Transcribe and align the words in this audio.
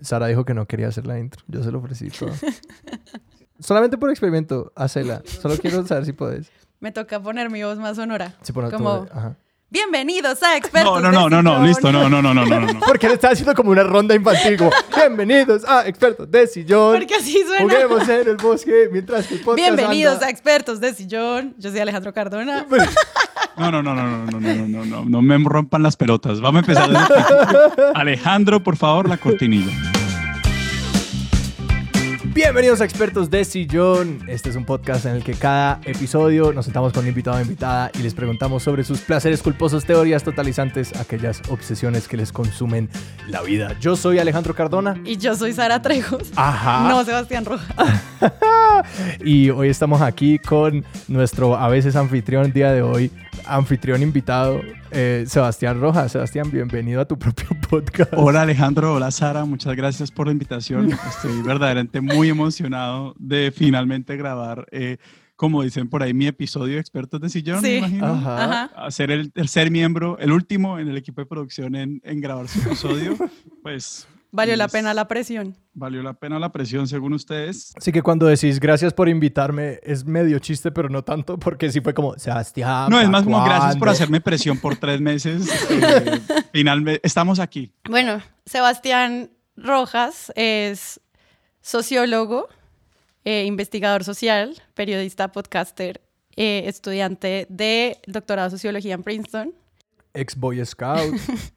Sara 0.00 0.26
dijo 0.26 0.44
que 0.44 0.54
no 0.54 0.66
quería 0.66 0.88
hacer 0.88 1.06
la 1.06 1.18
intro. 1.18 1.42
Yo 1.48 1.62
se 1.62 1.70
lo 1.72 1.78
ofrecí 1.78 2.10
todo. 2.10 2.30
Solamente 3.58 3.96
por 3.96 4.10
experimento, 4.10 4.72
hacela. 4.76 5.22
Solo 5.24 5.56
quiero 5.56 5.86
saber 5.86 6.04
si 6.04 6.12
puedes. 6.12 6.50
Me 6.80 6.92
toca 6.92 7.20
poner 7.20 7.48
mi 7.50 7.62
voz 7.62 7.78
más 7.78 7.96
sonora. 7.96 8.34
Sí, 8.42 8.52
Como- 8.52 9.06
ajá. 9.10 9.36
Bienvenidos 9.68 10.44
a 10.44 10.56
Expertos 10.56 11.02
No, 11.02 11.10
no, 11.10 11.28
no, 11.28 11.42
no, 11.42 11.58
no, 11.58 11.66
listo, 11.66 11.90
no, 11.90 12.08
no, 12.08 12.22
no, 12.22 12.32
no, 12.32 12.46
no, 12.46 12.60
no. 12.60 12.80
Porque 12.86 13.08
le 13.08 13.14
está 13.14 13.30
haciendo 13.30 13.52
como 13.52 13.72
una 13.72 13.82
ronda 13.82 14.14
infantil. 14.14 14.56
Como, 14.56 14.70
bienvenidos 14.96 15.64
a 15.66 15.88
Expertos 15.88 16.30
de 16.30 16.46
Sillón. 16.46 16.96
Porque 16.96 17.16
así 17.16 17.42
suena. 17.44 17.64
Juguemos 17.64 18.08
en 18.08 18.28
el 18.28 18.36
bosque 18.36 18.88
mientras 18.92 19.26
que 19.26 19.34
el 19.34 19.40
podcast 19.40 19.56
Bienvenidos 19.56 20.14
anda. 20.14 20.26
a 20.28 20.30
Expertos 20.30 20.78
de 20.78 20.94
Sillón. 20.94 21.54
Yo 21.58 21.70
soy 21.70 21.80
Alejandro 21.80 22.14
Cardona. 22.14 22.64
No, 23.56 23.72
no, 23.72 23.82
no, 23.82 23.92
no, 23.94 24.06
no, 24.06 24.26
no, 24.26 24.40
no, 24.40 24.54
no, 24.54 24.66
no, 24.66 24.84
no, 24.84 25.04
no 25.04 25.22
me 25.22 25.36
rompan 25.48 25.82
las 25.82 25.96
pelotas. 25.96 26.40
Vamos 26.40 26.62
a 26.62 26.72
empezar 26.72 26.88
desde. 26.88 27.90
Alejandro, 27.94 28.62
por 28.62 28.76
favor, 28.76 29.08
la 29.08 29.16
cortinilla. 29.16 29.72
Bienvenidos 32.36 32.82
a 32.82 32.84
Expertos 32.84 33.30
de 33.30 33.46
Sillón. 33.46 34.20
Este 34.28 34.50
es 34.50 34.56
un 34.56 34.66
podcast 34.66 35.06
en 35.06 35.12
el 35.12 35.24
que 35.24 35.32
cada 35.32 35.80
episodio 35.86 36.52
nos 36.52 36.66
sentamos 36.66 36.92
con 36.92 37.04
un 37.04 37.08
invitado 37.08 37.38
o 37.38 37.40
invitada 37.40 37.90
y 37.98 38.02
les 38.02 38.12
preguntamos 38.12 38.62
sobre 38.62 38.84
sus 38.84 39.00
placeres 39.00 39.42
culposos, 39.42 39.86
teorías 39.86 40.22
totalizantes, 40.22 40.94
aquellas 41.00 41.40
obsesiones 41.48 42.08
que 42.08 42.18
les 42.18 42.32
consumen 42.32 42.90
la 43.26 43.40
vida. 43.40 43.74
Yo 43.80 43.96
soy 43.96 44.18
Alejandro 44.18 44.54
Cardona. 44.54 45.00
Y 45.02 45.16
yo 45.16 45.34
soy 45.34 45.54
Sara 45.54 45.80
Trejos. 45.80 46.30
Ajá. 46.36 46.86
No, 46.90 47.02
Sebastián 47.06 47.46
Rojas. 47.46 47.74
Y 49.24 49.48
hoy 49.50 49.68
estamos 49.70 50.02
aquí 50.02 50.38
con 50.38 50.84
nuestro 51.08 51.56
a 51.56 51.68
veces 51.68 51.96
anfitrión 51.96 52.52
día 52.52 52.72
de 52.72 52.82
hoy, 52.82 53.10
anfitrión 53.46 54.02
invitado, 54.02 54.60
eh, 54.90 55.24
Sebastián 55.26 55.80
Rojas. 55.80 56.12
Sebastián, 56.12 56.50
bienvenido 56.50 57.00
a 57.00 57.04
tu 57.04 57.18
propio 57.18 57.48
podcast. 57.68 58.12
Hola 58.16 58.42
Alejandro, 58.42 58.94
hola 58.94 59.10
Sara, 59.10 59.44
muchas 59.44 59.74
gracias 59.76 60.10
por 60.10 60.26
la 60.26 60.32
invitación. 60.32 60.90
Estoy 60.92 61.42
verdaderamente 61.42 62.00
muy 62.00 62.28
emocionado 62.28 63.14
de 63.18 63.52
finalmente 63.54 64.16
grabar, 64.16 64.66
eh, 64.70 64.98
como 65.36 65.62
dicen 65.62 65.88
por 65.88 66.02
ahí, 66.02 66.14
mi 66.14 66.26
episodio 66.26 66.74
de 66.74 66.80
Expertos 66.80 67.20
de 67.20 67.28
Sillón, 67.28 67.60
me 67.62 67.68
Sí. 67.68 67.76
imagino. 67.76 68.06
Ajá. 68.06 68.44
Ajá. 68.44 68.70
A 68.86 68.90
ser 68.90 69.10
el 69.10 69.32
tercer 69.32 69.70
miembro, 69.70 70.18
el 70.18 70.32
último 70.32 70.78
en 70.78 70.88
el 70.88 70.96
equipo 70.96 71.20
de 71.20 71.26
producción 71.26 71.74
en, 71.74 72.00
en 72.04 72.20
grabar 72.20 72.48
su 72.48 72.60
episodio, 72.60 73.16
pues 73.62 74.08
Valió 74.32 74.56
la 74.56 74.68
pena 74.68 74.92
la 74.92 75.08
presión. 75.08 75.56
valió 75.72 76.02
la 76.02 76.14
pena 76.14 76.38
la 76.38 76.50
presión 76.52 76.86
según 76.88 77.12
ustedes. 77.14 77.72
Así 77.76 77.92
que 77.92 78.02
cuando 78.02 78.26
decís 78.26 78.60
gracias 78.60 78.92
por 78.92 79.08
invitarme, 79.08 79.78
es 79.82 80.04
medio 80.04 80.38
chiste, 80.38 80.70
pero 80.70 80.88
no 80.88 81.02
tanto, 81.04 81.38
porque 81.38 81.70
sí 81.70 81.80
fue 81.80 81.94
como, 81.94 82.18
Sebastián. 82.18 82.90
No, 82.90 82.98
es 82.98 83.06
¿pa' 83.06 83.10
más 83.10 83.22
como 83.24 83.42
gracias 83.44 83.72
por 83.74 83.80
cuándo?" 83.80 83.92
hacerme 83.92 84.20
presión 84.20 84.58
por 84.58 84.76
tres 84.76 85.00
meses. 85.00 85.48
Eh, 85.70 86.20
finalmente, 86.52 87.00
estamos 87.04 87.38
aquí. 87.38 87.70
Bueno, 87.88 88.20
Sebastián 88.44 89.30
Rojas 89.56 90.32
es 90.36 91.00
sociólogo, 91.60 92.48
eh, 93.24 93.44
investigador 93.44 94.04
social, 94.04 94.54
periodista, 94.74 95.32
podcaster, 95.32 96.00
eh, 96.36 96.64
estudiante 96.66 97.46
de 97.48 97.98
doctorado 98.06 98.48
en 98.48 98.50
sociología 98.52 98.94
en 98.94 99.02
Princeton. 99.02 99.54
Ex 100.16 100.36
Boy 100.36 100.64
Scout. 100.64 101.14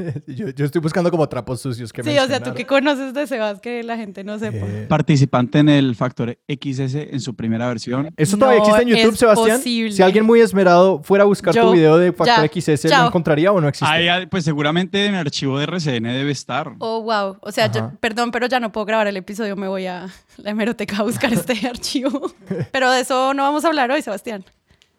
yo, 0.26 0.48
yo 0.50 0.64
estoy 0.64 0.80
buscando 0.80 1.10
como 1.10 1.28
trapos 1.28 1.60
sucios 1.60 1.92
que 1.92 2.02
Sí, 2.02 2.16
o 2.18 2.26
sea, 2.26 2.42
tú 2.42 2.54
que 2.54 2.66
conoces 2.66 3.12
de 3.14 3.26
Sebas 3.26 3.60
que 3.60 3.82
la 3.82 3.96
gente 3.96 4.24
no 4.24 4.38
sepa. 4.38 4.66
Eh, 4.66 4.86
Participante 4.88 5.58
en 5.58 5.68
el 5.68 5.94
Factor 5.94 6.38
XS 6.48 6.94
en 6.94 7.20
su 7.20 7.34
primera 7.36 7.68
versión. 7.68 8.12
¿Eso 8.16 8.36
todavía 8.36 8.60
No 8.60 8.64
existe 8.66 8.82
en 8.82 8.88
YouTube, 8.96 9.12
es 9.14 9.18
Sebastián? 9.18 9.56
posible. 9.58 9.92
Si 9.92 10.02
alguien 10.02 10.24
muy 10.24 10.40
esmerado 10.40 11.02
fuera 11.02 11.24
a 11.24 11.26
buscar 11.26 11.54
tu 11.54 11.72
video 11.72 11.98
de 11.98 12.12
Factor 12.12 12.50
ya, 12.50 12.76
XS, 12.76 12.84
¿lo 12.90 13.06
encontraría 13.06 13.52
o 13.52 13.60
no 13.60 13.68
existe? 13.68 13.92
Ahí, 13.92 14.08
ah, 14.08 14.26
pues 14.30 14.44
seguramente 14.44 15.04
en 15.06 15.14
el 15.14 15.20
archivo 15.20 15.58
de 15.58 15.64
RCN 15.64 16.04
debe 16.04 16.30
estar. 16.30 16.72
Oh, 16.78 17.02
wow. 17.02 17.36
O 17.40 17.52
sea, 17.52 17.70
yo- 17.70 17.92
perdón, 18.00 18.30
pero 18.30 18.46
ya 18.46 18.60
no 18.60 18.72
puedo 18.72 18.86
grabar 18.86 19.06
el 19.06 19.16
episodio. 19.16 19.56
Me 19.56 19.68
voy 19.68 19.86
a 19.86 20.06
la 20.38 20.50
hemeroteca 20.50 20.98
a 20.98 21.02
buscar 21.02 21.32
este 21.32 21.66
archivo. 21.66 22.32
Pero 22.72 22.90
de 22.90 23.00
eso 23.00 23.34
no 23.34 23.42
vamos 23.42 23.64
a 23.64 23.68
hablar 23.68 23.90
hoy, 23.90 24.02
Sebastián. 24.02 24.44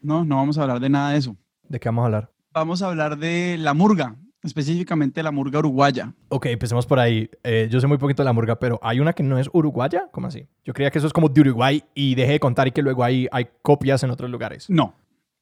No, 0.01 0.25
no 0.25 0.37
vamos 0.37 0.57
a 0.57 0.63
hablar 0.63 0.79
de 0.79 0.89
nada 0.89 1.11
de 1.11 1.17
eso. 1.19 1.35
¿De 1.67 1.79
qué 1.79 1.89
vamos 1.89 2.03
a 2.03 2.05
hablar? 2.05 2.30
Vamos 2.53 2.81
a 2.81 2.87
hablar 2.87 3.17
de 3.17 3.55
la 3.57 3.73
murga, 3.73 4.17
específicamente 4.43 5.23
la 5.23 5.31
murga 5.31 5.59
uruguaya. 5.59 6.13
Ok, 6.27 6.47
empecemos 6.47 6.85
por 6.85 6.99
ahí. 6.99 7.29
Eh, 7.43 7.69
yo 7.71 7.79
sé 7.79 7.87
muy 7.87 7.97
poquito 7.97 8.23
de 8.23 8.25
la 8.25 8.33
murga, 8.33 8.59
pero 8.59 8.77
¿hay 8.83 8.99
una 8.99 9.13
que 9.13 9.23
no 9.23 9.39
es 9.39 9.49
uruguaya? 9.53 10.09
¿Cómo 10.11 10.27
así? 10.27 10.47
Yo 10.65 10.73
creía 10.73 10.91
que 10.91 10.97
eso 10.97 11.07
es 11.07 11.13
como 11.13 11.29
de 11.29 11.39
Uruguay 11.39 11.81
y 11.95 12.13
dejé 12.15 12.33
de 12.33 12.39
contar 12.41 12.67
y 12.67 12.71
que 12.71 12.81
luego 12.81 13.05
hay, 13.05 13.29
hay 13.31 13.47
copias 13.61 14.03
en 14.03 14.09
otros 14.09 14.29
lugares. 14.29 14.69
No, 14.69 14.95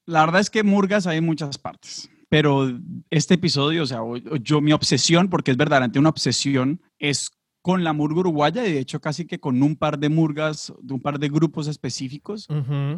la 0.06 0.24
verdad 0.24 0.40
es 0.40 0.52
que 0.52 0.64
murgas 0.64 1.08
hay 1.08 1.18
en 1.18 1.26
muchas 1.26 1.58
partes. 1.58 2.12
Pero 2.30 2.70
este 3.10 3.34
episodio, 3.34 3.82
o 3.82 3.86
sea, 3.88 4.02
yo 4.42 4.62
mi 4.62 4.72
obsesión, 4.72 5.30
porque 5.30 5.50
es 5.50 5.58
verdaderamente 5.58 5.98
una 5.98 6.10
obsesión, 6.10 6.80
es 7.00 7.32
con 7.70 7.84
la 7.84 7.94
murga 7.94 8.22
uruguaya 8.22 8.66
y 8.66 8.74
de 8.74 8.80
hecho 8.80 9.00
casi 9.00 9.28
que 9.28 9.40
con 9.40 9.62
un 9.62 9.76
par 9.76 10.00
de 10.00 10.10
murgas, 10.10 10.74
de 10.82 10.96
un 10.96 11.00
par 11.00 11.20
de 11.20 11.30
grupos 11.30 11.68
específicos. 11.68 12.48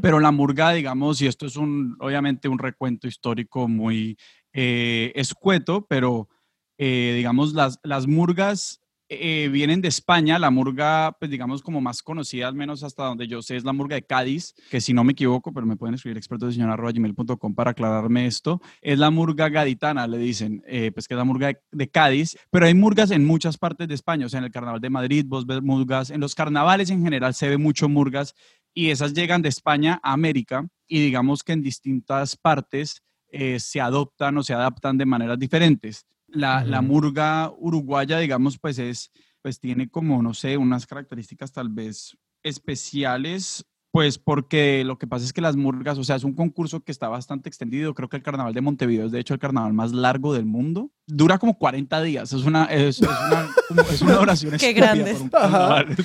Pero 0.02 0.22
la 0.22 0.32
murga, 0.32 0.72
digamos, 0.72 1.22
y 1.22 1.28
esto 1.28 1.46
es 1.46 1.58
un, 1.58 1.98
obviamente 2.00 2.48
un 2.48 2.58
recuento 2.58 3.06
histórico 3.06 3.68
muy 3.68 4.18
eh, 4.54 5.12
escueto, 5.16 5.86
pero 5.90 6.30
eh, 6.78 7.16
digamos, 7.18 7.54
las, 7.54 7.82
las 7.84 8.08
murgas 8.08 8.81
eh, 9.14 9.50
vienen 9.50 9.82
de 9.82 9.90
España. 9.90 10.40
La 10.40 10.52
murga, 10.52 11.16
pues 11.20 11.30
digamos, 11.30 11.62
como 11.62 11.82
más 11.82 12.02
conocida, 12.02 12.48
al 12.48 12.56
menos 12.56 12.82
hasta 12.84 13.04
donde 13.04 13.28
yo 13.28 13.42
sé, 13.42 13.58
es 13.58 13.66
la 13.66 13.74
murga 13.74 13.96
de 13.96 14.04
Cádiz, 14.04 14.54
que 14.70 14.80
si 14.80 14.94
no 14.94 15.04
me 15.04 15.12
equivoco, 15.12 15.52
pero 15.52 15.66
me 15.66 15.76
pueden 15.76 15.96
escribir 15.96 16.18
expertos 16.18 16.56
de 16.56 17.14
para 17.56 17.72
aclararme 17.72 18.26
esto, 18.26 18.62
es 18.82 18.98
la 18.98 19.10
murga 19.12 19.50
gaditana, 19.50 20.08
le 20.08 20.18
dicen, 20.18 20.64
eh, 20.66 20.92
pues 20.94 21.08
que 21.08 21.16
es 21.16 21.18
la 21.18 21.26
murga 21.26 21.48
de, 21.48 21.60
de 21.72 21.90
Cádiz, 21.90 22.38
pero 22.50 22.66
hay 22.66 22.74
murgas 22.74 23.12
en 23.12 23.26
muchas 23.26 23.58
partes 23.58 23.88
de 23.88 23.96
España, 23.96 24.28
o 24.28 24.30
sea, 24.30 24.38
en 24.38 24.46
el 24.46 24.52
carnaval 24.52 24.80
de 24.80 24.90
Madrid, 24.90 25.26
vos 25.28 25.46
ves 25.46 25.62
murgas, 25.62 26.10
en 26.10 26.22
los 26.22 26.34
carnavales 26.34 26.90
en 26.90 27.04
general 27.04 27.34
se 27.34 27.50
ve 27.50 27.58
mucho 27.58 27.90
murgas 27.90 28.34
y 28.74 28.92
esas 28.92 29.14
llegan 29.14 29.42
de 29.42 29.50
España 29.50 30.00
a 30.04 30.14
América 30.14 30.66
y 30.88 31.02
digamos 31.02 31.44
que 31.44 31.54
en 31.54 31.62
distintas 31.62 32.38
partes 32.38 33.04
eh, 33.32 33.60
se 33.60 33.82
adoptan 33.82 34.38
o 34.38 34.44
se 34.44 34.54
adaptan 34.54 34.98
de 34.98 35.06
maneras 35.06 35.40
diferentes. 35.40 36.06
La, 36.32 36.64
la 36.64 36.80
Ujú. 36.80 36.88
murga 36.88 37.52
uruguaya, 37.58 38.18
digamos, 38.20 38.58
pues 38.58 38.80
es, 38.80 39.12
pues 39.42 39.60
tiene 39.60 39.90
como, 39.90 40.22
no 40.24 40.34
sé, 40.34 40.58
unas 40.58 40.86
características 40.88 41.52
tal 41.52 41.70
vez 41.70 42.18
especiales, 42.44 43.66
pues 43.92 44.18
porque 44.18 44.84
lo 44.86 44.98
que 44.98 45.06
pasa 45.06 45.26
es 45.26 45.34
que 45.34 45.42
las 45.42 45.58
murgas, 45.58 45.98
o 45.98 46.04
sea, 46.06 46.16
es 46.16 46.24
un 46.24 46.34
concurso 46.34 46.80
que 46.80 46.94
está 46.94 47.10
bastante 47.10 47.50
extendido, 47.50 47.94
creo 47.94 48.08
que 48.08 48.16
el 48.16 48.24
carnaval 48.24 48.54
de 48.54 48.62
Montevideo 48.62 49.06
es 49.08 49.12
de 49.12 49.20
hecho 49.20 49.34
el 49.34 49.40
carnaval 49.42 49.74
más 49.74 49.92
largo 49.92 50.34
del 50.34 50.46
mundo, 50.46 50.92
dura 51.06 51.38
como 51.38 51.58
40 51.58 52.02
días, 52.02 52.32
es 52.32 52.44
una, 52.46 52.66
es, 52.66 53.02
es 53.02 53.10
una, 53.10 53.50
como- 53.68 53.82
es 53.82 54.02
una 54.02 54.20
oración 54.22 54.54
Qué 54.60 54.72
grande. 54.72 55.14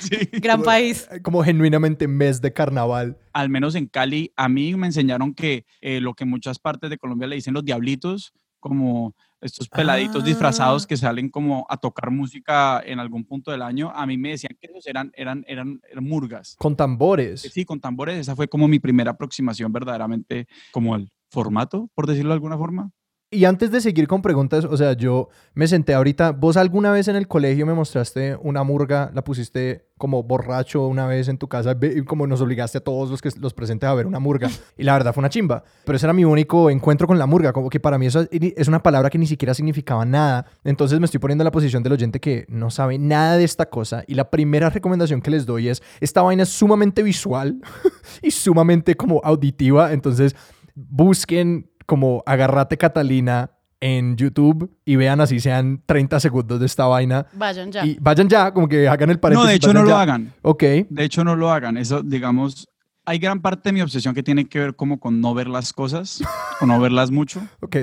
sí. 0.01 0.17
Gran 0.41 0.63
país. 0.63 1.07
Eh, 1.13 1.23
Como 1.23 1.45
genuinamente 1.45 2.09
mes 2.09 2.41
de 2.41 2.53
carnaval. 2.53 3.17
al 3.33 3.49
menos 3.51 3.77
en 3.77 3.87
Cali, 3.87 4.33
a 4.37 4.49
mí 4.49 4.75
me 4.75 4.89
enseñaron 4.89 5.33
que 5.33 5.65
eh, 5.81 6.01
lo 6.01 6.15
que 6.15 6.25
en 6.25 6.31
muchas 6.31 6.59
partes 6.59 6.91
de 6.91 6.99
Colombia 6.99 7.29
le 7.29 7.37
dicen 7.37 7.55
los 7.55 7.65
diablitos, 7.65 8.33
como 8.69 9.15
estos 9.41 9.69
peladitos 9.69 10.25
disfrazados 10.25 10.85
Ah. 10.85 10.87
que 10.89 10.97
salen 10.97 11.29
como 11.29 11.67
a 11.69 11.77
tocar 11.77 12.11
música 12.11 12.83
en 12.85 12.99
algún 13.01 13.25
punto 13.25 13.51
del 13.51 13.63
año, 13.63 13.93
a 13.95 14.07
mí 14.07 14.17
me 14.17 14.31
decían 14.31 14.57
que 14.61 14.67
esos 14.69 14.87
eran, 14.87 15.13
eran, 15.15 15.45
eran, 15.47 15.81
eran 15.91 16.05
murgas. 16.05 16.57
Con 16.59 16.75
tambores. 16.75 17.43
Sí, 17.43 17.65
con 17.65 17.81
tambores, 17.81 18.19
esa 18.19 18.35
fue 18.35 18.49
como 18.49 18.67
mi 18.67 18.79
primera 18.79 19.13
aproximación 19.13 19.73
verdaderamente 19.73 20.47
como 20.73 20.95
al 20.95 21.11
formato, 21.31 21.91
por 21.95 22.07
decirlo 22.07 22.31
de 22.31 22.35
alguna 22.35 22.57
forma. 22.57 22.91
Y 23.37 23.45
antes 23.45 23.71
de 23.71 23.83
seguir 23.83 24.09
con 24.09 24.23
preguntas, 24.23 24.65
o 24.65 24.77
sea, 24.79 24.95
yo 24.95 25.29
me 25.53 25.67
senté 25.69 25.93
ahorita. 25.93 26.33
¿Vos 26.33 26.57
alguna 26.57 26.91
vez 26.91 27.07
en 27.09 27.17
el 27.17 27.29
colegio 27.29 27.67
me 27.67 27.75
mostraste 27.75 28.35
una 28.43 28.63
murga? 28.63 29.11
¿La 29.13 29.23
pusiste 29.23 29.85
como 29.99 30.23
borracho 30.23 30.87
una 30.87 31.07
vez 31.07 31.29
en 31.29 31.37
tu 31.37 31.47
casa? 31.47 31.77
Como 32.07 32.27
nos 32.27 32.41
obligaste 32.41 32.79
a 32.79 32.81
todos 32.81 33.11
los 33.11 33.21
que 33.21 33.29
los 33.39 33.53
presentes 33.53 33.87
a 33.89 33.93
ver 33.95 34.07
una 34.07 34.21
murga. 34.21 34.49
Y 34.79 34.85
la 34.85 34.95
verdad 34.95 35.13
fue 35.13 35.21
una 35.21 35.29
chimba. 35.29 35.63
Pero 35.85 35.97
ese 35.97 36.07
era 36.07 36.15
mi 36.15 36.25
único 36.25 36.71
encuentro 36.71 37.07
con 37.07 37.19
la 37.19 37.27
murga. 37.27 37.53
Como 37.53 37.69
que 37.69 37.79
para 37.79 37.99
mí 37.99 38.07
eso 38.07 38.23
es- 38.23 38.29
es 38.57 38.69
una 38.69 38.83
palabra 38.83 39.11
que 39.11 39.19
ni 39.19 39.27
siquiera 39.27 39.53
significaba 39.53 40.07
nada. 40.07 40.47
Entonces 40.65 40.99
me 40.99 41.05
estoy 41.05 41.21
poniendo 41.21 41.43
en 41.43 41.47
la 41.47 41.51
posición 41.53 41.83
del 41.83 41.93
oyente 41.93 42.21
que 42.21 42.47
no 42.49 42.71
sabe 42.71 42.97
nada 42.99 43.37
de 43.37 43.45
esta 43.45 43.67
cosa. 43.69 44.03
Y 44.07 44.15
la 44.15 44.31
primera 44.31 44.71
recomendación 44.71 45.21
que 45.21 45.31
les 45.31 45.45
doy 45.45 45.69
es: 45.69 45.83
esta 46.01 46.23
vaina 46.23 46.45
es 46.45 46.49
sumamente 46.49 47.03
visual 47.03 47.61
y 48.23 48.31
sumamente 48.31 48.95
como 48.95 49.21
auditiva. 49.23 49.93
Entonces 49.93 50.35
busquen 50.75 51.71
como 51.87 52.23
Agarrate 52.27 52.77
Catalina 52.77 53.51
en 53.81 54.17
YouTube 54.17 54.75
y 54.85 54.97
vean 54.97 55.21
así 55.21 55.39
sean 55.41 55.83
30 55.87 56.19
segundos 56.21 56.59
de 56.61 56.67
esta 56.67 56.87
vaina. 56.87 57.27
Vayan 57.35 57.71
ya. 57.71 57.85
Y 57.85 57.97
vayan 58.01 58.29
ya, 58.29 58.53
como 58.53 58.69
que 58.69 58.89
hagan 58.89 59.11
el 59.11 59.17
No, 59.17 59.21
paréntesis. 59.21 59.49
de 59.51 59.55
hecho 59.57 59.69
no 59.73 59.81
vayan 59.81 59.85
lo 59.85 59.91
ya. 59.97 60.01
hagan. 60.03 60.33
Ok. 60.43 60.63
De 60.89 61.05
hecho 61.05 61.25
no 61.25 61.37
lo 61.37 61.51
hagan. 61.51 61.77
Eso, 61.77 62.03
digamos, 62.03 62.69
hay 63.05 63.19
gran 63.19 63.41
parte 63.41 63.69
de 63.69 63.73
mi 63.75 63.83
obsesión 63.83 64.15
que 64.15 64.23
tiene 64.23 64.47
que 64.47 64.59
ver 64.59 64.75
como 64.77 64.99
con 64.99 65.21
no 65.21 65.35
ver 65.35 65.47
las 65.49 65.73
cosas 65.73 66.23
o 66.61 66.67
no 66.67 66.81
verlas 66.81 67.11
mucho. 67.11 67.41
Ok, 67.61 67.77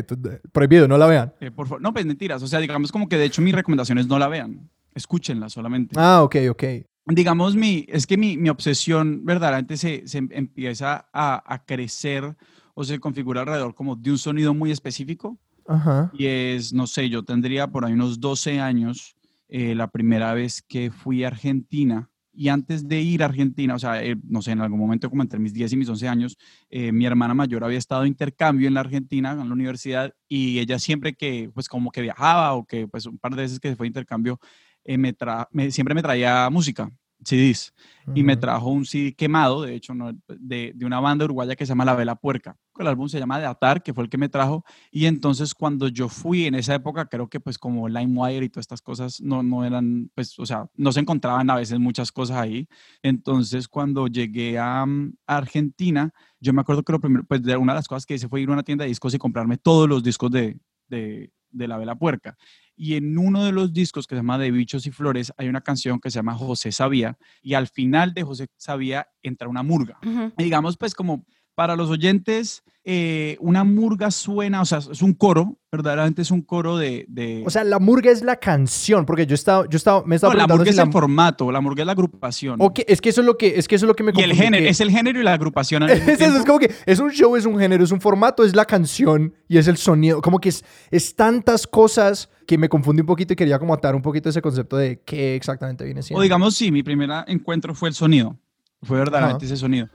prohibido, 0.51 0.87
no 0.87 0.97
la 0.97 1.05
vean. 1.05 1.33
Eh, 1.39 1.51
por 1.51 1.67
favor, 1.67 1.81
no, 1.81 1.93
pues 1.93 2.05
mentiras. 2.05 2.41
O 2.43 2.47
sea, 2.47 2.59
digamos 2.59 2.91
como 2.91 3.07
que 3.07 3.17
de 3.17 3.25
hecho 3.25 3.41
mi 3.41 3.51
recomendación 3.51 3.97
es 3.99 4.07
no 4.07 4.17
la 4.19 4.27
vean. 4.27 4.69
Escúchenla 4.95 5.49
solamente. 5.49 5.95
Ah, 5.97 6.21
ok, 6.23 6.35
ok. 6.49 6.63
digamos, 7.07 7.55
mi, 7.55 7.85
es 7.89 8.05
que 8.07 8.17
mi, 8.17 8.37
mi 8.37 8.49
obsesión 8.49 9.21
verdaderamente 9.25 9.77
se, 9.77 10.07
se 10.07 10.17
em- 10.19 10.29
empieza 10.31 11.07
a, 11.13 11.43
a 11.53 11.65
crecer 11.65 12.35
o 12.73 12.83
se 12.83 12.99
configura 12.99 13.41
alrededor 13.41 13.75
como 13.75 13.95
de 13.95 14.11
un 14.11 14.17
sonido 14.17 14.53
muy 14.53 14.71
específico 14.71 15.37
Ajá. 15.67 16.11
y 16.13 16.25
es, 16.25 16.73
no 16.73 16.87
sé, 16.87 17.09
yo 17.09 17.23
tendría 17.23 17.67
por 17.67 17.85
ahí 17.85 17.93
unos 17.93 18.19
12 18.19 18.59
años 18.59 19.15
eh, 19.55 19.75
la 19.75 19.87
primera 19.87 20.33
vez 20.33 20.63
que 20.63 20.89
fui 20.89 21.23
a 21.23 21.27
Argentina. 21.27 22.09
Y 22.35 22.47
antes 22.47 22.87
de 22.87 22.99
ir 22.99 23.21
a 23.21 23.27
Argentina, 23.27 23.75
o 23.75 23.79
sea, 23.79 24.03
eh, 24.03 24.15
no 24.23 24.41
sé, 24.41 24.49
en 24.49 24.61
algún 24.61 24.79
momento 24.79 25.07
como 25.11 25.21
entre 25.21 25.37
mis 25.37 25.53
10 25.53 25.73
y 25.73 25.77
mis 25.77 25.89
11 25.89 26.07
años, 26.07 26.37
eh, 26.71 26.91
mi 26.91 27.05
hermana 27.05 27.35
mayor 27.35 27.63
había 27.63 27.77
estado 27.77 28.01
de 28.01 28.07
intercambio 28.07 28.67
en 28.67 28.73
la 28.73 28.79
Argentina, 28.79 29.33
en 29.33 29.47
la 29.47 29.53
universidad, 29.53 30.11
y 30.27 30.57
ella 30.57 30.79
siempre 30.79 31.13
que, 31.13 31.51
pues 31.53 31.69
como 31.69 31.91
que 31.91 32.01
viajaba 32.01 32.53
o 32.53 32.65
que, 32.65 32.87
pues 32.87 33.05
un 33.05 33.19
par 33.19 33.35
de 33.35 33.43
veces 33.43 33.59
que 33.59 33.75
fue 33.75 33.83
de 33.83 33.89
intercambio, 33.89 34.39
me 34.83 35.15
me, 35.51 35.69
siempre 35.69 35.93
me 35.93 36.01
traía 36.01 36.49
música. 36.49 36.89
CDs. 37.25 37.73
Y 38.13 38.23
me 38.23 38.35
trajo 38.35 38.69
un 38.69 38.85
CD 38.85 39.13
quemado, 39.13 39.61
de 39.61 39.75
hecho, 39.75 39.93
de, 40.27 40.73
de, 40.75 40.85
una 40.85 40.99
banda 40.99 41.23
uruguaya 41.23 41.55
que 41.55 41.65
se 41.65 41.69
llama 41.69 41.85
La 41.85 41.95
Vela 41.95 42.15
Puerca. 42.15 42.57
El 42.77 42.87
álbum 42.87 43.07
se 43.07 43.17
llama 43.17 43.39
De 43.39 43.45
Atar, 43.45 43.81
que 43.81 43.93
fue 43.93 44.03
el 44.03 44.09
que 44.09 44.17
me 44.17 44.27
trajo. 44.27 44.65
Y 44.91 45.05
entonces 45.05 45.53
cuando 45.53 45.87
yo 45.87 46.09
fui 46.09 46.45
en 46.45 46.55
esa 46.55 46.75
época, 46.75 47.05
creo 47.05 47.29
que 47.29 47.39
pues 47.39 47.57
como 47.57 47.87
LimeWire 47.87 48.43
y 48.43 48.49
todas 48.49 48.63
estas 48.63 48.81
cosas 48.81 49.21
no, 49.21 49.41
no 49.41 49.63
eran, 49.63 50.11
pues, 50.15 50.37
o 50.37 50.45
sea, 50.45 50.65
no 50.75 50.91
se 50.91 50.99
encontraban 50.99 51.49
a 51.49 51.55
veces 51.55 51.79
muchas 51.79 52.11
cosas 52.11 52.37
ahí. 52.37 52.67
Entonces 53.01 53.67
cuando 53.69 54.07
llegué 54.07 54.59
a, 54.59 54.85
mm, 54.85 55.13
Argentina, 55.25 56.11
yo 56.41 56.51
me 56.51 56.61
acuerdo 56.61 56.83
que 56.83 56.91
lo 56.91 56.99
primero, 56.99 57.23
pues 57.25 57.41
de 57.41 57.55
una 57.55 57.73
de 57.73 57.79
las 57.79 57.87
cosas 57.87 58.05
que 58.05 58.15
hice 58.15 58.27
fue 58.27 58.41
ir 58.41 58.49
a 58.49 58.53
una 58.53 58.63
tienda 58.63 58.83
de 58.83 58.89
discos 58.89 59.13
y 59.13 59.17
comprarme 59.17 59.57
todos 59.57 59.87
los 59.87 60.03
discos 60.03 60.29
de, 60.31 60.59
de, 60.89 61.31
de 61.53 61.67
La 61.67 61.77
Vela 61.77 61.95
Puerca 61.95 62.37
y 62.75 62.95
en 62.95 63.17
uno 63.17 63.45
de 63.45 63.51
los 63.51 63.71
discos 63.71 64.07
que 64.07 64.15
se 64.15 64.19
llama 64.19 64.37
De 64.37 64.51
Bichos 64.51 64.85
y 64.87 64.91
Flores 64.91 65.31
hay 65.37 65.47
una 65.47 65.61
canción 65.61 65.99
que 65.99 66.09
se 66.09 66.15
llama 66.15 66.33
José 66.33 66.71
Sabía 66.71 67.17
y 67.41 67.53
al 67.53 67.67
final 67.67 68.13
de 68.13 68.23
José 68.23 68.47
Sabía 68.57 69.07
entra 69.21 69.47
una 69.47 69.63
murga. 69.63 69.99
digamos 70.37 70.77
pues 70.77 70.93
como 70.95 71.25
para 71.55 71.75
los 71.75 71.89
oyentes, 71.89 72.63
eh, 72.85 73.37
una 73.39 73.63
murga 73.63 74.11
suena, 74.11 74.61
o 74.61 74.65
sea, 74.65 74.79
es 74.79 75.01
un 75.01 75.13
coro, 75.13 75.57
verdaderamente 75.71 76.21
es 76.21 76.31
un 76.31 76.41
coro 76.41 76.77
de, 76.77 77.43
O 77.45 77.49
sea, 77.49 77.63
la 77.63 77.79
murga 77.79 78.11
es 78.11 78.23
la 78.23 78.35
canción, 78.35 79.05
porque 79.05 79.25
yo 79.25 79.35
estaba, 79.35 79.65
yo 79.69 79.77
estaba, 79.77 80.03
me 80.05 80.15
estaba 80.15 80.33
no, 80.33 80.39
la 80.39 80.47
murga 80.47 80.69
es 80.69 80.77
el 80.77 80.91
formato, 80.91 81.49
la 81.49 81.61
murga 81.61 81.83
es 81.83 81.85
la 81.85 81.93
agrupación. 81.93 82.57
Ok, 82.59 82.81
es 82.85 82.99
que 82.99 83.09
eso 83.09 83.21
es 83.21 83.27
lo 83.27 83.37
que, 83.37 83.57
es 83.57 83.69
que 83.69 83.75
eso 83.75 83.85
es 83.85 83.87
lo 83.87 83.95
que 83.95 84.03
me 84.03 84.11
Y 84.13 84.21
el 84.21 84.33
género, 84.33 84.67
es 84.67 84.81
el 84.81 84.91
género 84.91 85.17
y 85.19 85.23
la 85.23 85.31
agrupación. 85.31 85.83
es 85.89 86.07
eso, 86.07 86.37
es 86.37 86.45
como 86.45 86.59
que 86.59 86.71
es 86.85 86.99
un 86.99 87.11
show, 87.11 87.37
es 87.37 87.45
un 87.45 87.57
género, 87.57 87.85
es 87.85 87.91
un 87.91 88.01
formato, 88.01 88.43
es 88.43 88.53
la 88.53 88.65
canción 88.65 89.33
y 89.47 89.57
es 89.57 89.69
el 89.69 89.77
sonido, 89.77 90.21
como 90.21 90.39
que 90.39 90.49
es, 90.49 90.65
es 90.91 91.15
tantas 91.15 91.65
cosas 91.65 92.29
que 92.45 92.57
me 92.57 92.67
confundí 92.67 92.99
un 92.99 93.07
poquito 93.07 93.31
y 93.31 93.35
quería 93.37 93.59
como 93.59 93.73
atar 93.73 93.95
un 93.95 94.01
poquito 94.01 94.27
ese 94.27 94.41
concepto 94.41 94.75
de 94.75 95.01
qué 95.05 95.35
exactamente 95.35 95.85
viene 95.85 96.01
siendo. 96.01 96.19
O 96.19 96.23
digamos, 96.23 96.53
sí, 96.55 96.69
mi 96.69 96.83
primer 96.83 97.09
encuentro 97.27 97.73
fue 97.73 97.87
el 97.87 97.95
sonido, 97.95 98.37
fue 98.81 98.97
verdaderamente 98.97 99.45
ese 99.45 99.55
sonido. 99.55 99.87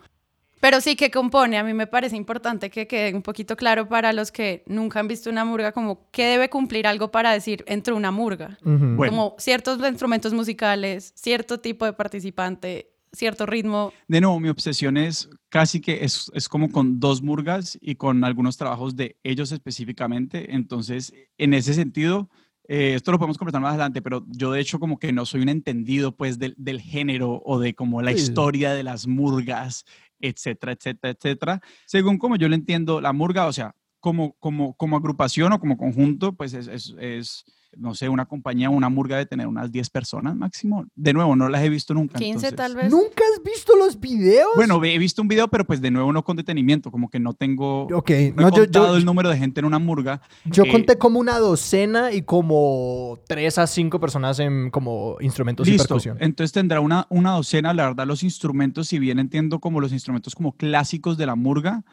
Pero 0.60 0.81
sí 0.81 0.96
que 0.96 1.10
compone, 1.10 1.58
a 1.58 1.64
mí 1.64 1.72
me 1.72 1.87
parece 1.87 2.16
importante 2.16 2.70
que 2.70 2.87
quede 2.87 3.14
un 3.14 3.22
poquito 3.22 3.56
claro 3.56 3.88
para 3.88 4.12
los 4.12 4.32
que 4.32 4.64
nunca 4.66 5.00
han 5.00 5.08
visto 5.08 5.31
una 5.31 5.44
murga, 5.44 5.72
como 5.72 6.08
qué 6.10 6.26
debe 6.26 6.50
cumplir 6.50 6.87
algo 6.87 7.10
para 7.10 7.32
decir 7.32 7.64
entre 7.66 7.94
una 7.94 8.10
murga. 8.10 8.58
Como 8.62 9.37
ciertos 9.38 9.78
instrumentos 9.87 10.32
musicales, 10.32 11.12
cierto 11.14 11.58
tipo 11.60 11.84
de 11.84 11.93
participante, 11.93 12.90
cierto 13.12 13.46
ritmo. 13.46 13.93
De 14.08 14.20
nuevo, 14.20 14.40
mi 14.40 14.49
obsesión 14.49 14.96
es 14.96 15.28
casi 15.49 15.81
que 15.81 16.05
es, 16.05 16.31
es, 16.34 16.49
como 16.49 16.70
con 16.70 17.00
dos 17.00 17.22
murgas 17.22 17.78
y 17.81 17.94
con 17.94 18.25
algunos 18.25 18.56
trabajos 18.56 18.96
de 18.96 19.16
ellos 19.22 19.52
específicamente. 19.52 20.55
Entonces, 20.55 21.12
en 21.38 21.55
ese 21.55 21.75
sentido, 21.75 22.28
eh, 22.69 22.94
esto 22.94 23.12
lo 23.12 23.19
podemos 23.19 23.38
conversar 23.38 23.62
más 23.62 23.70
adelante, 23.70 24.02
pero 24.02 24.26
yo 24.28 24.52
de 24.52 24.60
hecho 24.60 24.78
como 24.78 24.99
que 24.99 25.10
no 25.10 25.25
soy 25.25 25.40
un 25.40 25.49
entendido 25.49 26.14
pues 26.14 26.38
del, 26.38 26.55
del 26.58 26.82
género 26.82 27.40
o 27.44 27.58
de 27.58 27.75
como 27.75 28.02
la 28.02 28.12
historia 28.12 28.75
de 28.75 28.82
las 28.82 29.06
murgas 29.06 29.87
etcétera, 30.20 30.73
etcétera, 30.73 31.12
etcétera. 31.12 31.61
Según 31.87 32.19
como 32.19 32.37
yo 32.37 32.49
le 32.49 32.56
entiendo, 32.56 33.00
la 33.00 33.12
murga, 33.12 33.47
o 33.47 33.53
sea, 33.53 33.75
como, 34.08 34.32
como, 34.40 34.72
como 34.72 34.96
agrupación 34.96 35.52
o 35.52 35.60
como 35.60 35.76
conjunto, 35.76 36.32
pues 36.32 36.55
es, 36.55 36.66
es 36.99 37.44
no 37.76 37.94
sé, 37.94 38.08
una 38.08 38.25
compañía, 38.25 38.70
una 38.70 38.88
murga 38.88 39.19
de 39.19 39.26
tener 39.26 39.46
unas 39.46 39.70
10 39.70 39.90
personas 39.90 40.34
máximo. 40.34 40.87
De 40.96 41.12
nuevo, 41.12 41.37
no 41.37 41.50
las 41.50 41.62
he 41.62 41.69
visto 41.69 41.93
nunca. 41.93 42.19
15 42.19 42.52
tal 42.52 42.75
vez. 42.75 42.90
¿Nunca 42.90 43.22
has 43.34 43.43
visto 43.44 43.76
los 43.76 44.00
videos? 44.00 44.49
Bueno, 44.56 44.82
he 44.82 44.99
visto 44.99 45.20
un 45.20 45.28
video, 45.28 45.49
pero 45.49 45.66
pues 45.66 45.82
de 45.82 45.90
nuevo 45.90 46.10
no 46.10 46.25
con 46.25 46.38
detenimiento, 46.38 46.90
como 46.90 47.10
que 47.10 47.20
no 47.20 47.34
tengo 47.34 47.82
Ok, 47.93 48.10
no, 48.34 48.49
he 48.49 48.50
contado 48.50 48.96
el 48.96 49.05
número 49.05 49.28
de 49.28 49.37
gente 49.37 49.60
en 49.60 49.66
una 49.66 49.78
murga. 49.78 50.22
Yo 50.46 50.64
eh, 50.64 50.72
conté 50.72 50.96
como 50.96 51.20
una 51.20 51.38
docena 51.38 52.12
y 52.12 52.22
como 52.22 53.19
3 53.28 53.58
a 53.58 53.66
5 53.66 54.00
personas 54.00 54.38
en 54.38 54.70
como 54.70 55.19
instrumentos 55.20 55.69
listo. 55.69 55.84
y 55.84 55.87
percusión. 55.87 56.16
Entonces 56.20 56.52
tendrá 56.52 56.81
una, 56.81 57.06
una 57.10 57.32
docena, 57.32 57.75
la 57.75 57.88
verdad, 57.88 58.06
los 58.06 58.22
instrumentos, 58.22 58.88
si 58.88 58.99
bien 58.99 59.19
entiendo 59.19 59.58
como 59.60 59.81
los 59.81 59.93
instrumentos 59.93 60.34
como 60.34 60.56
clásicos 60.56 61.19
de 61.19 61.26
la 61.26 61.34
murga, 61.34 61.84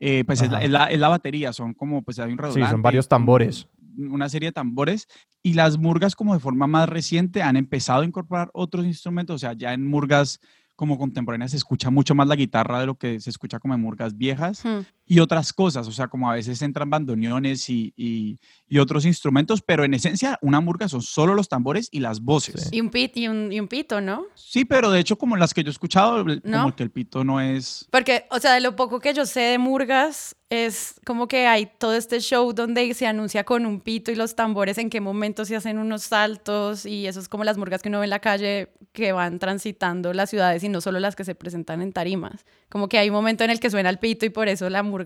eh, 0.00 0.24
pues 0.24 0.42
es 0.42 0.50
la, 0.50 0.86
es 0.86 0.98
la, 0.98 1.08
batería, 1.08 1.52
son 1.52 1.74
como, 1.74 2.02
pues 2.02 2.18
hay 2.18 2.32
un 2.32 2.38
Sí, 2.52 2.60
son 2.68 2.82
varios 2.82 3.06
tambores 3.06 3.68
una 3.96 4.28
serie 4.28 4.48
de 4.48 4.52
tambores 4.52 5.08
y 5.42 5.54
las 5.54 5.78
murgas 5.78 6.14
como 6.14 6.34
de 6.34 6.40
forma 6.40 6.66
más 6.66 6.88
reciente 6.88 7.42
han 7.42 7.56
empezado 7.56 8.02
a 8.02 8.04
incorporar 8.04 8.50
otros 8.52 8.86
instrumentos, 8.86 9.36
o 9.36 9.38
sea, 9.38 9.52
ya 9.52 9.72
en 9.72 9.86
murgas 9.86 10.40
como 10.76 10.98
contemporáneas 10.98 11.50
se 11.50 11.58
escucha 11.58 11.90
mucho 11.90 12.14
más 12.14 12.26
la 12.26 12.36
guitarra 12.36 12.80
de 12.80 12.86
lo 12.86 12.94
que 12.94 13.20
se 13.20 13.28
escucha 13.28 13.58
como 13.58 13.74
en 13.74 13.82
murgas 13.82 14.16
viejas 14.16 14.64
hmm. 14.64 14.80
Y 15.10 15.18
otras 15.18 15.52
cosas, 15.52 15.88
o 15.88 15.90
sea, 15.90 16.06
como 16.06 16.30
a 16.30 16.34
veces 16.34 16.62
entran 16.62 16.88
bandoneones 16.88 17.68
y, 17.68 17.92
y, 17.96 18.78
otros 18.78 19.04
instrumentos, 19.04 19.60
pero 19.60 19.82
en 19.82 19.92
esencia 19.92 20.38
una 20.40 20.60
murga 20.60 20.88
son 20.88 21.02
solo 21.02 21.34
los 21.34 21.48
tambores 21.48 21.88
y 21.90 21.98
las 21.98 22.20
voces. 22.20 22.68
Y, 22.70 22.80
un 22.80 22.90
pit, 22.90 23.16
y, 23.16 23.26
un, 23.26 23.52
y 23.52 23.58
un 23.58 23.66
pito, 23.66 24.00
¿no? 24.00 24.26
Sí, 24.36 24.64
pero 24.64 24.88
de 24.88 25.00
hecho 25.00 25.18
como 25.18 25.36
las 25.36 25.52
que 25.52 25.64
yo 25.64 25.70
he 25.70 25.72
escuchado, 25.72 26.24
como 26.24 26.76
que 26.76 26.84
el 26.84 26.92
pito 26.92 27.24
no 27.24 27.40
es... 27.40 27.88
Porque, 27.90 28.26
o 28.30 28.38
sea, 28.38 28.54
de 28.54 28.60
lo 28.60 28.76
poco 28.76 29.00
que 29.00 29.12
yo 29.12 29.26
sé 29.26 29.40
de 29.40 29.58
murgas, 29.58 30.36
es 30.50 31.00
como 31.04 31.28
que 31.28 31.46
hay 31.46 31.66
todo 31.78 31.94
este 31.94 32.20
show 32.20 32.52
donde 32.52 32.92
se 32.94 33.06
anuncia 33.06 33.44
con 33.44 33.66
un 33.66 33.80
pito 33.80 34.10
y 34.10 34.16
los 34.16 34.34
tambores 34.34 34.78
en 34.78 34.90
qué 34.90 35.00
momento 35.00 35.44
se 35.44 35.54
hacen 35.54 35.78
unos 35.78 36.02
saltos 36.02 36.86
y 36.86 37.06
eso 37.06 37.20
es 37.20 37.28
como 37.28 37.44
las 37.44 37.56
murgas 37.56 37.82
que 37.82 37.88
uno 37.88 38.00
ve 38.00 38.06
en 38.06 38.10
la 38.10 38.18
calle 38.18 38.72
que 38.92 39.12
van 39.12 39.38
transitando 39.38 40.12
las 40.12 40.28
ciudades 40.28 40.64
y 40.64 40.68
no 40.68 40.80
solo 40.80 40.98
las 40.98 41.14
que 41.14 41.24
se 41.24 41.36
presentan 41.36 41.82
en 41.82 41.92
tarimas. 41.92 42.44
Como 42.68 42.88
que 42.88 42.98
hay 42.98 43.10
un 43.10 43.14
momento 43.14 43.44
en 43.44 43.50
el 43.50 43.60
que 43.60 43.70
suena 43.70 43.90
el 43.90 43.98
pito 43.98 44.26
y 44.26 44.30
por 44.30 44.48
eso 44.48 44.68
la 44.68 44.82
murga 44.82 44.99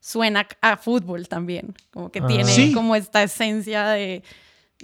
suena 0.00 0.46
a 0.60 0.76
fútbol 0.76 1.28
también. 1.28 1.74
Como 1.92 2.10
que 2.10 2.20
ah. 2.20 2.26
tiene 2.26 2.72
como 2.72 2.96
esta 2.96 3.22
esencia 3.22 3.86
de 3.88 4.22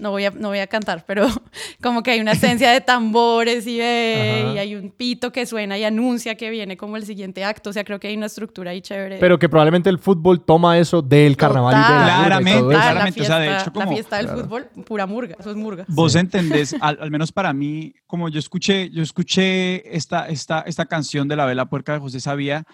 no 0.01 0.11
voy, 0.11 0.25
a, 0.25 0.31
no 0.31 0.49
voy 0.49 0.59
a 0.59 0.67
cantar, 0.67 1.05
pero 1.07 1.29
como 1.83 2.03
que 2.03 2.11
hay 2.11 2.21
una 2.21 2.33
esencia 2.33 2.73
de 2.73 2.81
tambores 2.81 3.67
y, 3.67 3.81
hay 3.81 4.75
un 4.75 4.91
pito 4.91 5.31
que 5.31 5.47
suena 5.47 5.79
y 5.79 5.85
anuncia 5.85 6.35
que 6.35 6.51
viene 6.51 6.77
como 6.77 6.97
el 6.97 7.07
siguiente 7.07 7.45
acto. 7.45 7.71
O 7.71 7.73
sea, 7.73 7.85
creo 7.85 8.01
que 8.01 8.09
hay 8.09 8.17
una 8.17 8.27
estructura 8.27 8.73
ahí 8.73 8.81
chévere. 8.81 9.19
Pero 9.19 9.39
que 9.39 9.49
probablemente 9.49 9.89
el 9.91 9.99
fútbol 9.99 10.45
toma 10.45 10.79
eso 10.79 11.01
del 11.01 11.37
carnaval 11.37 11.75
y 11.75 11.77
de 11.77 11.99
la 12.01 12.25
Claramente, 12.25 12.69
claramente. 12.69 12.95
La 12.95 13.13
fiesta, 13.13 13.23
o 13.23 13.27
sea, 13.27 13.39
de 13.39 13.61
hecho, 13.61 13.73
como, 13.73 13.87
la 13.87 13.93
fiesta 13.93 14.17
del 14.17 14.29
fútbol, 14.29 14.69
pura 14.85 15.07
murga, 15.07 15.37
eso 15.39 15.51
es 15.51 15.57
murga. 15.57 15.85
Vos 15.89 16.15
entendés, 16.17 16.75
al, 16.81 17.11
menos 17.11 17.31
para 17.31 17.53
mí, 17.53 17.95
como 18.07 18.29
yo 18.29 18.41
escuché, 18.41 18.91
yo 18.91 19.03
escuché 19.03 19.97
esta, 19.97 20.29
esta, 20.29 20.63
esta 20.63 20.87
canción 20.87 21.29
de 21.29 21.37
La 21.37 21.47
Vela 21.47 21.67
Puerca 21.67 21.93
de 21.93 22.01
José 22.01 22.19
Sabía, 22.19 22.65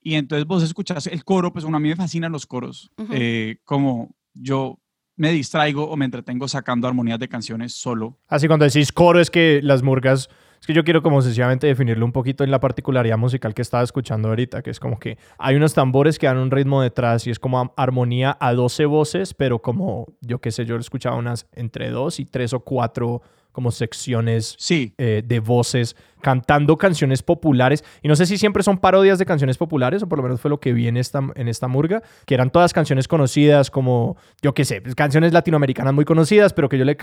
y 0.00 0.14
entonces 0.14 0.46
vos 0.46 0.62
escuchás 0.62 1.06
el 1.06 1.24
coro, 1.24 1.52
pues 1.52 1.64
a 1.64 1.68
mí 1.70 1.88
me 1.88 1.96
fascinan 1.96 2.32
los 2.32 2.46
coros. 2.46 2.90
Eh, 3.10 3.58
como 3.64 4.14
yo 4.34 4.78
me 5.16 5.32
distraigo 5.32 5.90
o 5.90 5.96
me 5.96 6.04
entretengo 6.04 6.46
sacando 6.46 6.86
armonías 6.86 7.18
de 7.18 7.28
canciones 7.28 7.74
solo. 7.74 8.18
Así 8.28 8.46
cuando 8.46 8.64
decís 8.64 8.92
coro 8.92 9.20
es 9.20 9.30
que 9.30 9.60
las 9.62 9.82
murgas, 9.82 10.28
es 10.60 10.66
que 10.66 10.72
yo 10.72 10.84
quiero 10.84 11.02
como 11.02 11.20
sencillamente 11.20 11.66
definirlo 11.66 12.06
un 12.06 12.12
poquito 12.12 12.44
en 12.44 12.52
la 12.52 12.60
particularidad 12.60 13.18
musical 13.18 13.52
que 13.52 13.62
estaba 13.62 13.82
escuchando 13.82 14.28
ahorita, 14.28 14.62
que 14.62 14.70
es 14.70 14.78
como 14.78 14.98
que 15.00 15.18
hay 15.38 15.56
unos 15.56 15.74
tambores 15.74 16.18
que 16.18 16.26
dan 16.26 16.38
un 16.38 16.52
ritmo 16.52 16.80
detrás 16.80 17.26
y 17.26 17.30
es 17.30 17.40
como 17.40 17.74
armonía 17.76 18.36
a 18.40 18.54
12 18.54 18.86
voces, 18.86 19.34
pero 19.34 19.60
como 19.60 20.06
yo 20.20 20.40
qué 20.40 20.52
sé, 20.52 20.64
yo 20.64 20.76
escuchaba 20.76 21.16
unas 21.16 21.48
entre 21.52 21.90
dos 21.90 22.20
y 22.20 22.24
tres 22.24 22.52
o 22.52 22.60
cuatro 22.60 23.22
como 23.58 23.72
secciones 23.72 24.54
sí. 24.56 24.94
Eh, 24.98 25.20
de 25.26 25.40
voces 25.40 25.96
cantando 26.20 26.76
canciones 26.76 27.22
populares. 27.22 27.84
Y 28.02 28.08
no 28.08 28.16
sé 28.16 28.26
si 28.26 28.38
siempre 28.38 28.62
son 28.62 28.78
parodias 28.78 29.18
de 29.18 29.26
canciones 29.26 29.56
populares, 29.56 30.02
o 30.02 30.08
por 30.08 30.18
lo 30.18 30.22
menos 30.22 30.40
fue 30.40 30.50
lo 30.50 30.60
que 30.60 30.72
vi 30.72 30.88
en 30.88 30.96
esta, 30.96 31.20
en 31.34 31.48
esta 31.48 31.68
murga, 31.68 32.02
que 32.26 32.34
eran 32.34 32.50
todas 32.50 32.72
canciones 32.72 33.08
conocidas, 33.08 33.70
como, 33.70 34.16
yo 34.42 34.54
qué 34.54 34.64
sé, 34.64 34.80
pues, 34.80 34.94
canciones 34.94 35.32
latinoamericanas 35.32 35.94
muy 35.94 36.04
conocidas, 36.04 36.52
pero 36.52 36.68
que 36.68 36.78
yo 36.78 36.84
le, 36.84 36.96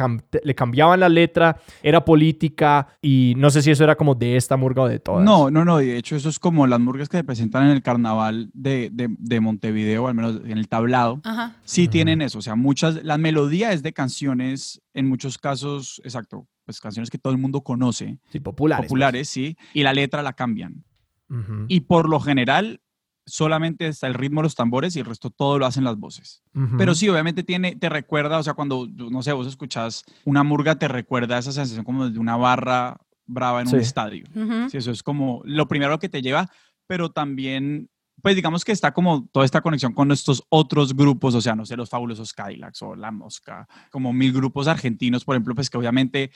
le 0.44 0.56
cambiaban 0.56 1.00
la 1.00 1.10
letra, 1.10 1.58
era 1.82 2.04
política, 2.04 2.88
y 3.02 3.34
no 3.38 3.50
sé 3.50 3.62
si 3.62 3.72
eso 3.72 3.84
era 3.84 3.96
como 3.96 4.16
de 4.16 4.38
esta 4.38 4.58
murga 4.58 4.84
o 4.84 4.88
de 4.88 5.00
todas. 5.00 5.24
No, 5.24 5.50
no, 5.50 5.66
no, 5.66 5.78
de 5.78 5.98
hecho 5.98 6.16
eso 6.16 6.30
es 6.30 6.40
como 6.40 6.68
las 6.68 6.80
murgas 6.80 7.10
que 7.10 7.18
se 7.18 7.24
presentan 7.24 7.66
en 7.66 7.72
el 7.72 7.82
carnaval 7.82 8.50
de, 8.54 8.90
de, 8.92 9.40
Montevideo, 9.40 10.08
al 10.08 10.16
menos 10.16 10.42
en 10.46 10.58
el 10.58 10.68
tablado. 10.68 11.22
Sí 11.64 11.88
tienen 11.88 12.22
eso, 12.22 12.40
o 12.40 12.42
sea, 12.42 12.56
muchas, 12.56 13.04
la 13.04 13.18
melodía 13.18 13.74
es 13.74 13.84
de 13.84 13.94
canciones, 13.94 14.82
en 14.94 15.08
muchos 15.08 15.38
casos, 15.38 16.02
exacto, 16.04 16.45
pues 16.66 16.80
canciones 16.80 17.10
que 17.10 17.18
todo 17.18 17.32
el 17.32 17.40
mundo 17.40 17.62
conoce. 17.62 18.20
Sí, 18.32 18.40
populares. 18.40 18.88
Populares, 18.88 19.30
sí. 19.30 19.56
Y 19.74 19.84
la 19.84 19.94
letra 19.94 20.22
la 20.22 20.34
cambian. 20.34 20.84
Y 21.68 21.82
por 21.82 22.08
lo 22.08 22.20
general, 22.20 22.82
solamente 23.26 23.88
está 23.88 24.08
el 24.08 24.14
ritmo 24.14 24.42
de 24.42 24.44
los 24.44 24.56
tambores 24.56 24.96
y 24.96 25.00
el 25.00 25.06
resto 25.06 25.32
todo 25.32 25.58
lo 25.58 25.66
hacen 25.66 25.84
las 25.84 25.98
voces. 25.98 26.44
Pero 26.78 26.94
sí, 26.94 27.10
obviamente 27.10 27.44
tiene, 27.44 27.76
te 27.76 27.90
recuerda, 27.90 28.38
o 28.38 28.44
sea, 28.44 28.54
cuando, 28.54 28.88
no 28.88 29.24
sé, 29.24 29.34
vos 29.34 29.48
escuchás 29.48 30.04
una 30.24 30.44
murga, 30.44 30.76
te 30.78 30.88
recuerda 30.88 31.38
esa 31.38 31.52
sensación 31.52 31.84
como 31.84 32.10
de 32.10 32.20
una 32.20 32.38
barra 32.38 32.98
brava 33.26 33.62
en 33.62 33.68
un 33.70 33.80
estadio. 33.80 34.26
sí, 34.70 34.78
eso 34.78 34.92
es 34.92 35.02
como 35.02 35.42
lo 35.46 35.68
primero 35.68 35.98
que 35.98 36.10
te 36.10 36.22
lleva, 36.22 36.50
pero 36.88 37.10
también 37.10 37.90
pues 38.22 38.36
digamos 38.36 38.66
que 38.66 38.72
está 38.72 38.94
como 38.94 39.28
toda 39.32 39.46
esta 39.46 39.62
conexión 39.62 39.94
con 39.94 40.12
estos 40.12 40.44
otros 40.50 40.96
grupos, 40.96 41.36
o 41.36 41.42
sea, 41.42 41.56
no 41.56 41.66
sé, 41.66 41.76
los 41.76 41.90
fabulosos 41.90 42.34
Cadillacs 42.34 42.82
o 42.82 42.96
La 42.96 43.12
Mosca, 43.12 43.68
como 43.92 44.14
mil 44.14 44.34
grupos 44.34 44.68
argentinos, 44.68 45.24
por 45.26 45.36
ejemplo, 45.36 45.54
pues 45.56 45.70
que 45.70 45.78
obviamente 45.78 46.32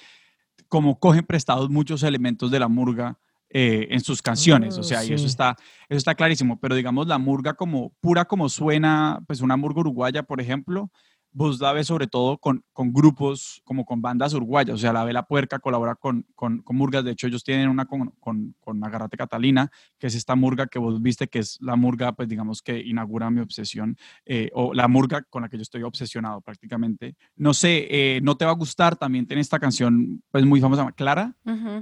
como 0.68 1.00
cogen 1.00 1.26
prestados 1.26 1.70
muchos 1.70 2.04
elementos 2.04 2.52
de 2.52 2.60
la 2.60 2.68
murga 2.68 3.18
eh, 3.50 3.88
en 3.90 4.02
sus 4.02 4.22
canciones, 4.22 4.78
o 4.78 4.82
Ah, 4.82 4.84
sea, 4.84 5.04
y 5.04 5.14
eso 5.14 5.24
sí. 5.24 5.26
está, 5.26 5.56
eso 5.88 5.98
está 5.98 6.14
clarísimo, 6.14 6.60
pero 6.60 6.76
digamos 6.76 7.08
la 7.08 7.18
murga 7.18 7.56
como 7.56 7.92
pura 8.02 8.26
como 8.26 8.48
suena, 8.50 9.20
pues 9.26 9.42
una 9.42 9.58
murga 9.58 9.80
uruguaya, 9.80 10.22
por 10.24 10.40
ejemplo, 10.42 10.92
vos 11.32 11.60
la 11.60 11.74
ves 11.74 11.88
sobre 11.88 12.08
todo 12.08 12.38
con, 12.38 12.64
con 12.74 12.92
grupos, 12.92 13.62
como 13.64 13.86
con 13.86 14.02
bandas 14.02 14.34
uruguayas, 14.34 14.76
o 14.76 14.78
sea, 14.78 14.94
la 14.94 15.04
Vela 15.04 15.24
Puerca 15.24 15.60
colabora 15.60 15.96
con, 15.96 16.26
con, 16.36 16.62
con 16.62 16.76
murgas, 16.76 17.04
de 17.04 17.12
hecho 17.12 17.28
ellos 17.28 17.44
tienen 17.44 17.70
una 17.70 17.86
con, 17.86 18.12
con, 18.20 18.56
con 18.60 18.84
Agarrate 18.84 19.18
Catalina, 19.18 19.72
que 19.98 20.08
es 20.08 20.16
esta 20.16 20.36
murga 20.36 20.68
que 20.68 20.80
vos 20.80 21.02
viste, 21.02 21.28
que 21.28 21.40
es 21.40 21.58
la 21.62 21.76
murga, 21.76 22.14
pues 22.14 22.28
digamos 22.28 22.62
que 22.62 22.80
inaugura 22.80 23.30
mi 23.30 23.42
obsesión, 23.42 23.98
eh, 24.26 24.50
o 24.54 24.74
la 24.74 24.88
murga 24.88 25.24
con 25.24 25.44
la 25.44 25.50
que 25.50 25.58
yo 25.58 25.62
estoy 25.62 25.84
obsesionado 25.84 26.42
prácticamente. 26.42 27.16
No 27.36 27.54
sé, 27.54 27.88
eh, 27.90 28.22
no 28.22 28.36
te 28.38 28.46
va 28.46 28.52
a 28.52 28.56
gustar, 28.56 28.96
también 28.96 29.28
tiene 29.28 29.42
esta 29.42 29.60
canción 29.60 30.24
pues 30.32 30.46
muy 30.46 30.60
famosa, 30.62 30.92
Clara, 30.92 31.36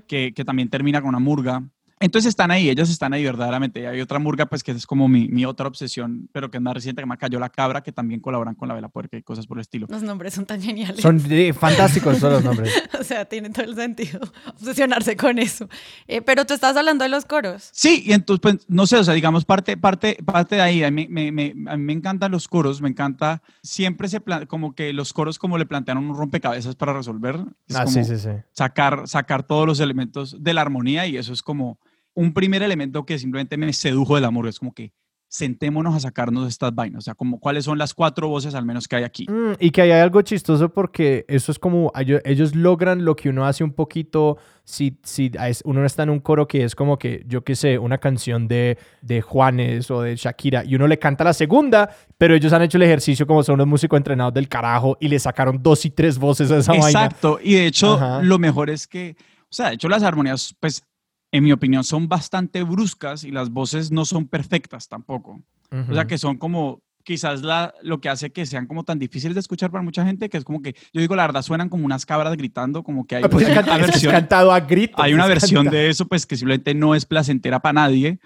que, 0.07 0.33
que 0.33 0.45
también 0.45 0.69
termina 0.69 1.01
con 1.01 1.09
una 1.09 1.19
murga. 1.19 1.63
Entonces 1.99 2.29
están 2.29 2.51
ahí, 2.51 2.69
ellos 2.69 2.89
están 2.89 3.13
ahí 3.13 3.23
verdaderamente. 3.23 3.81
Y 3.81 3.85
hay 3.85 4.01
otra 4.01 4.19
murga, 4.19 4.45
pues 4.45 4.63
que 4.63 4.71
es 4.71 4.85
como 4.85 5.07
mi, 5.07 5.27
mi 5.29 5.45
otra 5.45 5.67
obsesión, 5.67 6.29
pero 6.31 6.51
que 6.51 6.57
es 6.57 6.61
más 6.63 6.73
reciente, 6.75 6.99
que 6.99 7.01
se 7.01 7.05
llama 7.05 7.17
Cayó 7.17 7.39
la 7.39 7.49
Cabra, 7.49 7.81
que 7.81 7.91
también 7.91 8.19
colaboran 8.19 8.53
con 8.55 8.67
la 8.67 8.75
Vela 8.75 8.89
Puerca 8.89 9.17
y 9.17 9.23
cosas 9.23 9.47
por 9.47 9.57
el 9.57 9.61
estilo. 9.61 9.87
Los 9.89 10.03
nombres 10.03 10.33
son 10.35 10.45
tan 10.45 10.61
geniales. 10.61 11.01
Son 11.01 11.19
eh, 11.29 11.53
fantásticos 11.53 12.19
todos 12.19 12.33
los 12.33 12.43
nombres. 12.43 12.73
O 12.99 13.03
sea, 13.03 13.25
tiene 13.25 13.49
todo 13.51 13.63
el 13.65 13.75
sentido 13.75 14.19
obsesionarse 14.47 15.15
con 15.15 15.39
eso. 15.39 15.69
Eh, 16.07 16.21
pero 16.21 16.45
tú 16.45 16.53
estás 16.53 16.75
hablando 16.75 17.03
de 17.03 17.09
los 17.09 17.25
coros. 17.25 17.69
Sí, 17.71 18.03
y 18.05 18.11
entonces, 18.13 18.41
pues, 18.41 18.65
no 18.67 18.85
sé, 18.87 18.97
o 18.97 19.03
sea, 19.03 19.13
digamos, 19.13 19.45
parte, 19.45 19.77
parte, 19.77 20.17
parte 20.25 20.55
de 20.55 20.61
ahí, 20.61 20.83
a 20.83 20.91
mí 20.91 21.07
me, 21.09 21.31
me- 21.31 21.53
a 21.67 21.77
mí 21.77 21.83
me 21.83 21.93
encantan 21.93 22.31
los 22.31 22.47
coros, 22.47 22.81
me 22.81 22.89
encanta, 22.89 23.41
siempre 23.63 24.07
se 24.09 24.19
plan, 24.19 24.45
como 24.45 24.73
que 24.75 24.93
los 24.93 25.13
coros 25.13 25.37
como 25.39 25.57
le 25.57 25.65
plantean 25.65 25.97
un 25.99 26.15
rompecabezas 26.15 26.75
para 26.75 26.93
resolver, 26.93 27.39
es 27.67 27.75
Ah, 27.75 27.83
como 27.85 27.93
sí, 27.93 28.03
sí, 28.03 28.17
sí. 28.17 28.29
sacar, 28.51 29.07
sacar 29.07 29.43
todos 29.43 29.65
los 29.67 29.79
elementos 29.79 30.43
de 30.43 30.53
la 30.53 30.61
armonía 30.61 31.05
y 31.07 31.17
eso 31.17 31.31
es 31.33 31.41
como 31.41 31.79
un 32.17 32.33
primer 32.33 32.63
elemento 32.63 33.05
que 33.05 33.19
simplemente 33.19 33.57
me 33.57 33.71
sedujo 33.73 34.15
del 34.15 34.25
amor, 34.25 34.47
es 34.47 34.57
como 34.57 34.73
que 34.73 34.91
sentémonos 35.29 35.93
a 35.93 35.99
sacarnos 35.99 36.47
estas 36.47 36.73
vainas, 36.73 36.99
o 36.99 37.01
sea, 37.01 37.13
como 37.13 37.39
cuáles 37.39 37.65
son 37.65 37.77
las 37.77 37.93
cuatro 37.93 38.27
voces 38.27 38.55
al 38.55 38.65
menos 38.65 38.87
que 38.87 38.95
hay 38.95 39.03
aquí. 39.03 39.27
Mm, 39.29 39.53
y 39.59 39.69
que 39.69 39.83
ahí 39.83 39.91
hay 39.91 39.99
algo 39.99 40.23
chistoso 40.23 40.69
porque 40.69 41.25
eso 41.27 41.51
es 41.51 41.59
como 41.59 41.91
ellos, 41.95 42.21
ellos 42.25 42.55
logran 42.55 43.05
lo 43.05 43.15
que 43.15 43.29
uno 43.29 43.45
hace 43.45 43.63
un 43.63 43.73
poquito 43.73 44.37
si, 44.63 44.97
si 45.03 45.31
uno 45.63 45.85
está 45.85 46.03
en 46.03 46.09
un 46.09 46.19
coro 46.19 46.47
que 46.47 46.63
es 46.63 46.73
como 46.73 46.97
que, 46.97 47.23
yo 47.27 47.43
qué 47.43 47.55
sé, 47.55 47.77
una 47.77 47.99
canción 47.99 48.47
de, 48.47 48.79
de 49.03 49.21
Juanes 49.21 49.91
o 49.91 50.01
de 50.01 50.15
Shakira 50.15 50.65
y 50.65 50.73
uno 50.73 50.87
le 50.87 50.97
canta 50.97 51.23
la 51.23 51.33
segunda, 51.33 51.87
pero 52.17 52.33
ellos 52.33 52.51
han 52.51 52.63
hecho 52.63 52.77
el 52.77 52.83
ejercicio 52.83 53.27
como 53.27 53.43
son 53.43 53.55
unos 53.55 53.67
músicos 53.67 53.97
entrenados 53.97 54.33
del 54.33 54.47
carajo 54.47 54.97
y 54.99 55.07
le 55.07 55.19
sacaron 55.19 55.61
dos 55.61 55.85
y 55.85 55.91
tres 55.91 56.17
voces 56.17 56.49
a 56.49 56.57
esa 56.57 56.71
vaina. 56.71 56.87
Exacto, 56.87 57.37
y 57.43 57.53
de 57.53 57.67
hecho 57.67 57.93
Ajá. 57.93 58.23
lo 58.23 58.39
mejor 58.39 58.71
es 58.71 58.87
que, 58.87 59.15
o 59.41 59.53
sea, 59.53 59.67
de 59.67 59.75
hecho 59.75 59.87
las 59.87 60.01
armonías, 60.01 60.55
pues, 60.59 60.83
en 61.37 61.43
mi 61.43 61.51
opinión, 61.51 61.83
son 61.83 62.07
bastante 62.07 62.63
bruscas 62.63 63.23
y 63.23 63.31
las 63.31 63.49
voces 63.49 63.91
no 63.91 64.05
son 64.05 64.27
perfectas 64.27 64.87
tampoco. 64.87 65.41
O 65.89 65.93
sea, 65.93 66.05
que 66.07 66.17
son 66.17 66.37
como 66.37 66.81
quizás 67.03 67.41
la, 67.41 67.73
lo 67.83 68.01
que 68.01 68.09
hace 68.09 68.31
que 68.31 68.45
sean 68.45 68.67
como 68.67 68.83
tan 68.83 68.99
difíciles 68.99 69.33
de 69.35 69.39
escuchar 69.39 69.71
para 69.71 69.81
mucha 69.81 70.05
gente, 70.05 70.29
que 70.29 70.37
es 70.37 70.43
como 70.43 70.61
que, 70.61 70.73
yo 70.91 70.99
digo, 70.99 71.15
la 71.15 71.25
verdad, 71.25 71.41
suenan 71.41 71.69
como 71.69 71.85
unas 71.85 72.05
cabras 72.05 72.35
gritando, 72.35 72.83
como 72.83 73.07
que 73.07 73.15
hay, 73.15 73.23
Ah, 73.23 73.29
pues 73.29 73.47
una 73.49 73.63
can- 73.63 73.79
versión, 73.81 74.11
cantado 74.11 74.51
a 74.51 74.59
gritos. 74.59 75.03
hay 75.03 75.13
una 75.13 75.25
versión 75.27 75.63
canta- 75.65 75.77
de 75.77 75.89
eso, 75.89 76.05
pues, 76.07 76.25
que 76.25 76.35
simplemente 76.35 76.73
no 76.73 76.95
es 76.95 77.05
placentera 77.05 77.61
para 77.61 77.73
nadie, 77.73 78.19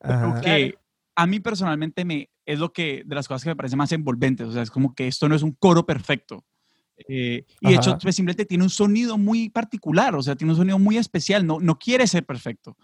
Ajá. 0.00 0.40
que 0.40 0.74
a 1.14 1.26
mí 1.28 1.38
personalmente 1.38 2.04
me, 2.04 2.28
es 2.44 2.58
lo 2.58 2.72
que, 2.72 3.04
de 3.06 3.14
las 3.14 3.28
cosas 3.28 3.44
que 3.44 3.50
me 3.50 3.56
parece 3.56 3.76
más 3.76 3.92
envolventes, 3.92 4.48
o 4.48 4.52
sea, 4.52 4.62
es 4.62 4.70
como 4.70 4.94
que 4.94 5.06
esto 5.06 5.28
no 5.28 5.36
es 5.36 5.42
un 5.42 5.52
coro 5.52 5.86
perfecto. 5.86 6.44
Eh, 7.08 7.44
y 7.60 7.68
de 7.68 7.74
hecho, 7.74 7.98
pues, 8.00 8.14
simplemente 8.16 8.44
tiene 8.44 8.64
un 8.64 8.70
sonido 8.70 9.18
muy 9.18 9.50
particular, 9.50 10.14
o 10.14 10.22
sea, 10.22 10.36
tiene 10.36 10.52
un 10.52 10.58
sonido 10.58 10.78
muy 10.78 10.96
especial, 10.96 11.46
no, 11.46 11.58
no 11.60 11.78
quiere 11.78 12.06
ser 12.06 12.24
perfecto. 12.24 12.76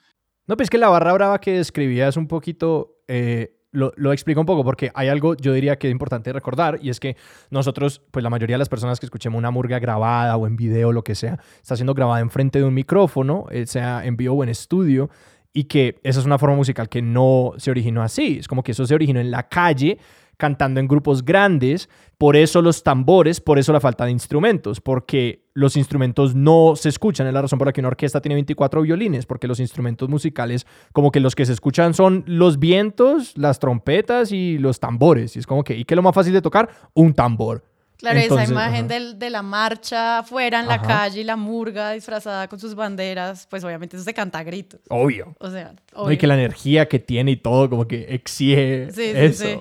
No, 0.46 0.56
pues 0.56 0.68
que 0.68 0.78
la 0.78 0.88
barra 0.88 1.12
brava 1.12 1.40
que 1.40 1.52
describías 1.52 2.16
un 2.16 2.26
poquito, 2.26 2.96
eh, 3.06 3.56
lo, 3.70 3.92
lo 3.96 4.12
explica 4.12 4.40
un 4.40 4.46
poco, 4.46 4.64
porque 4.64 4.90
hay 4.94 5.06
algo, 5.06 5.36
yo 5.36 5.52
diría 5.52 5.78
que 5.78 5.86
es 5.86 5.92
importante 5.92 6.32
recordar, 6.32 6.80
y 6.82 6.90
es 6.90 6.98
que 6.98 7.16
nosotros, 7.50 8.02
pues 8.10 8.22
la 8.24 8.30
mayoría 8.30 8.54
de 8.54 8.58
las 8.58 8.68
personas 8.68 8.98
que 8.98 9.06
escuchemos 9.06 9.38
una 9.38 9.52
murga 9.52 9.78
grabada 9.78 10.36
o 10.36 10.46
en 10.48 10.56
video, 10.56 10.90
lo 10.90 11.04
que 11.04 11.14
sea, 11.14 11.38
está 11.62 11.76
siendo 11.76 11.94
grabada 11.94 12.20
enfrente 12.20 12.58
de 12.58 12.64
un 12.64 12.74
micrófono, 12.74 13.46
eh, 13.50 13.66
sea 13.66 14.04
en 14.04 14.16
vivo 14.16 14.34
o 14.34 14.42
en 14.42 14.48
estudio, 14.48 15.08
y 15.52 15.64
que 15.64 16.00
esa 16.02 16.20
es 16.20 16.26
una 16.26 16.38
forma 16.38 16.56
musical 16.56 16.88
que 16.88 17.02
no 17.02 17.52
se 17.56 17.70
originó 17.70 18.02
así, 18.02 18.38
es 18.40 18.48
como 18.48 18.62
que 18.62 18.72
eso 18.72 18.86
se 18.86 18.94
originó 18.94 19.20
en 19.20 19.30
la 19.30 19.48
calle, 19.48 19.98
cantando 20.40 20.80
en 20.80 20.88
grupos 20.88 21.24
grandes, 21.24 21.88
por 22.18 22.34
eso 22.36 22.60
los 22.62 22.82
tambores, 22.82 23.40
por 23.40 23.60
eso 23.60 23.72
la 23.72 23.78
falta 23.80 24.04
de 24.06 24.10
instrumentos, 24.10 24.80
porque 24.80 25.44
los 25.54 25.76
instrumentos 25.76 26.34
no 26.34 26.74
se 26.74 26.88
escuchan, 26.88 27.28
es 27.28 27.32
la 27.32 27.42
razón 27.42 27.58
por 27.60 27.68
la 27.68 27.72
que 27.72 27.80
una 27.80 27.88
orquesta 27.88 28.20
tiene 28.20 28.34
24 28.34 28.82
violines, 28.82 29.24
porque 29.26 29.46
los 29.46 29.60
instrumentos 29.60 30.08
musicales, 30.08 30.66
como 30.92 31.12
que 31.12 31.20
los 31.20 31.36
que 31.36 31.46
se 31.46 31.52
escuchan 31.52 31.94
son 31.94 32.24
los 32.26 32.58
vientos, 32.58 33.38
las 33.38 33.60
trompetas 33.60 34.32
y 34.32 34.58
los 34.58 34.80
tambores, 34.80 35.36
y 35.36 35.38
es 35.38 35.46
como 35.46 35.62
que, 35.62 35.76
¿y 35.76 35.84
qué 35.84 35.94
es 35.94 35.96
lo 35.96 36.02
más 36.02 36.14
fácil 36.14 36.32
de 36.32 36.42
tocar? 36.42 36.68
Un 36.94 37.14
tambor. 37.14 37.62
Claro, 37.98 38.18
Entonces, 38.18 38.44
esa 38.48 38.52
imagen 38.54 38.88
del- 38.88 39.18
de 39.18 39.28
la 39.28 39.42
marcha 39.42 40.20
afuera 40.20 40.60
en 40.60 40.68
la 40.68 40.76
Ajá. 40.76 40.86
calle 40.86 41.20
y 41.20 41.24
la 41.24 41.36
murga 41.36 41.92
disfrazada 41.92 42.48
con 42.48 42.58
sus 42.58 42.74
banderas, 42.74 43.46
pues 43.50 43.62
obviamente 43.62 43.94
eso 43.96 44.04
se 44.06 44.14
canta 44.14 44.38
a 44.38 44.42
gritos. 44.42 44.80
Obvio. 44.88 45.34
O 45.38 45.50
sea, 45.50 45.72
¿no? 45.74 46.02
obvio. 46.04 46.12
Y 46.12 46.16
que 46.16 46.26
la 46.26 46.32
energía 46.32 46.88
que 46.88 46.98
tiene 46.98 47.32
y 47.32 47.36
todo, 47.36 47.68
como 47.68 47.86
que 47.86 48.06
exige 48.14 48.88
Sí, 48.90 49.02
sí, 49.02 49.12
eso. 49.14 49.44
sí. 49.44 49.58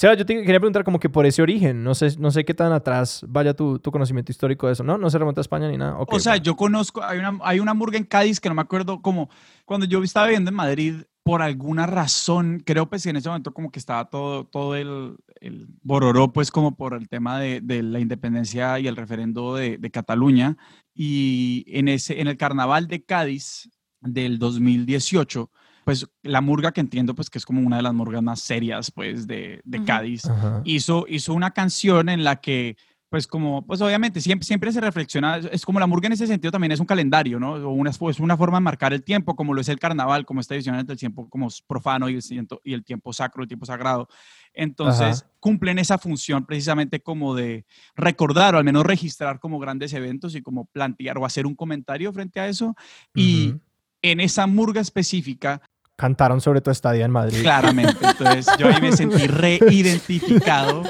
Seba, 0.00 0.14
yo 0.14 0.24
te 0.24 0.34
quería 0.34 0.58
preguntar 0.58 0.82
como 0.82 0.98
que 0.98 1.10
por 1.10 1.26
ese 1.26 1.42
origen, 1.42 1.84
no 1.84 1.94
sé, 1.94 2.16
no 2.18 2.30
sé 2.30 2.42
qué 2.46 2.54
tan 2.54 2.72
atrás 2.72 3.22
vaya 3.28 3.52
tu, 3.52 3.78
tu 3.78 3.90
conocimiento 3.90 4.32
histórico 4.32 4.66
de 4.66 4.72
eso, 4.72 4.82
¿no? 4.82 4.96
No 4.96 5.10
se 5.10 5.18
remonta 5.18 5.40
a 5.40 5.42
España 5.42 5.68
ni 5.68 5.76
nada. 5.76 5.98
Ok, 5.98 6.14
o 6.14 6.18
sea, 6.18 6.38
yo 6.38 6.56
conozco, 6.56 7.04
hay 7.04 7.18
una, 7.18 7.38
hay 7.42 7.60
una 7.60 7.74
murga 7.74 7.98
en 7.98 8.04
Cádiz 8.04 8.40
que 8.40 8.48
no 8.48 8.54
me 8.54 8.62
acuerdo 8.62 9.02
como, 9.02 9.28
cuando 9.66 9.84
yo 9.84 10.02
estaba 10.02 10.28
viviendo 10.28 10.48
en 10.48 10.54
Madrid, 10.54 10.94
por 11.22 11.42
alguna 11.42 11.84
razón, 11.84 12.62
creo 12.64 12.88
pues 12.88 13.02
que 13.02 13.10
en 13.10 13.16
ese 13.16 13.28
momento 13.28 13.52
como 13.52 13.70
que 13.70 13.78
estaba 13.78 14.08
todo, 14.08 14.46
todo 14.46 14.74
el, 14.74 15.18
el 15.38 15.66
bororó, 15.82 16.32
pues 16.32 16.50
como 16.50 16.74
por 16.76 16.94
el 16.94 17.06
tema 17.06 17.38
de, 17.38 17.60
de 17.60 17.82
la 17.82 18.00
independencia 18.00 18.78
y 18.78 18.86
el 18.86 18.96
referendo 18.96 19.54
de, 19.54 19.76
de 19.76 19.90
Cataluña. 19.90 20.56
Y 20.94 21.66
en, 21.66 21.88
ese, 21.88 22.22
en 22.22 22.28
el 22.28 22.38
carnaval 22.38 22.88
de 22.88 23.04
Cádiz 23.04 23.68
del 24.00 24.38
2018, 24.38 25.50
pues 25.90 26.06
la 26.22 26.40
murga 26.40 26.70
que 26.70 26.80
entiendo 26.80 27.16
pues 27.16 27.28
que 27.28 27.38
es 27.38 27.44
como 27.44 27.60
una 27.66 27.78
de 27.78 27.82
las 27.82 27.92
murgas 27.92 28.22
más 28.22 28.38
serias 28.38 28.92
pues 28.92 29.26
de, 29.26 29.60
de. 29.64 29.78
Cádiz, 29.84 30.22
hizo, 30.62 31.04
hizo 31.08 31.34
una 31.34 31.50
canción 31.50 32.08
en 32.08 32.22
la 32.22 32.36
que, 32.36 32.76
pues 33.08 33.26
como, 33.26 33.66
pues 33.66 33.80
obviamente 33.80 34.20
siempre, 34.20 34.46
siempre 34.46 34.70
se 34.70 34.80
reflexiona, 34.80 35.38
es- 35.38 35.64
como 35.66 35.80
la 35.80 35.88
murga 35.88 36.06
en 36.06 36.12
ese 36.12 36.28
sentido 36.28 36.52
también 36.52 36.70
es 36.70 36.78
un 36.78 36.86
calendario, 36.86 37.40
¿no? 37.40 37.54
O 37.54 37.70
una, 37.70 37.90
es 37.90 38.20
una 38.20 38.36
forma 38.36 38.58
de 38.58 38.62
marcar 38.62 38.92
el 38.92 39.02
tiempo, 39.02 39.34
como 39.34 39.52
lo 39.52 39.60
es 39.62 39.68
el 39.68 39.80
carnaval, 39.80 40.24
como 40.24 40.38
esta 40.40 40.54
división 40.54 40.76
entre 40.76 40.92
el 40.92 40.98
tiempo 41.00 41.28
como 41.28 41.48
profano 41.66 42.08
y 42.08 42.14
el, 42.14 42.22
y 42.62 42.72
el 42.72 42.84
tiempo 42.84 43.12
sacro, 43.12 43.42
el 43.42 43.48
tiempo 43.48 43.66
sagrado. 43.66 44.06
Entonces, 44.54 45.24
cumplen 45.40 45.80
esa 45.80 45.98
función 45.98 46.46
precisamente 46.46 47.00
como 47.00 47.34
de 47.34 47.64
recordar 47.96 48.54
o 48.54 48.58
al 48.58 48.64
menos 48.64 48.86
registrar 48.86 49.40
como 49.40 49.58
grandes 49.58 49.92
eventos 49.92 50.36
y 50.36 50.42
como 50.42 50.66
plantear 50.66 51.18
o 51.18 51.26
hacer 51.26 51.46
un 51.46 51.56
comentario 51.56 52.12
frente 52.12 52.38
a 52.38 52.46
eso. 52.46 52.76
Y 53.12 53.54
en 54.02 54.20
esa 54.20 54.46
murga 54.46 54.80
específica, 54.80 55.60
Cantaron 56.00 56.40
sobre 56.40 56.62
tu 56.62 56.70
estadía 56.70 57.04
en 57.04 57.10
Madrid. 57.10 57.42
Claramente. 57.42 57.94
Entonces 58.00 58.46
yo 58.58 58.68
ahí 58.68 58.80
me 58.80 58.90
sentí 58.90 59.26
reidentificado. 59.26 60.82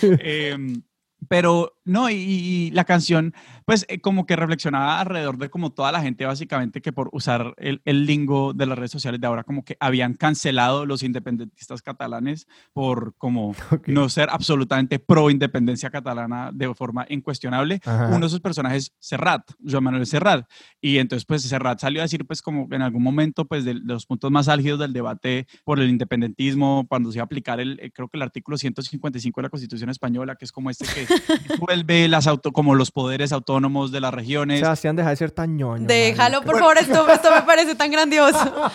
Em, 0.00 0.82
pero 1.28 1.73
no, 1.84 2.10
y, 2.10 2.14
y 2.14 2.70
la 2.70 2.84
canción, 2.84 3.34
pues 3.64 3.84
eh, 3.88 4.00
como 4.00 4.26
que 4.26 4.36
reflexionaba 4.36 5.00
alrededor 5.00 5.38
de 5.38 5.50
como 5.50 5.72
toda 5.72 5.92
la 5.92 6.00
gente 6.00 6.24
básicamente 6.26 6.80
que 6.80 6.92
por 6.92 7.10
usar 7.12 7.54
el, 7.58 7.82
el 7.84 8.06
lingo 8.06 8.52
de 8.52 8.66
las 8.66 8.78
redes 8.78 8.90
sociales 8.90 9.20
de 9.20 9.26
ahora 9.26 9.44
como 9.44 9.64
que 9.64 9.76
habían 9.80 10.14
cancelado 10.14 10.86
los 10.86 11.02
independentistas 11.02 11.82
catalanes 11.82 12.46
por 12.72 13.14
como 13.16 13.54
no 13.86 14.08
ser 14.08 14.28
absolutamente 14.30 14.98
pro 14.98 15.30
independencia 15.30 15.90
catalana 15.90 16.50
de 16.52 16.74
forma 16.74 17.06
incuestionable. 17.08 17.80
Ajá. 17.84 18.08
Uno 18.08 18.20
de 18.20 18.26
esos 18.26 18.40
personajes, 18.40 18.92
Serrat, 18.98 19.50
Joan 19.66 19.84
Manuel 19.84 20.06
Serrat. 20.06 20.48
Y 20.80 20.98
entonces, 20.98 21.24
pues, 21.24 21.42
Serrat 21.42 21.80
salió 21.80 22.00
a 22.00 22.04
decir, 22.04 22.26
pues, 22.26 22.42
como 22.42 22.68
en 22.70 22.82
algún 22.82 23.02
momento, 23.02 23.44
pues, 23.46 23.64
de, 23.64 23.74
de 23.74 23.80
los 23.80 24.06
puntos 24.06 24.30
más 24.30 24.48
álgidos 24.48 24.78
del 24.78 24.92
debate 24.92 25.46
por 25.64 25.80
el 25.80 25.88
independentismo, 25.88 26.86
cuando 26.88 27.10
se 27.10 27.18
iba 27.18 27.22
a 27.22 27.26
aplicar 27.26 27.60
el, 27.60 27.78
eh, 27.80 27.90
creo 27.92 28.08
que 28.08 28.16
el 28.16 28.22
artículo 28.22 28.58
155 28.58 29.40
de 29.40 29.42
la 29.42 29.50
Constitución 29.50 29.90
Española, 29.90 30.36
que 30.36 30.44
es 30.44 30.52
como 30.52 30.70
este 30.70 30.86
que 30.86 31.06
vuelve 31.82 32.08
las 32.08 32.26
auto, 32.26 32.52
como 32.52 32.74
los 32.74 32.90
poderes 32.90 33.32
autónomos 33.32 33.90
de 33.92 34.00
las 34.00 34.14
regiones. 34.14 34.60
Sebastián, 34.60 34.96
deja 34.96 35.10
de 35.10 35.16
ser 35.16 35.30
tan 35.30 35.56
ñoño. 35.56 35.86
Déjalo, 35.86 36.38
marica. 36.38 36.50
por 36.52 36.58
favor, 36.60 36.78
esto, 36.78 37.08
esto 37.08 37.30
me 37.34 37.42
parece 37.42 37.74
tan 37.74 37.90
grandioso. 37.90 38.70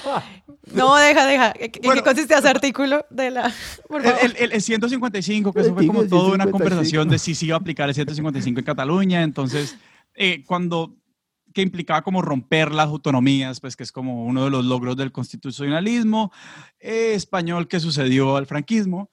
No, 0.73 0.95
deja, 0.97 1.25
deja. 1.25 1.53
¿En 1.57 1.71
qué 1.71 1.79
Bueno. 1.83 2.03
consiste 2.03 2.35
ese 2.35 2.47
artículo 2.47 3.05
de 3.09 3.31
la...? 3.31 3.51
Por 3.87 4.03
favor. 4.03 4.19
El, 4.21 4.35
el- 4.37 4.51
el 4.51 4.61
155, 4.61 5.51
que 5.53 5.61
eso 5.61 5.73
fue 5.73 5.87
como 5.87 6.03
toda 6.03 6.33
una 6.33 6.43
155. 6.45 6.51
conversación 6.51 7.09
de 7.09 7.17
si 7.19 7.33
se 7.35 7.45
iba 7.47 7.55
a 7.55 7.59
aplicar 7.59 7.89
el 7.89 7.95
155 7.95 8.59
en 8.59 8.65
Cataluña. 8.65 9.23
Entonces, 9.23 9.77
eh, 10.13 10.43
cuando, 10.45 10.95
que 11.53 11.61
implicaba 11.63 12.01
como 12.03 12.21
romper 12.21 12.71
las 12.71 12.87
autonomías, 12.87 13.59
pues 13.59 13.75
que 13.75 13.83
es 13.83 13.91
como 13.91 14.25
uno 14.25 14.43
de 14.45 14.51
los 14.51 14.63
logros 14.65 14.95
del 14.95 15.11
constitucionalismo 15.11 16.31
eh, 16.79 17.13
español 17.15 17.67
que 17.67 17.79
sucedió 17.79 18.35
al 18.37 18.45
franquismo. 18.45 19.09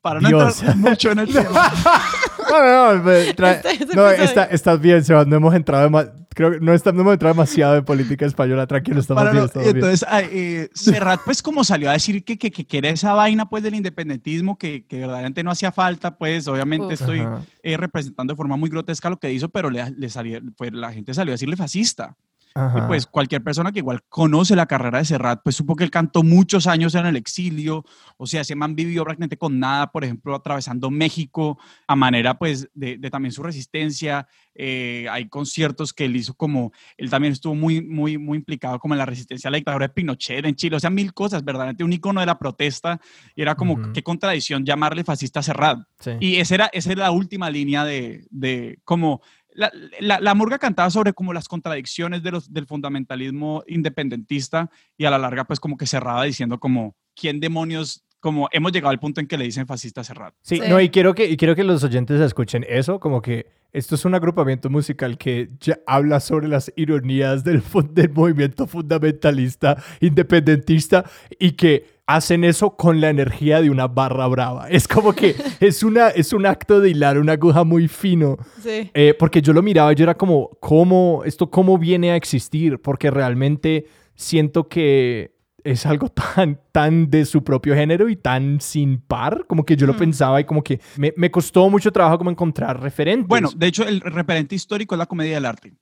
Para 0.00 0.20
no 0.20 0.28
entrar 0.48 0.76
mucho 0.76 1.10
en 1.10 1.18
el 1.20 1.26
tema. 1.32 1.72
No, 2.50 2.94
no, 2.94 3.02
no, 3.02 3.10
este 3.12 3.94
no 3.94 4.08
está, 4.08 4.44
estás 4.44 4.80
bien, 4.80 5.04
Sebas, 5.04 5.26
no 5.26 5.36
hemos 5.36 5.54
entrado 5.54 5.90
creo 6.36 6.52
que 6.52 6.60
no, 6.60 6.74
estamos, 6.74 6.96
no 6.96 7.02
hemos 7.02 7.14
entrado 7.14 7.34
demasiado 7.34 7.76
en 7.76 7.84
política 7.84 8.26
española, 8.26 8.66
tranquilo, 8.66 9.00
estamos 9.00 9.32
bien, 9.32 9.44
estamos 9.44 9.68
entonces, 9.68 10.06
eh, 10.30 10.68
Serrat 10.74 11.20
pues 11.24 11.42
como 11.42 11.64
salió 11.64 11.88
a 11.88 11.94
decir 11.94 12.24
que, 12.24 12.38
que, 12.38 12.50
que, 12.50 12.78
era 12.78 12.90
esa 12.90 13.14
vaina 13.14 13.48
pues 13.48 13.62
del 13.62 13.74
independentismo, 13.74 14.58
que, 14.58 14.84
que 14.86 14.98
verdaderamente 14.98 15.42
no 15.42 15.50
hacía 15.50 15.72
falta, 15.72 16.16
pues 16.18 16.46
obviamente 16.46 16.94
estoy 16.94 17.26
eh, 17.62 17.76
representando 17.76 18.34
de 18.34 18.36
forma 18.36 18.56
muy 18.56 18.68
grotesca 18.68 19.08
lo 19.08 19.18
que 19.18 19.32
hizo, 19.32 19.48
pero 19.48 19.70
le, 19.70 19.90
le 19.96 20.08
salió, 20.10 20.40
pues 20.56 20.72
la 20.72 20.92
gente 20.92 21.14
salió 21.14 21.32
a 21.32 21.34
decirle 21.34 21.56
fascista. 21.56 22.16
Y 22.76 22.80
pues 22.86 23.06
cualquier 23.06 23.42
persona 23.42 23.70
que 23.70 23.80
igual 23.80 24.02
conoce 24.08 24.56
la 24.56 24.66
carrera 24.66 24.98
de 24.98 25.04
Serrat, 25.04 25.40
pues 25.44 25.56
supo 25.56 25.76
que 25.76 25.84
él 25.84 25.90
cantó 25.90 26.22
muchos 26.22 26.66
años 26.66 26.94
en 26.94 27.04
el 27.04 27.16
exilio, 27.16 27.84
o 28.16 28.26
sea, 28.26 28.40
ese 28.40 28.54
man 28.54 28.74
vivió 28.74 29.04
prácticamente 29.04 29.36
con 29.36 29.58
nada, 29.58 29.90
por 29.92 30.04
ejemplo, 30.04 30.34
atravesando 30.34 30.90
México 30.90 31.58
a 31.86 31.96
manera 31.96 32.38
pues 32.38 32.68
de, 32.74 32.98
también 33.10 33.32
su 33.32 33.42
resistencia. 33.42 34.26
Eh, 34.54 35.06
hay 35.10 35.28
conciertos 35.28 35.92
que 35.92 36.06
él 36.06 36.16
hizo 36.16 36.32
como, 36.34 36.72
él 36.96 37.10
también 37.10 37.34
estuvo 37.34 37.54
muy, 37.54 37.82
muy, 37.82 38.16
muy 38.16 38.38
implicado 38.38 38.78
como 38.78 38.94
en 38.94 38.98
la 38.98 39.06
resistencia 39.06 39.48
a 39.48 39.50
la 39.50 39.58
dictadura 39.58 39.88
de 39.88 39.92
Pinochet 39.92 40.46
en 40.46 40.54
Chile, 40.54 40.76
o 40.76 40.80
sea, 40.80 40.88
mil 40.88 41.12
cosas, 41.12 41.44
verdaderamente 41.44 41.84
un 41.84 41.92
icono 41.92 42.20
de 42.20 42.26
la 42.26 42.38
protesta, 42.38 42.98
y 43.34 43.42
era 43.42 43.54
como, 43.54 43.92
qué 43.92 44.02
contradicción 44.02 44.64
llamarle 44.64 45.04
fascista 45.04 45.40
a 45.40 45.42
Serrat. 45.42 45.80
Y 46.20 46.36
esa 46.36 46.54
era, 46.54 46.70
esa 46.72 46.92
era 46.92 47.02
la 47.02 47.10
última 47.10 47.50
línea 47.50 47.84
de, 47.84 48.26
de 48.30 48.78
como 48.84 49.20
la, 49.56 50.20
la, 50.20 50.34
Murga 50.34 50.58
cantaba 50.58 50.90
sobre 50.90 51.12
como 51.12 51.32
las 51.32 51.48
contradicciones 51.48 52.22
de 52.22 52.30
los, 52.30 52.52
del 52.52 52.66
fundamentalismo 52.66 53.64
independentista 53.66 54.70
y 54.96 55.06
a 55.06 55.10
la 55.10 55.18
larga 55.18 55.44
pues 55.44 55.60
como 55.60 55.76
que 55.76 55.86
cerraba 55.86 56.24
diciendo 56.24 56.60
como, 56.60 56.94
¿quién 57.14 57.40
demonios? 57.40 58.04
Como 58.20 58.48
hemos 58.52 58.72
llegado 58.72 58.90
al 58.90 58.98
punto 58.98 59.20
en 59.20 59.26
que 59.26 59.38
le 59.38 59.44
dicen 59.44 59.66
fascista 59.66 60.02
cerrado. 60.02 60.34
Sí, 60.42 60.60
no, 60.68 60.80
y 60.80 60.88
quiero, 60.88 61.14
que, 61.14 61.26
y 61.26 61.36
quiero 61.36 61.54
que 61.54 61.64
los 61.64 61.84
oyentes 61.84 62.20
escuchen 62.20 62.64
eso, 62.68 62.98
como 62.98 63.22
que 63.22 63.46
esto 63.72 63.94
es 63.94 64.04
un 64.04 64.14
agrupamiento 64.14 64.70
musical 64.70 65.18
que 65.18 65.50
ya 65.60 65.78
habla 65.86 66.18
sobre 66.20 66.48
las 66.48 66.72
ironías 66.76 67.44
del, 67.44 67.62
del 67.92 68.10
movimiento 68.10 68.66
fundamentalista 68.66 69.82
independentista 70.00 71.04
y 71.38 71.52
que 71.52 71.95
hacen 72.06 72.44
eso 72.44 72.76
con 72.76 73.00
la 73.00 73.10
energía 73.10 73.60
de 73.60 73.70
una 73.70 73.88
barra 73.88 74.26
brava. 74.28 74.68
Es 74.68 74.86
como 74.86 75.12
que 75.12 75.34
es, 75.60 75.82
una, 75.82 76.08
es 76.08 76.32
un 76.32 76.46
acto 76.46 76.80
de 76.80 76.90
hilar 76.90 77.18
una 77.18 77.32
aguja 77.32 77.64
muy 77.64 77.88
fino. 77.88 78.36
Sí. 78.60 78.90
Eh, 78.94 79.14
porque 79.18 79.42
yo 79.42 79.52
lo 79.52 79.62
miraba 79.62 79.92
y 79.92 79.96
yo 79.96 80.04
era 80.04 80.14
como, 80.14 80.50
¿cómo, 80.60 81.22
esto 81.24 81.50
cómo 81.50 81.78
viene 81.78 82.12
a 82.12 82.16
existir? 82.16 82.80
Porque 82.80 83.10
realmente 83.10 83.86
siento 84.14 84.68
que 84.68 85.34
es 85.64 85.84
algo 85.84 86.08
tan, 86.08 86.60
tan 86.72 87.10
de 87.10 87.24
su 87.24 87.42
propio 87.42 87.74
género 87.74 88.08
y 88.08 88.16
tan 88.16 88.60
sin 88.60 89.00
par, 89.00 89.44
como 89.48 89.64
que 89.64 89.76
yo 89.76 89.86
lo 89.86 89.94
mm. 89.94 89.98
pensaba 89.98 90.40
y 90.40 90.44
como 90.44 90.62
que 90.62 90.80
me, 90.96 91.12
me, 91.16 91.30
costó 91.30 91.68
mucho 91.68 91.90
trabajo 91.90 92.18
como 92.18 92.30
encontrar 92.30 92.80
referentes. 92.80 93.26
Bueno, 93.26 93.50
de 93.54 93.66
hecho 93.66 93.86
el 93.86 94.00
referente 94.00 94.54
histórico 94.54 94.94
es 94.94 95.00
la 95.00 95.06
comedia 95.06 95.34
del 95.34 95.44
arte. 95.44 95.74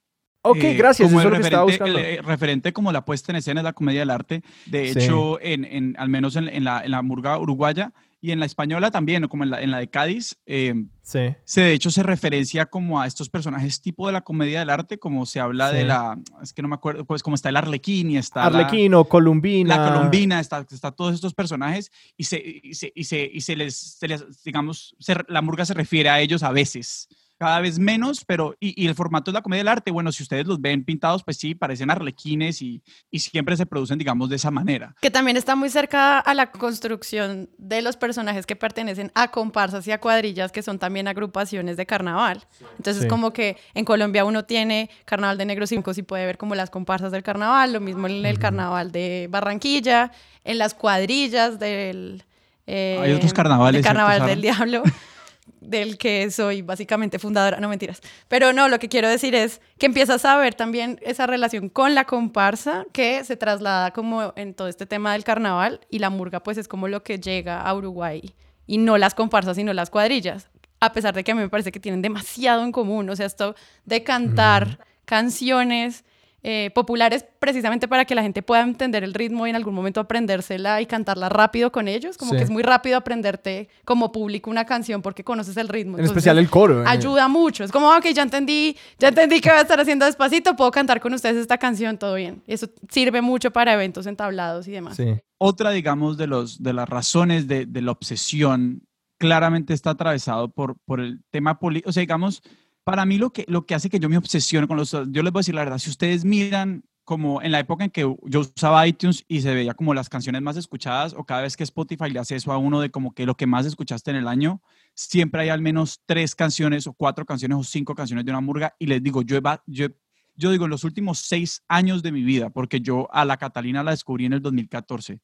Ok, 0.46 0.58
eh, 0.58 0.74
gracias. 0.74 1.08
Como 1.08 1.20
eso 1.20 1.28
el, 1.28 1.36
referente, 1.36 1.84
el, 1.84 1.96
eh, 1.96 2.22
referente 2.22 2.72
como 2.74 2.92
la 2.92 3.04
puesta 3.04 3.32
en 3.32 3.36
escena 3.36 3.60
es 3.60 3.64
la 3.64 3.72
comedia 3.72 4.00
del 4.00 4.10
arte. 4.10 4.42
De 4.66 4.90
hecho, 4.90 5.40
en, 5.40 5.64
en, 5.64 5.96
al 5.98 6.10
menos 6.10 6.36
en, 6.36 6.48
en, 6.48 6.64
la, 6.64 6.84
en 6.84 6.90
la 6.90 7.00
murga 7.00 7.38
uruguaya 7.38 7.92
y 8.20 8.30
en 8.30 8.40
la 8.40 8.46
española 8.46 8.90
también, 8.90 9.26
como 9.28 9.44
en 9.44 9.50
la, 9.50 9.62
en 9.62 9.70
la 9.70 9.78
de 9.78 9.88
Cádiz, 9.88 10.36
eh, 10.44 10.74
sí. 11.02 11.34
se 11.44 11.60
de 11.62 11.72
hecho 11.72 11.90
se 11.90 12.02
referencia 12.02 12.66
como 12.66 13.00
a 13.00 13.06
estos 13.06 13.30
personajes 13.30 13.80
tipo 13.80 14.06
de 14.06 14.12
la 14.12 14.20
comedia 14.20 14.60
del 14.60 14.68
arte, 14.68 14.98
como 14.98 15.24
se 15.24 15.40
habla 15.40 15.72
de 15.72 15.84
la, 15.84 16.18
es 16.42 16.52
que 16.52 16.60
no 16.60 16.68
me 16.68 16.74
acuerdo, 16.74 17.06
pues 17.06 17.22
como 17.22 17.36
está 17.36 17.48
el 17.48 17.56
Arlequín 17.56 18.10
y 18.10 18.18
está... 18.18 18.44
Arlequín 18.44 18.92
o 18.94 19.04
Columbina. 19.06 19.76
La 19.76 19.92
Columbina, 19.92 20.40
está, 20.40 20.64
está 20.70 20.90
todos 20.92 21.14
estos 21.14 21.32
personajes 21.32 21.90
y 22.16 22.24
se, 22.24 22.42
y 22.62 22.74
se, 22.74 22.92
y 22.94 23.04
se, 23.04 23.30
y 23.32 23.40
se 23.40 23.56
les, 23.56 23.76
se 23.76 24.08
les, 24.08 24.42
digamos, 24.42 24.94
la 25.28 25.42
murga 25.42 25.64
se 25.64 25.74
refiere 25.74 26.10
a 26.10 26.20
ellos 26.20 26.42
a 26.42 26.50
veces 26.50 27.08
cada 27.38 27.61
vez 27.61 27.79
menos, 27.79 28.25
pero 28.25 28.57
y, 28.61 28.87
el 28.87 28.95
formato 28.95 29.31
es 29.31 29.35
la 29.35 29.43
comedia 29.43 29.61
del 29.61 29.69
arte. 29.69 29.91
Bueno, 29.91 30.12
si 30.12 30.23
ustedes 30.23 30.47
los 30.47 30.61
ven 30.61 30.85
pintados, 30.85 31.23
pues 31.23 31.37
sí, 31.37 31.55
parecen 31.55 31.91
arlequines 31.91 32.61
y, 32.62 32.83
y, 33.11 33.21
siempre 33.21 33.57
se 33.57 33.67
producen, 33.67 33.99
digamos, 33.99 34.29
de 34.29 34.37
esa 34.37 34.50
manera. 34.50 34.95
Que 35.00 35.11
también 35.11 35.37
está 35.37 35.57
muy 35.57 35.70
cerca 35.70 36.18
a 36.18 36.35
la 36.35 36.51
construcción 36.51 37.51
de 37.59 37.83
los 37.83 37.97
personajes 37.97 38.47
que 38.47 38.57
pertenecen 38.57 39.12
a 39.14 39.31
comparsas 39.31 39.87
y 39.87 39.92
a 39.92 40.01
cuadrillas, 40.01 40.53
que 40.53 40.62
son 40.62 40.79
también 40.79 41.09
agrupaciones 41.09 41.77
de 41.77 41.87
carnaval. 41.87 42.47
Entonces, 42.77 43.07
como 43.07 43.33
que 43.33 43.57
en 43.75 43.85
Colombia 43.85 44.25
uno 44.25 44.44
tiene 44.44 44.90
Carnaval 45.05 45.38
de 45.38 45.44
Negros 45.44 45.73
y 45.73 45.85
y 45.97 46.03
puede 46.03 46.27
ver 46.27 46.38
como 46.38 46.55
las 46.55 46.70
comparsas 46.70 47.12
del 47.12 47.23
carnaval, 47.23 47.73
lo 47.73 47.81
mismo 47.81 48.07
en 48.07 48.25
el 48.25 48.38
Carnaval 48.38 48.90
de 48.90 49.29
Barranquilla, 49.31 50.11
en 50.44 50.59
las 50.59 50.75
cuadrillas 50.75 51.59
del... 51.59 52.25
Eh, 52.66 52.99
Hay 53.03 53.12
otros 53.12 53.35
carnavales. 53.35 53.81
El 53.81 53.85
Carnaval 53.85 54.27
del 54.27 54.40
Diablo. 54.40 54.83
del 55.61 55.98
que 55.98 56.30
soy 56.30 56.62
básicamente 56.62 57.18
fundadora, 57.18 57.59
no 57.59 57.68
mentiras. 57.68 58.00
Pero 58.28 58.52
no, 58.52 58.68
lo 58.68 58.78
que 58.78 58.88
quiero 58.88 59.09
decir 59.09 59.35
es 59.35 59.61
que 59.78 59.87
empiezas 59.87 60.24
a 60.24 60.37
ver 60.37 60.54
también 60.54 60.98
esa 61.02 61.26
relación 61.26 61.68
con 61.68 61.94
la 61.94 62.04
comparsa 62.04 62.87
que 62.92 63.24
se 63.24 63.37
traslada 63.37 63.92
como 63.92 64.33
en 64.37 64.54
todo 64.54 64.68
este 64.68 64.87
tema 64.87 65.12
del 65.12 65.24
carnaval 65.24 65.80
y 65.90 65.98
la 65.98 66.11
murga 66.11 66.42
pues 66.42 66.59
es 66.59 66.68
como 66.68 66.88
lo 66.88 67.02
que 67.02 67.18
llega 67.18 67.61
a 67.61 67.74
Uruguay 67.74 68.35
y 68.66 68.78
no 68.78 68.98
las 68.98 69.14
comparsas 69.14 69.57
sino 69.57 69.72
las 69.72 69.90
cuadrillas, 69.90 70.48
a 70.80 70.92
pesar 70.92 71.14
de 71.14 71.24
que 71.24 71.33
a 71.33 71.35
mí 71.35 71.40
me 71.40 71.48
parece 71.48 71.72
que 71.72 71.80
tienen 71.80 72.02
demasiado 72.02 72.62
en 72.62 72.72
común, 72.72 73.09
o 73.09 73.16
sea, 73.16 73.26
esto 73.26 73.54
de 73.85 74.02
cantar 74.02 74.78
canciones 75.04 76.04
eh, 76.46 76.70
populares 76.74 77.24
precisamente 77.38 77.88
para 77.88 78.04
que 78.04 78.14
la 78.14 78.22
gente 78.22 78.42
pueda 78.42 78.61
entender 78.61 79.02
el 79.02 79.14
ritmo 79.14 79.46
y 79.46 79.50
en 79.50 79.57
algún 79.57 79.72
momento 79.72 79.98
aprendérsela 79.98 80.83
y 80.83 80.87
cantarla 80.87 81.30
rápido 81.30 81.72
con 81.72 81.88
ellos. 81.88 82.18
Como 82.18 82.33
que 82.33 82.42
es 82.42 82.50
muy 82.50 82.62
rápido 82.62 82.98
aprenderte 82.98 83.70
como 83.87 84.12
público 84.12 84.50
una 84.50 84.66
canción 84.66 85.00
porque 85.00 85.24
conoces 85.24 85.57
el 85.57 85.68
ritmo. 85.68 85.98
En 85.98 86.04
especial 86.04 86.37
el 86.38 86.50
coro. 86.50 86.83
¿eh? 86.83 86.85
Ayuda 86.87 87.28
mucho. 87.28 87.64
Es 87.64 87.72
como, 87.72 87.88
ok, 87.88 88.09
ya 88.14 88.22
entendí, 88.22 88.76
ya 88.98 89.09
entendí 89.09 89.40
que 89.40 89.48
voy 89.48 89.57
a 89.57 89.62
estar 89.62 89.80
haciendo 89.80 90.04
despacito, 90.04 90.54
puedo 90.54 90.70
cantar 90.70 91.00
con 91.00 91.14
ustedes 91.14 91.38
esta 91.38 91.57
canción, 91.57 91.96
todo 91.96 92.14
bien. 92.16 92.42
Eso 92.46 92.68
sirve 92.90 93.22
mucho 93.22 93.50
para 93.50 93.72
eventos 93.72 94.07
entablados 94.07 94.68
y 94.68 94.72
demás. 94.72 95.00
Otra, 95.38 95.70
digamos, 95.70 96.18
de, 96.18 96.26
los, 96.26 96.62
de 96.62 96.74
las 96.74 96.87
razones 96.87 97.48
de, 97.48 97.64
de 97.64 97.80
la 97.80 97.92
obsesión 97.92 98.83
claramente 99.16 99.72
está 99.72 99.90
atravesado 99.90 100.50
por, 100.50 100.76
por 100.85 101.00
el 101.00 101.22
tema 101.30 101.59
político. 101.59 101.88
O 101.88 101.92
sea, 101.94 102.02
digamos, 102.02 102.42
para 102.85 103.07
mí 103.07 103.18
lo 103.18 103.33
que, 103.33 103.44
lo 103.49 103.66
que 103.66 103.75
hace 103.75 103.90
que 103.90 103.99
yo 103.99 104.09
me 104.09 104.18
obsesione 104.18 104.68
con 104.68 104.77
los... 104.77 104.92
Yo 104.92 105.23
les 105.23 105.33
voy 105.33 105.38
a 105.38 105.40
decir 105.40 105.55
la 105.55 105.64
verdad, 105.64 105.79
si 105.79 105.90
ustedes 105.90 106.25
miran 106.25 106.85
como 107.05 107.42
en 107.42 107.53
la 107.53 107.61
época 107.61 107.85
en 107.85 107.90
que 107.90 108.01
yo 108.01 108.40
usaba 108.40 108.87
iTunes 108.87 109.25
y 109.29 109.42
se 109.42 109.55
veía 109.55 109.75
como 109.75 109.92
las 109.92 110.09
canciones 110.09 110.40
más 110.40 110.57
escuchadas 110.57 111.14
o 111.14 111.25
cada 111.25 111.42
vez 111.42 111.57
que 111.57 111.64
Spotify 111.64 112.11
le 112.11 112.18
hace 112.18 112.37
eso 112.37 112.51
a 112.53 112.59
uno 112.59 112.81
de 112.81 112.90
como 112.90 113.14
que 113.14 113.27
lo 113.27 113.37
que 113.37 113.47
más 113.47 113.66
escuchaste 113.66 114.11
en 114.11 114.16
el 114.16 114.29
año, 114.29 114.62
siempre 114.94 115.42
hay 115.42 115.49
al 115.51 115.61
menos 115.61 116.01
tres 116.07 116.35
canciones 116.35 116.87
o 116.87 116.94
cuatro 116.94 117.27
canciones 117.27 117.59
o 117.59 117.64
cinco 117.64 117.94
canciones 117.94 118.25
de 118.25 118.31
una 118.31 118.40
murga 118.40 118.75
y 118.79 118.87
les 118.87 119.03
digo, 119.03 119.20
yo, 119.23 119.38
yo, 119.66 119.88
yo 120.35 120.51
digo 120.51 120.64
en 120.64 120.70
los 120.70 120.85
últimos 120.85 121.18
seis 121.18 121.62
años 121.68 122.03
de 122.03 122.12
mi 122.12 122.23
vida, 122.23 122.49
porque 122.51 122.81
yo 122.81 123.09
a 123.12 123.27
la 123.27 123.37
Catalina 123.37 123.83
la 123.83 123.90
descubrí 123.90 124.25
en 124.25 124.33
el 124.33 124.40
2014, 124.40 125.20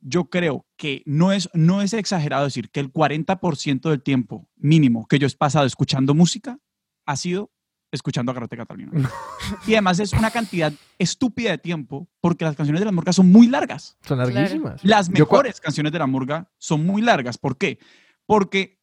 yo 0.00 0.26
creo 0.26 0.66
que 0.76 1.02
no 1.04 1.32
es, 1.32 1.48
no 1.52 1.82
es 1.82 1.94
exagerado 1.94 2.44
decir 2.44 2.70
que 2.70 2.78
el 2.78 2.92
40% 2.92 3.90
del 3.90 4.02
tiempo 4.02 4.48
mínimo 4.56 5.06
que 5.06 5.18
yo 5.18 5.26
he 5.26 5.30
pasado 5.30 5.66
escuchando 5.66 6.14
música 6.14 6.58
ha 7.06 7.16
sido 7.16 7.50
escuchando 7.92 8.32
a 8.32 8.34
Karate 8.34 8.56
Catalina. 8.56 8.90
y 9.66 9.74
además 9.74 10.00
es 10.00 10.12
una 10.12 10.30
cantidad 10.30 10.72
estúpida 10.98 11.50
de 11.50 11.58
tiempo 11.58 12.08
porque 12.20 12.44
las 12.44 12.56
canciones 12.56 12.80
de 12.80 12.86
la 12.86 12.92
murga 12.92 13.12
son 13.12 13.30
muy 13.30 13.46
largas. 13.46 13.96
Son 14.02 14.18
larguísimas. 14.18 14.84
Las 14.84 15.08
mejores 15.08 15.60
canciones 15.60 15.92
de 15.92 15.98
la 15.98 16.06
murga 16.06 16.50
son 16.58 16.84
muy 16.84 17.02
largas. 17.02 17.38
¿Por 17.38 17.56
qué? 17.56 17.78
Porque 18.26 18.80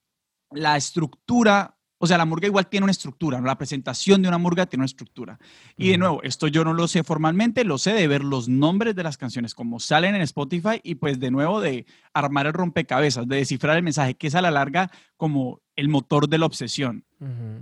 la 0.51 0.77
estructura 0.77 1.77
o 2.03 2.07
sea, 2.07 2.17
la 2.17 2.25
murga 2.25 2.47
igual 2.47 2.65
tiene 2.65 2.85
una 2.85 2.91
estructura, 2.91 3.39
la 3.39 3.59
presentación 3.59 4.23
de 4.23 4.27
una 4.27 4.39
murga 4.39 4.65
tiene 4.65 4.81
una 4.81 4.87
estructura. 4.87 5.37
Y 5.77 5.89
de 5.89 5.99
nuevo, 5.99 6.23
esto 6.23 6.47
yo 6.47 6.65
no 6.65 6.73
lo 6.73 6.87
sé 6.87 7.03
formalmente, 7.03 7.63
lo 7.63 7.77
sé 7.77 7.93
de 7.93 8.07
ver 8.07 8.23
los 8.23 8.49
nombres 8.49 8.95
de 8.95 9.03
las 9.03 9.19
canciones 9.19 9.53
como 9.53 9.79
salen 9.79 10.15
en 10.15 10.21
Spotify 10.23 10.81
y 10.83 10.95
pues 10.95 11.19
de 11.19 11.29
nuevo 11.29 11.61
de 11.61 11.85
armar 12.11 12.47
el 12.47 12.53
rompecabezas, 12.53 13.27
de 13.27 13.35
descifrar 13.35 13.77
el 13.77 13.83
mensaje, 13.83 14.15
que 14.15 14.25
es 14.25 14.33
a 14.33 14.41
la 14.41 14.49
larga 14.49 14.89
como 15.15 15.61
el 15.75 15.89
motor 15.89 16.27
de 16.27 16.39
la 16.39 16.47
obsesión. 16.47 17.05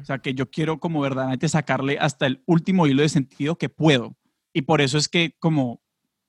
O 0.01 0.05
sea, 0.05 0.19
que 0.19 0.33
yo 0.33 0.49
quiero 0.49 0.79
como 0.79 1.01
verdaderamente 1.01 1.49
sacarle 1.49 1.97
hasta 1.99 2.25
el 2.25 2.41
último 2.45 2.87
hilo 2.87 3.01
de 3.01 3.09
sentido 3.09 3.57
que 3.57 3.67
puedo. 3.67 4.15
Y 4.53 4.61
por 4.61 4.79
eso 4.79 4.97
es 4.97 5.09
que 5.09 5.35
como 5.39 5.81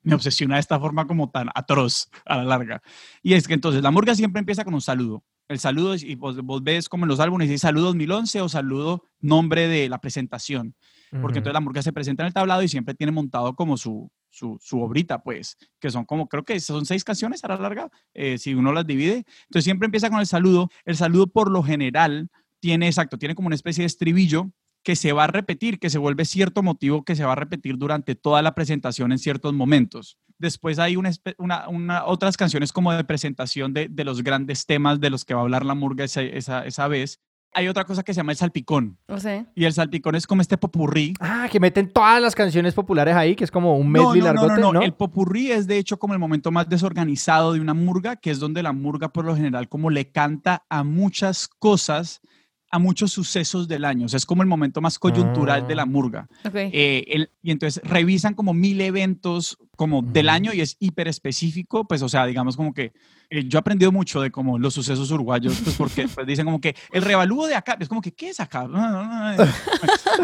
me 0.02 0.16
obsesiona 0.16 0.56
de 0.56 0.62
esta 0.62 0.80
forma 0.80 1.06
como 1.06 1.30
tan 1.30 1.48
atroz 1.54 2.08
a 2.24 2.38
la 2.38 2.44
larga. 2.44 2.82
Y 3.22 3.34
es 3.34 3.46
que 3.46 3.54
entonces 3.54 3.82
la 3.82 3.92
murga 3.92 4.16
siempre 4.16 4.40
empieza 4.40 4.64
con 4.64 4.74
un 4.74 4.80
saludo 4.80 5.22
el 5.50 5.58
saludo, 5.58 5.96
y 5.96 6.14
vos, 6.14 6.40
vos, 6.42 6.62
ves 6.62 6.88
como 6.88 7.04
en 7.04 7.08
los 7.08 7.18
álbumes 7.18 7.48
dice 7.48 7.58
saludo 7.58 7.86
2011 7.86 8.40
o 8.40 8.48
saludo 8.48 9.02
nombre 9.20 9.66
de 9.66 9.88
la 9.88 10.00
presentación. 10.00 10.76
Porque 11.20 11.38
entonces 11.38 11.54
la 11.54 11.60
murga 11.60 11.82
se 11.82 11.92
presenta 11.92 12.22
en 12.22 12.28
el 12.28 12.32
tablado 12.32 12.62
y 12.62 12.68
siempre 12.68 12.94
tiene 12.94 13.10
montado 13.10 13.56
como 13.56 13.76
su, 13.76 14.08
su, 14.28 14.58
su, 14.62 14.80
obrita, 14.80 15.24
pues, 15.24 15.58
que 15.80 15.90
son 15.90 16.04
como, 16.04 16.28
creo 16.28 16.44
que 16.44 16.60
son 16.60 16.86
seis 16.86 17.02
canciones 17.02 17.42
a 17.42 17.48
la 17.48 17.56
larga, 17.56 17.90
eh, 18.14 18.38
si 18.38 18.54
uno 18.54 18.72
las 18.72 18.86
divide. 18.86 19.24
Entonces 19.42 19.64
siempre 19.64 19.86
empieza 19.86 20.08
con 20.08 20.20
el 20.20 20.26
saludo. 20.26 20.70
El 20.84 20.94
saludo 20.94 21.26
por 21.26 21.50
lo 21.50 21.64
general 21.64 22.30
tiene, 22.60 22.86
exacto, 22.86 23.18
tiene 23.18 23.34
como 23.34 23.48
una 23.48 23.56
especie 23.56 23.82
de 23.82 23.86
estribillo 23.86 24.52
que 24.82 24.96
se 24.96 25.12
va 25.12 25.24
a 25.24 25.26
repetir, 25.26 25.78
que 25.78 25.90
se 25.90 25.98
vuelve 25.98 26.24
cierto 26.24 26.62
motivo 26.62 27.04
que 27.04 27.16
se 27.16 27.24
va 27.24 27.32
a 27.32 27.36
repetir 27.36 27.76
durante 27.76 28.14
toda 28.14 28.42
la 28.42 28.54
presentación 28.54 29.12
en 29.12 29.18
ciertos 29.18 29.52
momentos. 29.52 30.18
Después 30.38 30.78
hay 30.78 30.96
una, 30.96 32.04
otras 32.06 32.36
canciones 32.36 32.72
como 32.72 32.92
de 32.92 33.04
presentación 33.04 33.74
de, 33.74 33.90
los 34.04 34.22
grandes 34.22 34.64
temas 34.64 34.98
de 34.98 35.10
los 35.10 35.24
que 35.24 35.34
va 35.34 35.40
a 35.40 35.42
hablar 35.42 35.66
la 35.66 35.74
murga 35.74 36.04
esa, 36.04 36.22
esa, 36.22 36.88
vez. 36.88 37.20
Hay 37.52 37.68
otra 37.68 37.84
cosa 37.84 38.02
que 38.02 38.14
se 38.14 38.18
llama 38.18 38.32
el 38.32 38.38
salpicón. 38.38 38.96
O 39.08 39.18
sea. 39.18 39.44
Y 39.54 39.64
el 39.66 39.74
salpicón 39.74 40.14
es 40.14 40.26
como 40.26 40.40
este 40.40 40.56
popurrí. 40.56 41.12
Ah, 41.20 41.46
que 41.50 41.60
meten 41.60 41.92
todas 41.92 42.22
las 42.22 42.34
canciones 42.34 42.72
populares 42.72 43.14
ahí, 43.14 43.36
que 43.36 43.44
es 43.44 43.50
como 43.50 43.76
un 43.76 43.90
medley 43.90 44.22
no, 44.22 44.32
no, 44.32 44.46
no, 44.46 44.56
no, 44.56 44.72
no, 44.72 44.82
El 44.82 44.94
popurrí 44.94 45.50
es 45.50 45.66
de 45.66 45.76
hecho 45.76 45.98
como 45.98 46.14
el 46.14 46.20
momento 46.20 46.50
más 46.50 46.68
desorganizado 46.70 47.52
de 47.52 47.60
una 47.60 47.74
murga, 47.74 48.16
que 48.16 48.30
es 48.30 48.38
donde 48.38 48.62
la 48.62 48.72
murga 48.72 49.10
por 49.10 49.26
lo 49.26 49.36
general 49.36 49.68
como 49.68 49.90
le 49.90 50.10
canta 50.10 50.64
a 50.70 50.84
muchas 50.84 51.48
cosas 51.48 52.22
a 52.70 52.78
muchos 52.78 53.12
sucesos 53.12 53.66
del 53.68 53.84
año. 53.84 54.06
O 54.06 54.08
sea, 54.08 54.16
es 54.16 54.26
como 54.26 54.42
el 54.42 54.48
momento 54.48 54.80
más 54.80 54.98
coyuntural 54.98 55.66
de 55.66 55.74
la 55.74 55.82
ah. 55.82 55.86
murga. 55.86 56.28
Eh, 56.54 57.26
y 57.42 57.50
entonces 57.50 57.82
revisan 57.84 58.34
como 58.34 58.54
mil 58.54 58.80
eventos 58.80 59.58
como 59.80 60.02
del 60.02 60.28
año 60.28 60.52
y 60.52 60.60
es 60.60 60.76
hiper 60.78 61.08
específico. 61.08 61.88
Pues, 61.88 62.02
o 62.02 62.08
sea, 62.10 62.26
digamos 62.26 62.54
como 62.54 62.74
que 62.74 62.92
eh, 63.30 63.44
yo 63.48 63.56
he 63.56 63.60
aprendido 63.60 63.90
mucho 63.90 64.20
de 64.20 64.30
como 64.30 64.58
los 64.58 64.74
sucesos 64.74 65.10
uruguayos, 65.10 65.58
pues 65.64 65.74
porque 65.74 66.06
pues, 66.06 66.26
dicen 66.26 66.44
como 66.44 66.60
que 66.60 66.76
el 66.92 67.00
revalúo 67.00 67.46
de 67.46 67.54
acá, 67.54 67.78
es 67.80 67.88
como 67.88 68.02
que, 68.02 68.12
¿qué 68.12 68.28
es 68.28 68.40
acá? 68.40 68.68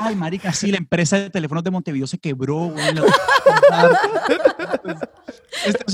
Ay, 0.02 0.14
marica, 0.14 0.52
sí, 0.52 0.70
la 0.70 0.76
empresa 0.76 1.18
de 1.18 1.30
teléfonos 1.30 1.64
de 1.64 1.70
Montevideo 1.70 2.06
se 2.06 2.18
quebró. 2.18 2.74
Este, 5.64 5.84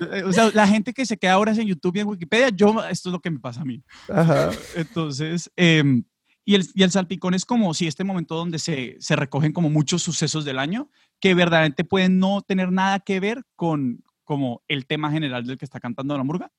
eh, 0.00 0.24
o, 0.24 0.32
sea, 0.32 0.50
la 0.52 0.66
gente 0.66 0.92
que 0.92 1.06
se 1.06 1.16
queda 1.16 1.38
horas 1.38 1.56
en 1.56 1.68
YouTube 1.68 1.96
y 1.96 2.00
en 2.00 2.08
Wikipedia, 2.08 2.48
yo, 2.48 2.82
esto 2.90 3.08
es 3.08 3.12
lo 3.12 3.20
que 3.20 3.30
me 3.30 3.38
pasa 3.38 3.60
a 3.60 3.64
mí. 3.64 3.82
Entonces, 4.74 5.50
em, 5.56 6.04
y, 6.44 6.56
el, 6.56 6.66
y 6.74 6.82
el 6.82 6.90
salpicón 6.90 7.32
es 7.32 7.44
como 7.44 7.72
si 7.74 7.86
este 7.86 8.02
momento 8.02 8.34
donde 8.34 8.58
se, 8.58 8.96
se 8.98 9.14
recogen 9.14 9.52
como 9.52 9.70
muchos 9.70 10.02
sucesos 10.02 10.44
del 10.44 10.58
año 10.58 10.90
que 11.22 11.34
verdaderamente 11.34 11.84
pueden 11.84 12.18
no 12.18 12.42
tener 12.42 12.72
nada 12.72 12.98
que 12.98 13.20
ver 13.20 13.44
con 13.54 14.02
como 14.24 14.62
el 14.66 14.86
tema 14.86 15.10
general 15.12 15.46
del 15.46 15.56
que 15.56 15.64
está 15.64 15.78
cantando 15.78 16.16
la 16.18 16.24
murga. 16.24 16.50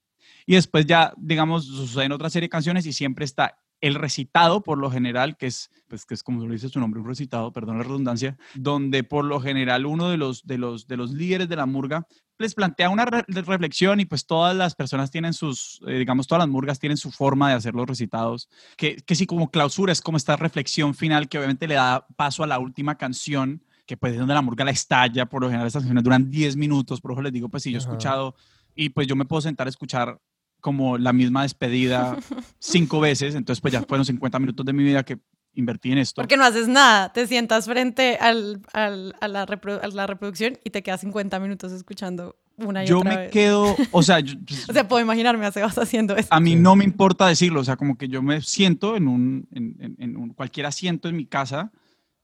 Y 0.45 0.55
después 0.55 0.85
ya, 0.85 1.13
digamos, 1.17 1.65
suceden 1.65 2.13
otra 2.13 2.29
serie 2.29 2.45
de 2.45 2.51
canciones 2.51 2.85
y 2.85 2.93
siempre 2.93 3.25
está 3.25 3.57
el 3.81 3.95
recitado 3.95 4.63
por 4.63 4.77
lo 4.77 4.89
general, 4.89 5.35
que 5.35 5.47
es, 5.47 5.69
pues, 5.89 6.05
que 6.05 6.13
es 6.13 6.23
como 6.23 6.45
lo 6.45 6.53
dice 6.53 6.69
su 6.69 6.79
nombre, 6.79 7.01
un 7.01 7.07
recitado, 7.07 7.51
perdón 7.51 7.77
la 7.77 7.83
redundancia, 7.83 8.37
donde 8.55 9.03
por 9.03 9.25
lo 9.25 9.41
general 9.41 9.85
uno 9.85 10.09
de 10.09 10.15
los, 10.15 10.47
de 10.47 10.57
los, 10.57 10.87
de 10.87 10.95
los 10.95 11.11
líderes 11.11 11.49
de 11.49 11.57
la 11.57 11.65
murga 11.65 12.07
les 12.37 12.55
plantea 12.55 12.89
una 12.89 13.05
reflexión 13.05 13.99
y 13.99 14.05
pues 14.05 14.25
todas 14.25 14.55
las 14.55 14.75
personas 14.75 15.11
tienen 15.11 15.33
sus, 15.33 15.81
eh, 15.87 15.97
digamos, 15.97 16.27
todas 16.27 16.39
las 16.39 16.49
murgas 16.49 16.79
tienen 16.79 16.97
su 16.97 17.11
forma 17.11 17.49
de 17.49 17.55
hacer 17.55 17.75
los 17.75 17.85
recitados, 17.85 18.47
que, 18.77 18.95
que 18.95 19.15
sí 19.15 19.25
como 19.25 19.51
clausura 19.51 19.91
es 19.91 20.01
como 20.01 20.15
esta 20.15 20.37
reflexión 20.37 20.95
final 20.95 21.27
que 21.27 21.37
obviamente 21.37 21.67
le 21.67 21.75
da 21.75 22.07
paso 22.15 22.43
a 22.43 22.47
la 22.47 22.59
última 22.59 22.97
canción, 22.97 23.61
que 23.85 23.97
pues 23.97 24.13
es 24.13 24.19
donde 24.19 24.33
la 24.33 24.41
murga 24.41 24.65
la 24.65 24.71
estalla, 24.71 25.25
por 25.25 25.41
lo 25.41 25.47
general 25.47 25.67
estas 25.67 25.81
canciones 25.81 26.03
duran 26.03 26.29
10 26.29 26.55
minutos, 26.55 27.01
por 27.01 27.11
eso 27.11 27.21
les 27.21 27.33
digo, 27.33 27.49
pues 27.49 27.63
si 27.63 27.71
yo 27.71 27.77
he 27.77 27.81
escuchado 27.81 28.35
y 28.75 28.89
pues 28.89 29.07
yo 29.07 29.15
me 29.15 29.25
puedo 29.25 29.41
sentar 29.41 29.67
a 29.67 29.69
escuchar 29.69 30.19
como 30.61 30.97
la 30.97 31.11
misma 31.11 31.43
despedida 31.43 32.17
cinco 32.59 32.99
veces, 32.99 33.35
entonces 33.35 33.61
pues 33.61 33.73
ya 33.73 33.81
fueron 33.83 34.05
50 34.05 34.39
minutos 34.39 34.65
de 34.65 34.73
mi 34.73 34.83
vida 34.83 35.03
que 35.03 35.19
invertí 35.55 35.91
en 35.91 35.97
esto. 35.99 36.21
Porque 36.21 36.37
no 36.37 36.45
haces 36.45 36.67
nada, 36.67 37.11
te 37.11 37.27
sientas 37.27 37.65
frente 37.65 38.17
al, 38.19 38.61
al, 38.73 39.15
a, 39.19 39.27
la 39.27 39.45
la 39.45 40.07
reproducción 40.07 40.57
y 40.63 40.69
te 40.69 40.81
quedas 40.81 41.01
50 41.01 41.39
minutos 41.39 41.71
escuchando 41.71 42.37
una 42.57 42.83
y 42.83 42.87
yo 42.87 42.99
otra 42.99 43.15
me 43.15 43.29
quedo, 43.29 43.75
o 43.91 44.03
sea, 44.03 44.19
o 44.69 44.73
sea, 44.73 44.87
puedo 44.87 45.01
imaginarme 45.01 45.45
a 45.45 45.51
Sebas 45.51 45.77
haciendo 45.77 46.15
eso. 46.15 46.29
A 46.31 46.39
mí 46.39 46.55
no 46.55 46.75
me 46.75 46.83
importa 46.83 47.27
decirlo, 47.27 47.61
o 47.61 47.63
sea, 47.63 47.75
como 47.75 47.97
que 47.97 48.07
yo 48.07 48.21
me 48.21 48.41
siento 48.41 48.95
en 48.95 49.07
un, 49.07 49.47
en, 49.51 49.95
en, 49.99 50.17
un 50.17 50.29
cualquier 50.33 50.67
asiento 50.67 51.09
en 51.09 51.15
mi 51.15 51.25
casa 51.25 51.71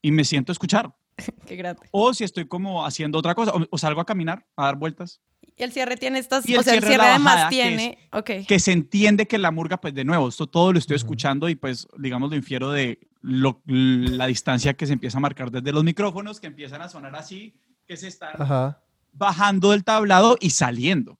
y 0.01 0.11
me 0.11 0.23
siento 0.23 0.51
a 0.51 0.53
escuchar. 0.53 0.93
Qué 1.47 1.55
grande. 1.55 1.81
O 1.91 2.13
si 2.13 2.23
estoy 2.23 2.45
como 2.45 2.85
haciendo 2.85 3.17
otra 3.17 3.35
cosa, 3.35 3.53
o, 3.69 3.77
salgo 3.77 4.01
a 4.01 4.05
caminar, 4.05 4.45
a 4.55 4.65
dar 4.65 4.75
vueltas. 4.75 5.21
Y 5.55 5.63
el 5.63 5.71
cierre 5.71 5.97
tiene 5.97 6.19
estas, 6.19 6.45
o 6.45 6.63
sea, 6.63 6.73
el 6.73 6.83
cierre 6.83 7.03
además 7.03 7.49
tiene, 7.49 7.97
que, 8.23 8.45
que 8.45 8.59
se 8.59 8.71
entiende 8.71 9.27
que 9.27 9.37
la 9.37 9.51
murga, 9.51 9.77
pues 9.77 9.93
de 9.93 10.05
nuevo, 10.05 10.29
esto 10.29 10.47
todo 10.47 10.71
lo 10.71 10.79
estoy 10.79 10.95
escuchando 10.95 11.49
y 11.49 11.55
pues, 11.55 11.87
digamos, 11.97 12.29
lo 12.29 12.37
infiero 12.37 12.71
de 12.71 12.99
la 13.21 14.27
distancia 14.27 14.73
que 14.73 14.87
se 14.87 14.93
empieza 14.93 15.17
a 15.17 15.21
marcar 15.21 15.51
desde 15.51 15.73
los 15.73 15.83
micrófonos, 15.83 16.39
que 16.39 16.47
empiezan 16.47 16.81
a 16.81 16.87
sonar 16.87 17.15
así, 17.15 17.53
que 17.85 17.97
se 17.97 18.07
están 18.07 18.77
bajando 19.11 19.71
del 19.71 19.83
tablado 19.83 20.37
y 20.39 20.51
saliendo. 20.51 21.19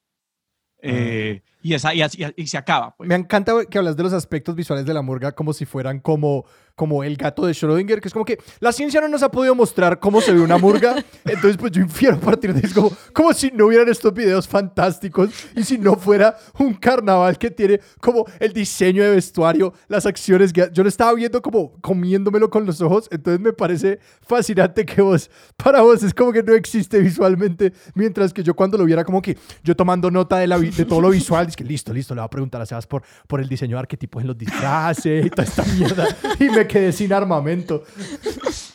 Eh, 0.81 1.41
y, 1.61 1.73
esa, 1.73 1.93
y, 1.93 2.01
y, 2.35 2.47
se 2.47 2.57
acaba. 2.57 2.95
Pues. 2.95 3.07
Me 3.07 3.15
encanta 3.15 3.53
que 3.69 3.77
hablas 3.77 3.97
de 3.97 4.03
los 4.03 4.13
aspectos 4.13 4.55
visuales 4.55 4.85
de 4.85 4.93
la 4.93 5.01
murga 5.01 5.31
como 5.33 5.53
si 5.53 5.65
fueran 5.65 5.99
como 5.99 6.45
como 6.79 7.03
el 7.03 7.17
gato 7.17 7.45
de 7.45 7.51
Schrödinger, 7.51 7.99
que 7.99 8.07
es 8.07 8.13
como 8.13 8.23
que 8.23 8.39
la 8.61 8.71
ciencia 8.71 9.01
no 9.01 9.09
nos 9.09 9.21
ha 9.21 9.29
podido 9.29 9.53
mostrar 9.53 9.99
cómo 9.99 10.21
se 10.21 10.31
ve 10.31 10.39
una 10.39 10.57
murga, 10.57 10.95
entonces 11.25 11.57
pues 11.57 11.73
yo 11.73 11.81
infiero 11.81 12.15
a 12.15 12.19
partir 12.21 12.53
de 12.53 12.65
eso, 12.65 12.89
como, 13.11 13.33
si 13.33 13.51
no 13.51 13.65
hubieran 13.65 13.89
estos 13.89 14.13
videos 14.13 14.47
fantásticos 14.47 15.29
y 15.57 15.65
si 15.65 15.77
no 15.77 15.97
fuera 15.97 16.37
un 16.57 16.73
carnaval 16.73 17.37
que 17.37 17.51
tiene 17.51 17.81
como 17.99 18.25
el 18.39 18.53
diseño 18.53 19.03
de 19.03 19.11
vestuario, 19.11 19.73
las 19.89 20.05
acciones, 20.05 20.53
yo 20.53 20.81
lo 20.81 20.87
estaba 20.87 21.13
viendo 21.15 21.41
como 21.41 21.73
comiéndomelo 21.81 22.49
con 22.49 22.65
los 22.65 22.79
ojos, 22.79 23.09
entonces 23.11 23.41
me 23.41 23.51
parece 23.51 23.99
fascinante 24.21 24.85
que 24.85 25.01
vos, 25.01 25.29
para 25.57 25.81
vos 25.81 26.01
es 26.01 26.13
como 26.13 26.31
que 26.31 26.43
no 26.43 26.53
existe 26.53 26.99
visualmente, 26.99 27.73
mientras 27.93 28.31
que 28.31 28.41
yo 28.41 28.53
cuando 28.53 28.77
lo 28.77 28.85
viera 28.85 29.03
como 29.03 29.21
que 29.21 29.37
yo 29.65 29.75
tomando 29.75 30.09
nota 30.09 30.37
de, 30.37 30.47
la, 30.47 30.57
de 30.57 30.85
todo 30.85 31.01
lo 31.01 31.09
visual, 31.09 31.48
es 31.49 31.55
que 31.55 31.63
listo, 31.63 31.93
listo, 31.93 32.15
le 32.15 32.21
voy 32.21 32.25
a 32.25 32.29
preguntar 32.29 32.61
a 32.61 32.65
Sebas 32.65 32.87
por, 32.87 33.03
por 33.27 33.41
el 33.41 33.49
diseño 33.49 33.75
de 33.75 33.79
arquetipos 33.79 34.21
en 34.21 34.27
los 34.27 34.37
disfraces 34.37 35.25
y 35.25 35.29
toda 35.29 35.43
esta 35.43 35.63
mierda, 35.65 36.07
y 36.39 36.49
me 36.49 36.67
quedé 36.67 36.91
sin 36.91 37.11
armamento. 37.13 37.83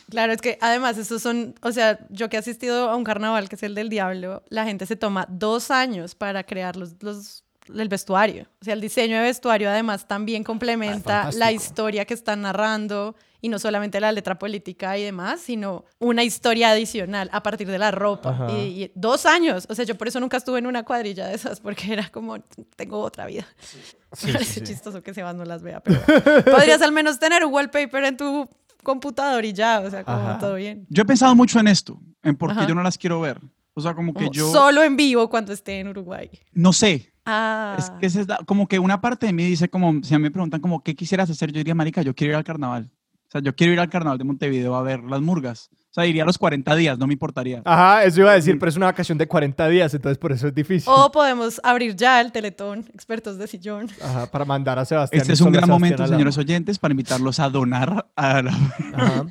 Claro, 0.09 0.33
es 0.33 0.41
que 0.41 0.57
además 0.61 0.97
estos 0.97 1.21
son, 1.21 1.55
o 1.61 1.71
sea, 1.71 1.99
yo 2.09 2.29
que 2.29 2.37
he 2.37 2.39
asistido 2.39 2.89
a 2.89 2.95
un 2.95 3.03
carnaval 3.03 3.49
que 3.49 3.55
es 3.55 3.63
el 3.63 3.75
del 3.75 3.89
diablo, 3.89 4.43
la 4.49 4.65
gente 4.65 4.85
se 4.85 4.95
toma 4.95 5.25
dos 5.29 5.71
años 5.71 6.15
para 6.15 6.43
crear 6.43 6.75
los, 6.75 6.95
los 7.01 7.43
el 7.73 7.89
vestuario. 7.89 8.47
O 8.61 8.65
sea, 8.65 8.73
el 8.73 8.81
diseño 8.81 9.17
de 9.17 9.23
vestuario 9.23 9.69
además 9.69 10.07
también 10.07 10.43
complementa 10.43 11.27
ah, 11.27 11.31
la 11.33 11.51
historia 11.51 12.05
que 12.05 12.13
están 12.13 12.41
narrando 12.41 13.15
y 13.45 13.49
no 13.49 13.59
solamente 13.59 13.99
la 13.99 14.11
letra 14.11 14.39
política 14.39 14.97
y 14.97 15.03
demás, 15.03 15.39
sino 15.39 15.85
una 15.99 16.23
historia 16.23 16.71
adicional 16.71 17.29
a 17.31 17.43
partir 17.43 17.67
de 17.67 17.77
la 17.77 17.91
ropa. 17.91 18.47
Y, 18.49 18.91
dos 18.95 19.27
años, 19.27 19.67
o 19.69 19.75
sea, 19.75 19.85
yo 19.85 19.95
por 19.95 20.07
eso 20.07 20.19
nunca 20.19 20.37
estuve 20.37 20.57
en 20.57 20.65
una 20.65 20.81
cuadrilla 20.81 21.27
de 21.27 21.35
esas, 21.35 21.59
porque 21.59 21.93
era 21.93 22.09
como, 22.09 22.39
tengo 22.75 22.99
otra 23.01 23.27
vida. 23.27 23.45
Sí. 23.59 23.77
Parece 24.33 24.63
chistoso 24.63 25.03
que 25.03 25.13
Sebas 25.13 25.35
no 25.35 25.45
las 25.45 25.61
vea, 25.61 25.79
pero 25.79 26.01
podrías 26.43 26.81
al 26.81 26.91
menos 26.91 27.19
tener 27.19 27.45
un 27.45 27.53
wallpaper 27.53 28.05
en 28.05 28.17
tu 28.17 28.49
computador 28.81 29.45
y 29.45 29.53
ya, 29.53 29.79
o 29.81 29.91
sea, 29.91 30.03
como 30.03 30.39
todo 30.39 30.55
bien. 30.55 30.87
Yo 30.89 31.03
he 31.03 31.05
pensado 31.05 31.35
mucho 31.35 31.59
en 31.59 31.67
esto, 31.67 31.99
en 32.23 32.35
por 32.35 32.57
qué 32.57 32.65
yo 32.67 32.73
no 32.73 32.81
las 32.81 32.97
quiero 32.97 33.21
ver. 33.21 33.39
O 33.75 33.81
sea, 33.81 33.93
como 33.93 34.11
que 34.11 34.27
yo... 34.31 34.51
Solo 34.51 34.81
en 34.81 34.97
vivo 34.97 35.29
cuando 35.29 35.53
esté 35.53 35.81
en 35.81 35.89
Uruguay. 35.89 36.31
No 36.51 36.73
sé. 36.73 37.13
Ah. 37.25 37.75
Es 37.77 37.91
que 37.91 38.05
es 38.07 38.27
como 38.47 38.67
que 38.67 38.79
una 38.79 39.01
parte 39.01 39.27
de 39.27 39.33
mí 39.33 39.43
dice 39.43 39.69
como, 39.69 40.01
si 40.01 40.15
a 40.15 40.17
mí 40.17 40.23
me 40.23 40.31
preguntan 40.31 40.61
como, 40.61 40.81
¿qué 40.81 40.95
quisieras 40.95 41.29
hacer? 41.29 41.51
Yo 41.51 41.59
diría, 41.59 41.75
marica, 41.75 42.01
yo 42.01 42.15
quiero 42.15 42.31
ir 42.31 42.37
al 42.37 42.43
carnaval. 42.43 42.89
Sea, 43.35 43.41
yo 43.41 43.53
quiero 43.53 43.73
ir 43.73 43.79
al 43.81 43.89
carnaval 43.89 44.17
de 44.17 44.23
Montevideo 44.23 44.75
a 44.75 44.81
ver 44.81 45.03
las 45.03 45.19
murgas. 45.19 45.69
O 45.73 45.93
sea, 45.95 46.05
iría 46.05 46.23
a 46.23 46.25
los 46.25 46.37
40 46.37 46.73
días, 46.75 46.97
no 46.97 47.05
me 47.05 47.13
importaría. 47.13 47.61
Ajá, 47.65 48.05
eso 48.05 48.21
iba 48.21 48.31
a 48.31 48.35
decir, 48.35 48.57
pero 48.57 48.69
es 48.69 48.77
una 48.77 48.85
vacación 48.85 49.17
de 49.17 49.27
40 49.27 49.67
días, 49.67 49.93
entonces 49.93 50.17
por 50.17 50.31
eso 50.31 50.47
es 50.47 50.55
difícil. 50.55 50.89
O 50.93 51.11
podemos 51.11 51.59
abrir 51.61 51.97
ya 51.97 52.21
el 52.21 52.31
Teletón, 52.31 52.85
expertos 52.93 53.37
de 53.37 53.47
sillón. 53.47 53.89
Ajá, 54.01 54.31
para 54.31 54.45
mandar 54.45 54.79
a 54.79 54.85
Sebastián. 54.85 55.21
Este 55.21 55.33
es 55.33 55.41
un 55.41 55.51
gran 55.51 55.67
momento, 55.67 56.07
señores 56.07 56.37
oyentes, 56.37 56.79
para 56.79 56.93
invitarlos 56.93 57.39
a 57.41 57.49
donar 57.49 58.07
a 58.15 58.41
la... 58.41 58.51
Ajá. 58.93 59.25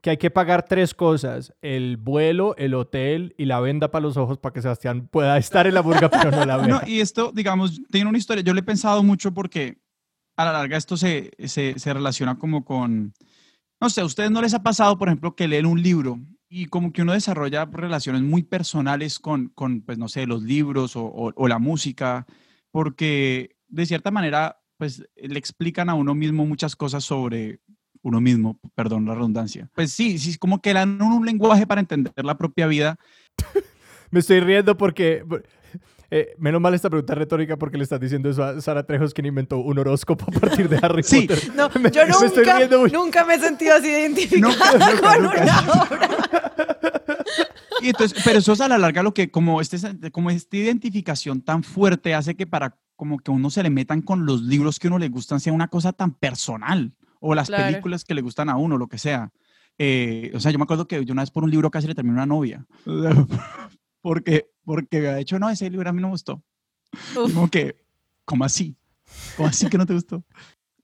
que 0.00 0.10
hay 0.10 0.16
que 0.16 0.30
pagar 0.30 0.64
tres 0.64 0.94
cosas, 0.94 1.52
el 1.60 1.96
vuelo, 1.96 2.54
el 2.56 2.74
hotel 2.74 3.34
y 3.36 3.46
la 3.46 3.58
venda 3.58 3.90
para 3.90 4.02
los 4.02 4.16
ojos 4.16 4.38
para 4.38 4.52
que 4.52 4.62
Sebastián 4.62 5.08
pueda 5.08 5.36
estar 5.38 5.66
en 5.66 5.74
la 5.74 5.80
burga 5.80 6.08
pero 6.08 6.30
no 6.30 6.44
la 6.44 6.56
vea. 6.56 6.66
No, 6.68 6.80
y 6.86 7.00
esto, 7.00 7.32
digamos, 7.34 7.80
tiene 7.90 8.08
una 8.08 8.18
historia, 8.18 8.44
yo 8.44 8.54
le 8.54 8.60
he 8.60 8.64
pensado 8.64 9.02
mucho 9.02 9.34
porque 9.34 9.80
a 10.36 10.44
la 10.44 10.52
larga 10.52 10.76
esto 10.76 10.96
se, 10.96 11.32
se, 11.46 11.78
se 11.78 11.92
relaciona 11.92 12.38
como 12.38 12.64
con, 12.64 13.12
no 13.80 13.90
sé, 13.90 14.00
a 14.00 14.04
ustedes 14.04 14.30
no 14.30 14.42
les 14.42 14.54
ha 14.54 14.62
pasado, 14.62 14.98
por 14.98 15.08
ejemplo, 15.08 15.34
que 15.34 15.48
leen 15.48 15.66
un 15.66 15.82
libro 15.82 16.18
y 16.48 16.66
como 16.66 16.92
que 16.92 17.02
uno 17.02 17.12
desarrolla 17.12 17.64
relaciones 17.64 18.22
muy 18.22 18.42
personales 18.42 19.18
con, 19.18 19.48
con 19.48 19.82
pues 19.82 19.98
no 19.98 20.08
sé, 20.08 20.26
los 20.26 20.42
libros 20.42 20.96
o, 20.96 21.32
o 21.34 21.48
la 21.48 21.58
música, 21.58 22.26
porque 22.70 23.56
de 23.68 23.86
cierta 23.86 24.10
manera, 24.10 24.60
pues 24.76 25.04
le 25.16 25.38
explican 25.38 25.88
a 25.88 25.94
uno 25.94 26.14
mismo 26.14 26.44
muchas 26.44 26.76
cosas 26.76 27.04
sobre 27.04 27.60
uno 28.02 28.20
mismo, 28.20 28.58
perdón 28.74 29.06
la 29.06 29.14
redundancia. 29.14 29.70
Pues 29.74 29.92
sí, 29.92 30.18
sí, 30.18 30.36
como 30.38 30.60
que 30.60 30.72
dan 30.72 31.00
un 31.00 31.24
lenguaje 31.24 31.66
para 31.66 31.80
entender 31.80 32.12
la 32.24 32.38
propia 32.38 32.66
vida. 32.66 32.96
Me 34.10 34.20
estoy 34.20 34.40
riendo 34.40 34.76
porque... 34.76 35.24
Eh, 36.12 36.34
menos 36.38 36.60
mal 36.60 36.74
esta 36.74 36.90
pregunta 36.90 37.14
retórica 37.14 37.56
porque 37.56 37.76
le 37.76 37.84
estás 37.84 38.00
diciendo 38.00 38.28
eso 38.30 38.42
a 38.42 38.60
Sara 38.60 38.84
Trejos, 38.84 39.14
quien 39.14 39.26
inventó 39.26 39.58
un 39.58 39.78
horóscopo 39.78 40.26
a 40.28 40.40
partir 40.40 40.68
de 40.68 40.78
Harry 40.82 41.02
sí. 41.04 41.22
Potter. 41.28 41.54
No, 41.54 41.70
yo 41.92 42.02
nunca, 42.06 42.88
nunca 42.92 43.24
me 43.24 43.34
he 43.34 43.38
sentido 43.40 43.74
así 43.76 43.86
identificada 43.88 45.00
con 45.00 45.26
una 45.26 45.60
obra. 45.82 46.16
Y 47.82 47.88
entonces, 47.88 48.20
pero 48.24 48.38
eso 48.40 48.52
es 48.52 48.60
a 48.60 48.68
la 48.68 48.76
larga 48.78 49.02
lo 49.02 49.14
que, 49.14 49.30
como, 49.30 49.60
este, 49.60 49.78
como 50.10 50.30
esta 50.30 50.56
identificación 50.56 51.40
tan 51.42 51.62
fuerte 51.62 52.14
hace 52.14 52.34
que 52.34 52.46
para 52.46 52.76
como 52.96 53.18
que 53.18 53.30
uno 53.30 53.48
se 53.48 53.62
le 53.62 53.70
metan 53.70 54.02
con 54.02 54.26
los 54.26 54.42
libros 54.42 54.78
que 54.78 54.88
uno 54.88 54.98
le 54.98 55.08
gustan 55.08 55.40
sea 55.40 55.52
una 55.54 55.68
cosa 55.68 55.92
tan 55.92 56.12
personal. 56.14 56.92
o 57.20 57.34
las 57.34 57.48
Claro. 57.48 57.66
películas 57.66 58.04
que 58.04 58.14
le 58.14 58.22
gustan 58.22 58.48
a 58.48 58.56
uno, 58.56 58.76
lo 58.78 58.86
que 58.88 58.98
sea. 58.98 59.30
Eh, 59.78 60.30
o 60.34 60.40
sea, 60.40 60.50
yo 60.52 60.58
me 60.58 60.64
acuerdo 60.64 60.86
que 60.88 61.02
yo 61.04 61.12
una 61.12 61.22
vez 61.22 61.30
por 61.30 61.44
un 61.44 61.50
libro 61.50 61.70
casi 61.70 61.86
le 61.86 61.94
terminé 61.94 62.14
una 62.14 62.26
novia. 62.26 62.66
Porque, 64.00 64.50
porque 64.64 64.98
había 64.98 65.16
dicho, 65.16 65.38
no, 65.38 65.50
ese 65.50 65.68
libro 65.70 65.88
a 65.88 65.92
mí 65.92 66.00
no 66.00 66.08
me 66.08 66.12
gustó. 66.12 66.42
Como 67.14 67.50
que, 67.50 67.76
¿cómo 68.24 68.44
así? 68.44 68.76
¿Cómo 69.36 69.48
así 69.48 69.68
que 69.68 69.78
no 69.78 69.86
te 69.86 69.94
gustó? 69.94 70.24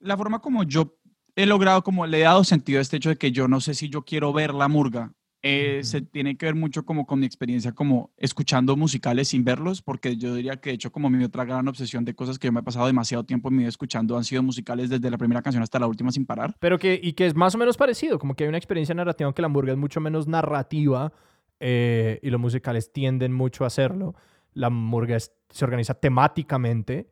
La 0.00 0.16
forma 0.16 0.40
como 0.40 0.62
yo 0.64 0.96
he 1.34 1.46
logrado, 1.46 1.82
como 1.82 2.06
le 2.06 2.18
he 2.18 2.22
dado 2.22 2.44
sentido 2.44 2.78
a 2.78 2.82
este 2.82 2.96
hecho 2.96 3.10
de 3.10 3.16
que 3.16 3.32
yo 3.32 3.48
no 3.48 3.60
sé 3.60 3.74
si 3.74 3.88
yo 3.88 4.02
quiero 4.02 4.32
ver 4.32 4.54
la 4.54 4.68
murga, 4.68 5.12
eh, 5.42 5.84
se 5.84 6.00
tiene 6.00 6.36
que 6.36 6.46
ver 6.46 6.56
mucho 6.56 6.84
como 6.84 7.06
con 7.06 7.20
mi 7.20 7.26
experiencia 7.26 7.70
como 7.70 8.10
escuchando 8.16 8.76
musicales 8.76 9.28
sin 9.28 9.44
verlos, 9.44 9.80
porque 9.80 10.16
yo 10.16 10.34
diría 10.34 10.56
que 10.56 10.70
de 10.70 10.74
hecho 10.74 10.90
como 10.90 11.08
mi 11.08 11.22
otra 11.22 11.44
gran 11.44 11.68
obsesión 11.68 12.04
de 12.04 12.14
cosas 12.14 12.38
que 12.38 12.48
yo 12.48 12.52
me 12.52 12.60
he 12.60 12.62
pasado 12.64 12.86
demasiado 12.86 13.22
tiempo 13.22 13.48
en 13.48 13.54
mi 13.54 13.58
vida 13.60 13.68
escuchando 13.68 14.16
han 14.16 14.24
sido 14.24 14.42
musicales 14.42 14.90
desde 14.90 15.08
la 15.08 15.18
primera 15.18 15.42
canción 15.42 15.62
hasta 15.62 15.78
la 15.78 15.86
última 15.86 16.10
sin 16.10 16.26
parar. 16.26 16.56
Pero 16.58 16.78
que, 16.78 16.98
y 17.00 17.12
que 17.12 17.26
es 17.26 17.36
más 17.36 17.54
o 17.54 17.58
menos 17.58 17.76
parecido, 17.76 18.18
como 18.18 18.34
que 18.34 18.42
hay 18.44 18.48
una 18.48 18.58
experiencia 18.58 18.94
narrativa, 18.94 19.26
aunque 19.26 19.42
la 19.42 19.46
hamburguesa 19.46 19.74
es 19.74 19.78
mucho 19.78 20.00
menos 20.00 20.26
narrativa 20.26 21.12
eh, 21.60 22.18
y 22.22 22.30
los 22.30 22.40
musicales 22.40 22.92
tienden 22.92 23.32
mucho 23.32 23.64
a 23.64 23.68
hacerlo. 23.68 24.14
La 24.54 24.68
hamburguesa 24.68 25.32
se 25.50 25.64
organiza 25.64 25.94
temáticamente, 25.94 27.08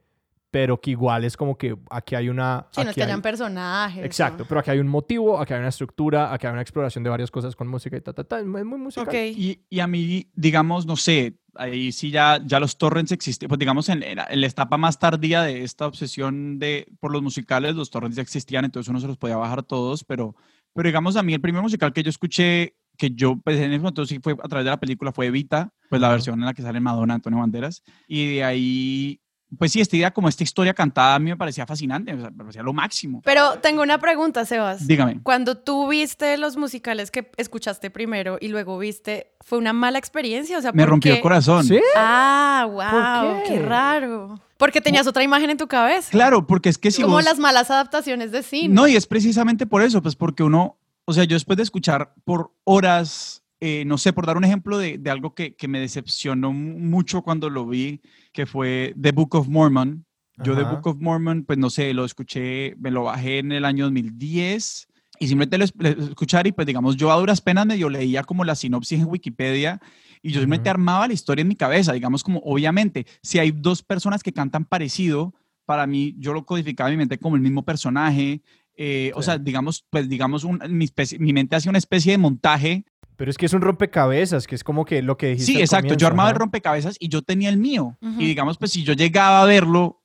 pero 0.50 0.80
que 0.80 0.92
igual 0.92 1.24
es 1.24 1.36
como 1.36 1.58
que 1.58 1.76
aquí 1.90 2.14
hay 2.14 2.28
una... 2.28 2.68
Sí, 2.70 2.82
no 2.84 2.90
es 2.90 2.94
que 2.94 3.02
hayan 3.02 3.16
hay- 3.16 3.22
personajes. 3.22 4.04
Exacto, 4.04 4.44
¿no? 4.44 4.48
pero 4.48 4.60
aquí 4.60 4.70
hay 4.70 4.78
un 4.78 4.86
motivo, 4.88 5.40
aquí 5.40 5.52
hay 5.52 5.58
una 5.58 5.68
estructura, 5.68 6.32
aquí 6.32 6.46
hay 6.46 6.52
una 6.52 6.62
exploración 6.62 7.02
de 7.02 7.10
varias 7.10 7.30
cosas 7.30 7.56
con 7.56 7.66
música 7.66 7.96
y 7.96 8.00
ta, 8.00 8.12
ta, 8.12 8.22
ta. 8.24 8.38
Es 8.38 8.46
muy 8.46 8.62
musical. 8.64 9.06
Ok. 9.08 9.14
Y, 9.14 9.60
y 9.68 9.80
a 9.80 9.86
mí, 9.88 10.30
digamos, 10.34 10.86
no 10.86 10.94
sé, 10.96 11.38
ahí 11.56 11.90
sí 11.90 12.10
ya, 12.10 12.40
ya 12.44 12.60
los 12.60 12.78
torrents 12.78 13.10
existen, 13.12 13.48
pues 13.48 13.58
digamos 13.58 13.88
en, 13.88 14.02
en 14.04 14.16
la 14.16 14.26
en 14.30 14.40
la 14.40 14.46
etapa 14.46 14.76
más 14.76 14.98
tardía 14.98 15.42
de 15.42 15.64
esta 15.64 15.86
obsesión 15.86 16.58
de, 16.58 16.86
por 17.00 17.10
los 17.12 17.22
musicales, 17.22 17.74
los 17.74 17.90
torrents 17.90 18.16
ya 18.16 18.22
existían, 18.22 18.64
entonces 18.64 18.88
uno 18.88 19.00
se 19.00 19.06
los 19.08 19.16
podía 19.16 19.36
bajar 19.36 19.62
todos, 19.64 20.04
pero, 20.04 20.34
pero 20.72 20.88
digamos 20.88 21.16
a 21.16 21.22
mí 21.22 21.34
el 21.34 21.40
primer 21.40 21.62
musical 21.62 21.92
que 21.92 22.02
yo 22.02 22.10
escuché, 22.10 22.76
que 22.96 23.10
yo 23.10 23.36
pues 23.42 23.58
en 23.58 23.72
ese 23.72 23.78
momento 23.80 24.06
sí 24.06 24.18
fue 24.22 24.34
a 24.42 24.48
través 24.48 24.64
de 24.64 24.70
la 24.70 24.78
película, 24.80 25.12
fue 25.12 25.26
Evita, 25.26 25.72
pues 25.90 26.00
la 26.00 26.08
versión 26.10 26.38
en 26.40 26.46
la 26.46 26.54
que 26.54 26.62
sale 26.62 26.80
Madonna, 26.80 27.14
Antonio 27.14 27.38
Banderas, 27.40 27.82
y 28.08 28.36
de 28.36 28.44
ahí, 28.44 29.20
pues 29.58 29.70
sí, 29.72 29.80
esta 29.80 29.96
idea 29.96 30.10
como 30.12 30.28
esta 30.28 30.42
historia 30.42 30.74
cantada 30.74 31.14
a 31.14 31.18
mí 31.18 31.30
me 31.30 31.36
parecía 31.36 31.66
fascinante, 31.66 32.12
o 32.14 32.20
sea, 32.20 32.30
me 32.30 32.38
parecía 32.38 32.62
lo 32.62 32.72
máximo. 32.72 33.20
Pero 33.24 33.58
tengo 33.60 33.82
una 33.82 33.98
pregunta, 33.98 34.44
Sebas. 34.44 34.86
Dígame. 34.86 35.20
Cuando 35.22 35.56
tú 35.56 35.88
viste 35.88 36.36
los 36.38 36.56
musicales 36.56 37.10
que 37.10 37.30
escuchaste 37.36 37.90
primero 37.90 38.38
y 38.40 38.48
luego 38.48 38.78
viste, 38.78 39.28
¿fue 39.42 39.58
una 39.58 39.72
mala 39.72 39.98
experiencia? 39.98 40.58
O 40.58 40.62
sea, 40.62 40.72
Me 40.72 40.82
¿por 40.82 40.90
rompió 40.90 41.12
qué? 41.12 41.16
el 41.18 41.22
corazón. 41.22 41.64
¿Sí? 41.64 41.78
Ah, 41.96 42.66
wow, 42.68 43.42
qué? 43.44 43.54
qué? 43.54 43.58
raro. 43.62 44.40
Porque 44.56 44.80
tenías 44.80 45.06
otra 45.06 45.22
imagen 45.22 45.50
en 45.50 45.56
tu 45.56 45.66
cabeza. 45.68 46.10
Claro, 46.10 46.46
porque 46.46 46.68
es 46.68 46.78
que 46.78 46.90
si 46.90 47.02
Como 47.02 47.16
vos- 47.16 47.24
las 47.24 47.38
malas 47.38 47.70
adaptaciones 47.70 48.32
de 48.32 48.42
cine. 48.42 48.72
No, 48.74 48.86
y 48.88 48.96
es 48.96 49.06
precisamente 49.06 49.66
por 49.66 49.82
eso, 49.82 50.00
pues 50.02 50.16
porque 50.16 50.42
uno, 50.42 50.78
o 51.06 51.12
sea, 51.12 51.24
yo 51.24 51.34
después 51.36 51.56
de 51.56 51.62
escuchar 51.62 52.14
por 52.24 52.52
horas, 52.64 53.42
eh, 53.60 53.84
no 53.86 53.98
sé, 53.98 54.12
por 54.12 54.26
dar 54.26 54.36
un 54.36 54.44
ejemplo 54.44 54.78
de, 54.78 54.98
de 54.98 55.10
algo 55.10 55.34
que, 55.34 55.54
que 55.54 55.68
me 55.68 55.80
decepcionó 55.80 56.52
mu- 56.52 56.78
mucho 56.78 57.22
cuando 57.22 57.50
lo 57.50 57.66
vi, 57.66 58.00
que 58.32 58.46
fue 58.46 58.94
The 59.00 59.12
Book 59.12 59.34
of 59.34 59.48
Mormon. 59.48 60.04
Yo 60.38 60.54
The 60.56 60.62
Ajá. 60.62 60.70
Book 60.72 60.86
of 60.88 60.96
Mormon, 61.00 61.44
pues 61.44 61.58
no 61.58 61.70
sé, 61.70 61.94
lo 61.94 62.04
escuché, 62.04 62.74
me 62.78 62.90
lo 62.90 63.04
bajé 63.04 63.38
en 63.38 63.52
el 63.52 63.64
año 63.64 63.84
2010 63.84 64.88
y 65.20 65.28
simplemente 65.28 65.58
lo 65.58 65.64
es- 65.64 65.72
lo 65.76 65.88
escuchar 65.88 66.46
y 66.46 66.52
pues 66.52 66.66
digamos, 66.66 66.96
yo 66.96 67.12
a 67.12 67.16
duras 67.16 67.40
penas 67.40 67.66
medio 67.66 67.88
leía 67.88 68.24
como 68.24 68.44
la 68.44 68.54
sinopsis 68.56 68.98
en 69.00 69.06
Wikipedia 69.06 69.80
y 70.22 70.30
yo 70.32 70.40
simplemente 70.40 70.68
Ujú. 70.70 70.74
armaba 70.74 71.06
la 71.06 71.14
historia 71.14 71.42
en 71.42 71.48
mi 71.48 71.54
cabeza, 71.54 71.92
digamos 71.92 72.24
como 72.24 72.40
obviamente, 72.40 73.06
si 73.22 73.38
hay 73.38 73.52
dos 73.52 73.82
personas 73.82 74.22
que 74.22 74.32
cantan 74.32 74.64
parecido, 74.64 75.34
para 75.66 75.86
mí 75.86 76.14
yo 76.18 76.32
lo 76.34 76.44
codificaba 76.44 76.90
en 76.90 76.94
mi 76.96 76.98
mente 77.02 77.18
como 77.18 77.36
el 77.36 77.42
mismo 77.42 77.64
personaje, 77.64 78.42
eh, 78.76 79.12
o 79.14 79.22
Sí. 79.22 79.26
sea, 79.26 79.38
digamos, 79.38 79.84
pues 79.90 80.08
digamos, 80.08 80.44
un- 80.44 80.60
mi, 80.68 80.84
especie- 80.84 81.18
mi 81.18 81.32
mente 81.32 81.56
hacía 81.56 81.70
una 81.70 81.78
especie 81.78 82.12
de 82.12 82.18
montaje. 82.18 82.84
Pero 83.16 83.30
es 83.30 83.36
que 83.38 83.46
es 83.46 83.52
un 83.52 83.60
rompecabezas, 83.60 84.48
que 84.48 84.56
es 84.56 84.64
como 84.64 84.84
que 84.84 85.00
lo 85.00 85.16
que 85.16 85.28
dijiste. 85.28 85.52
Sí, 85.52 85.56
al 85.58 85.62
exacto, 85.62 85.86
yo 85.86 85.90
comienzo, 85.90 86.06
armaba 86.08 86.28
el 86.30 86.34
ajá. 86.34 86.38
rompecabezas 86.40 86.96
y 86.98 87.08
yo 87.08 87.22
tenía 87.22 87.48
el 87.48 87.58
mío. 87.58 87.96
Ujú. 88.02 88.20
Y 88.20 88.26
digamos, 88.26 88.58
pues 88.58 88.72
si 88.72 88.82
yo 88.82 88.92
llegaba 88.92 89.42
a 89.42 89.44
verlo 89.44 90.02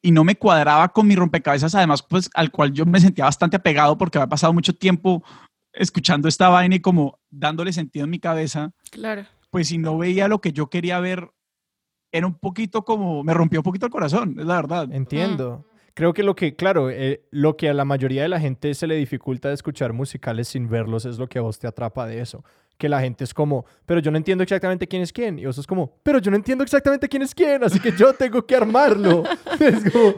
y 0.00 0.12
no 0.12 0.22
me 0.22 0.36
cuadraba 0.36 0.88
con 0.92 1.08
mi 1.08 1.16
rompecabezas, 1.16 1.74
además, 1.74 2.04
pues 2.04 2.30
al 2.34 2.52
cual 2.52 2.72
yo 2.72 2.86
me 2.86 3.00
sentía 3.00 3.24
bastante 3.24 3.56
apegado 3.56 3.98
porque 3.98 4.18
había 4.18 4.28
pasado 4.28 4.52
mucho 4.52 4.72
tiempo 4.74 5.24
escuchando 5.72 6.28
esta 6.28 6.50
vaina 6.50 6.76
y 6.76 6.80
como 6.80 7.18
dándole 7.30 7.72
sentido 7.72 8.04
en 8.04 8.10
mi 8.10 8.20
cabeza, 8.20 8.72
Claro. 8.92 9.24
pues 9.50 9.66
si 9.68 9.78
no 9.78 9.98
veía 9.98 10.28
lo 10.28 10.40
que 10.40 10.52
yo 10.52 10.68
quería 10.70 11.00
ver, 11.00 11.30
era 12.12 12.26
un 12.28 12.34
poquito 12.34 12.84
como, 12.84 13.24
me 13.24 13.34
rompió 13.34 13.58
un 13.60 13.64
poquito 13.64 13.86
el 13.86 13.92
corazón, 13.92 14.36
es 14.38 14.44
la 14.46 14.56
verdad. 14.56 14.88
Entiendo. 14.92 15.64
Creo 15.94 16.14
que 16.14 16.22
lo 16.22 16.34
que, 16.34 16.56
claro, 16.56 16.88
eh, 16.88 17.22
lo 17.30 17.56
que 17.56 17.68
a 17.68 17.74
la 17.74 17.84
mayoría 17.84 18.22
de 18.22 18.28
la 18.28 18.40
gente 18.40 18.72
se 18.74 18.86
le 18.86 18.96
dificulta 18.96 19.48
de 19.48 19.54
escuchar 19.54 19.92
musicales 19.92 20.48
sin 20.48 20.68
verlos 20.68 21.04
es 21.04 21.18
lo 21.18 21.28
que 21.28 21.38
a 21.38 21.42
vos 21.42 21.58
te 21.58 21.66
atrapa 21.66 22.06
de 22.06 22.20
eso. 22.20 22.44
Que 22.78 22.88
la 22.88 23.00
gente 23.00 23.24
es 23.24 23.34
como, 23.34 23.66
pero 23.84 24.00
yo 24.00 24.10
no 24.10 24.16
entiendo 24.16 24.42
exactamente 24.42 24.88
quién 24.88 25.02
es 25.02 25.12
quién. 25.12 25.38
Y 25.38 25.44
vos 25.44 25.58
es 25.58 25.66
como, 25.66 25.94
pero 26.02 26.18
yo 26.18 26.30
no 26.30 26.36
entiendo 26.38 26.64
exactamente 26.64 27.08
quién 27.10 27.22
es 27.22 27.34
quién, 27.34 27.62
así 27.62 27.78
que 27.78 27.92
yo 27.92 28.14
tengo 28.18 28.44
que 28.46 28.56
armarlo. 28.56 29.22
es 29.60 29.92
como, 29.92 30.14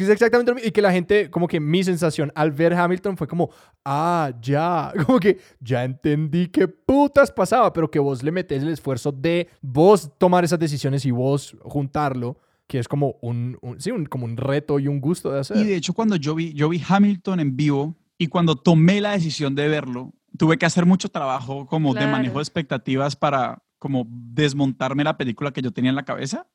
es 0.00 0.08
exactamente. 0.10 0.52
Y 0.66 0.70
que 0.70 0.82
la 0.82 0.92
gente, 0.92 1.30
como 1.30 1.48
que 1.48 1.60
mi 1.60 1.82
sensación 1.82 2.30
al 2.34 2.50
ver 2.50 2.74
Hamilton 2.74 3.16
fue 3.16 3.26
como, 3.26 3.48
ah, 3.86 4.30
ya, 4.42 4.92
como 5.06 5.18
que 5.18 5.38
ya 5.60 5.82
entendí 5.82 6.48
qué 6.48 6.68
putas 6.68 7.32
pasaba, 7.32 7.72
pero 7.72 7.90
que 7.90 7.98
vos 7.98 8.22
le 8.22 8.32
metes 8.32 8.62
el 8.62 8.68
esfuerzo 8.68 9.12
de 9.12 9.48
vos 9.62 10.10
tomar 10.18 10.44
esas 10.44 10.58
decisiones 10.58 11.06
y 11.06 11.10
vos 11.10 11.56
juntarlo 11.62 12.36
que 12.70 12.78
es 12.78 12.86
como 12.86 13.16
un, 13.20 13.58
un- 13.62 13.80
sí, 13.80 13.90
un, 13.90 14.06
como 14.06 14.24
un 14.26 14.36
reto 14.36 14.78
y 14.78 14.86
un 14.86 15.00
gusto 15.00 15.32
de 15.32 15.40
hacer. 15.40 15.56
Y 15.56 15.64
de 15.64 15.74
hecho, 15.74 15.92
cuando 15.92 16.14
yo 16.14 16.36
vi, 16.36 16.52
yo 16.54 16.68
vi 16.68 16.80
Hamilton 16.88 17.40
en 17.40 17.56
vivo 17.56 17.96
y 18.16 18.28
cuando 18.28 18.54
tomé 18.54 19.00
la 19.00 19.10
decisión 19.10 19.56
de 19.56 19.66
verlo, 19.66 20.12
tuve 20.38 20.56
que 20.56 20.66
hacer 20.66 20.86
mucho 20.86 21.08
trabajo 21.08 21.66
como 21.66 21.92
de 21.94 22.06
manejo 22.12 22.38
de 22.38 22.42
expectativas 22.42 23.16
para 23.16 23.64
como 23.80 24.06
desmontarme 24.08 25.02
la 25.02 25.16
película 25.16 25.50
que 25.52 25.62
yo 25.62 25.72
tenía 25.72 25.88
en 25.90 25.96
la 25.96 26.04
cabeza. 26.04 26.46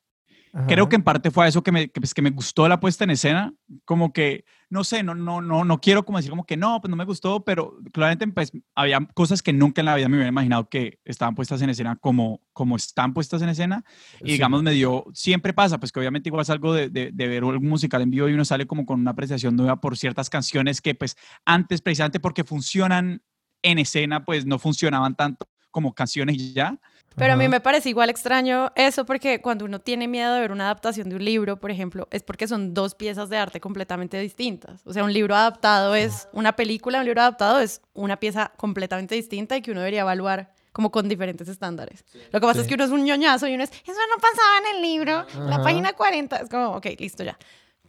Ajá. 0.56 0.66
Creo 0.68 0.88
que 0.88 0.96
en 0.96 1.02
parte 1.02 1.30
fue 1.30 1.44
a 1.44 1.48
eso 1.48 1.62
que 1.62 1.70
me, 1.70 1.88
que, 1.90 2.00
pues, 2.00 2.14
que 2.14 2.22
me 2.22 2.30
gustó 2.30 2.66
la 2.66 2.80
puesta 2.80 3.04
en 3.04 3.10
escena, 3.10 3.52
como 3.84 4.12
que, 4.14 4.44
no 4.70 4.84
sé, 4.84 5.02
no, 5.02 5.14
no, 5.14 5.42
no, 5.42 5.64
no 5.66 5.80
quiero 5.82 6.04
como 6.06 6.16
decir 6.16 6.30
como 6.30 6.46
que 6.46 6.56
no, 6.56 6.80
pues 6.80 6.88
no 6.88 6.96
me 6.96 7.04
gustó, 7.04 7.44
pero 7.44 7.76
claramente 7.92 8.26
pues 8.28 8.52
había 8.74 8.98
cosas 9.14 9.42
que 9.42 9.52
nunca 9.52 9.82
en 9.82 9.84
la 9.84 9.94
vida 9.94 10.08
me 10.08 10.16
hubiera 10.16 10.30
imaginado 10.30 10.68
que 10.70 10.98
estaban 11.04 11.34
puestas 11.34 11.60
en 11.60 11.68
escena 11.68 11.96
como, 11.96 12.40
como 12.54 12.76
están 12.76 13.12
puestas 13.12 13.42
en 13.42 13.50
escena. 13.50 13.84
Y 14.22 14.28
Sí. 14.28 14.32
digamos, 14.32 14.62
me 14.62 14.70
dio, 14.72 15.04
siempre 15.12 15.52
pasa, 15.52 15.78
pues 15.78 15.92
que 15.92 16.00
obviamente 16.00 16.30
igual 16.30 16.46
salgo 16.46 16.72
de, 16.72 16.88
de, 16.88 17.10
de 17.12 17.28
ver 17.28 17.44
algún 17.44 17.68
musical 17.68 18.00
en 18.00 18.10
vivo 18.10 18.26
y 18.28 18.32
uno 18.32 18.44
sale 18.46 18.66
como 18.66 18.86
con 18.86 18.98
una 18.98 19.10
apreciación 19.10 19.56
nueva 19.56 19.80
por 19.80 19.98
ciertas 19.98 20.30
canciones 20.30 20.80
que 20.80 20.94
pues 20.94 21.16
antes 21.44 21.82
precisamente 21.82 22.18
porque 22.18 22.44
funcionan 22.44 23.22
en 23.62 23.78
escena, 23.78 24.24
pues 24.24 24.46
no 24.46 24.58
funcionaban 24.58 25.16
tanto 25.16 25.46
como 25.70 25.94
canciones 25.94 26.54
ya. 26.54 26.80
Pero 27.16 27.32
a 27.32 27.36
mí 27.36 27.48
me 27.48 27.60
parece 27.60 27.88
igual 27.88 28.10
extraño 28.10 28.72
eso 28.74 29.06
porque 29.06 29.40
cuando 29.40 29.64
uno 29.64 29.80
tiene 29.80 30.06
miedo 30.06 30.34
de 30.34 30.40
ver 30.40 30.52
una 30.52 30.64
adaptación 30.64 31.08
de 31.08 31.16
un 31.16 31.24
libro, 31.24 31.58
por 31.58 31.70
ejemplo, 31.70 32.08
es 32.10 32.22
porque 32.22 32.46
son 32.46 32.74
dos 32.74 32.94
piezas 32.94 33.30
de 33.30 33.38
arte 33.38 33.60
completamente 33.60 34.18
distintas. 34.18 34.82
O 34.84 34.92
sea, 34.92 35.02
un 35.02 35.12
libro 35.12 35.34
adaptado 35.34 35.94
es 35.94 36.28
una 36.32 36.54
película, 36.54 36.98
un 36.98 37.06
libro 37.06 37.22
adaptado 37.22 37.58
es 37.60 37.80
una 37.94 38.18
pieza 38.18 38.52
completamente 38.56 39.14
distinta 39.14 39.56
y 39.56 39.62
que 39.62 39.70
uno 39.70 39.80
debería 39.80 40.02
evaluar 40.02 40.52
como 40.72 40.90
con 40.90 41.08
diferentes 41.08 41.48
estándares. 41.48 42.04
Lo 42.32 42.38
que 42.38 42.46
pasa 42.46 42.60
es 42.60 42.66
que 42.66 42.74
uno 42.74 42.84
es 42.84 42.90
un 42.90 43.02
ñoñazo 43.02 43.48
y 43.48 43.54
uno 43.54 43.64
es, 43.64 43.70
eso 43.70 44.00
no 44.10 44.20
pasaba 44.20 44.58
en 44.58 44.76
el 44.76 44.82
libro, 44.82 45.26
la 45.48 45.62
página 45.62 45.94
40, 45.94 46.36
es 46.36 46.50
como, 46.50 46.72
ok, 46.76 46.86
listo 46.98 47.24
ya. 47.24 47.38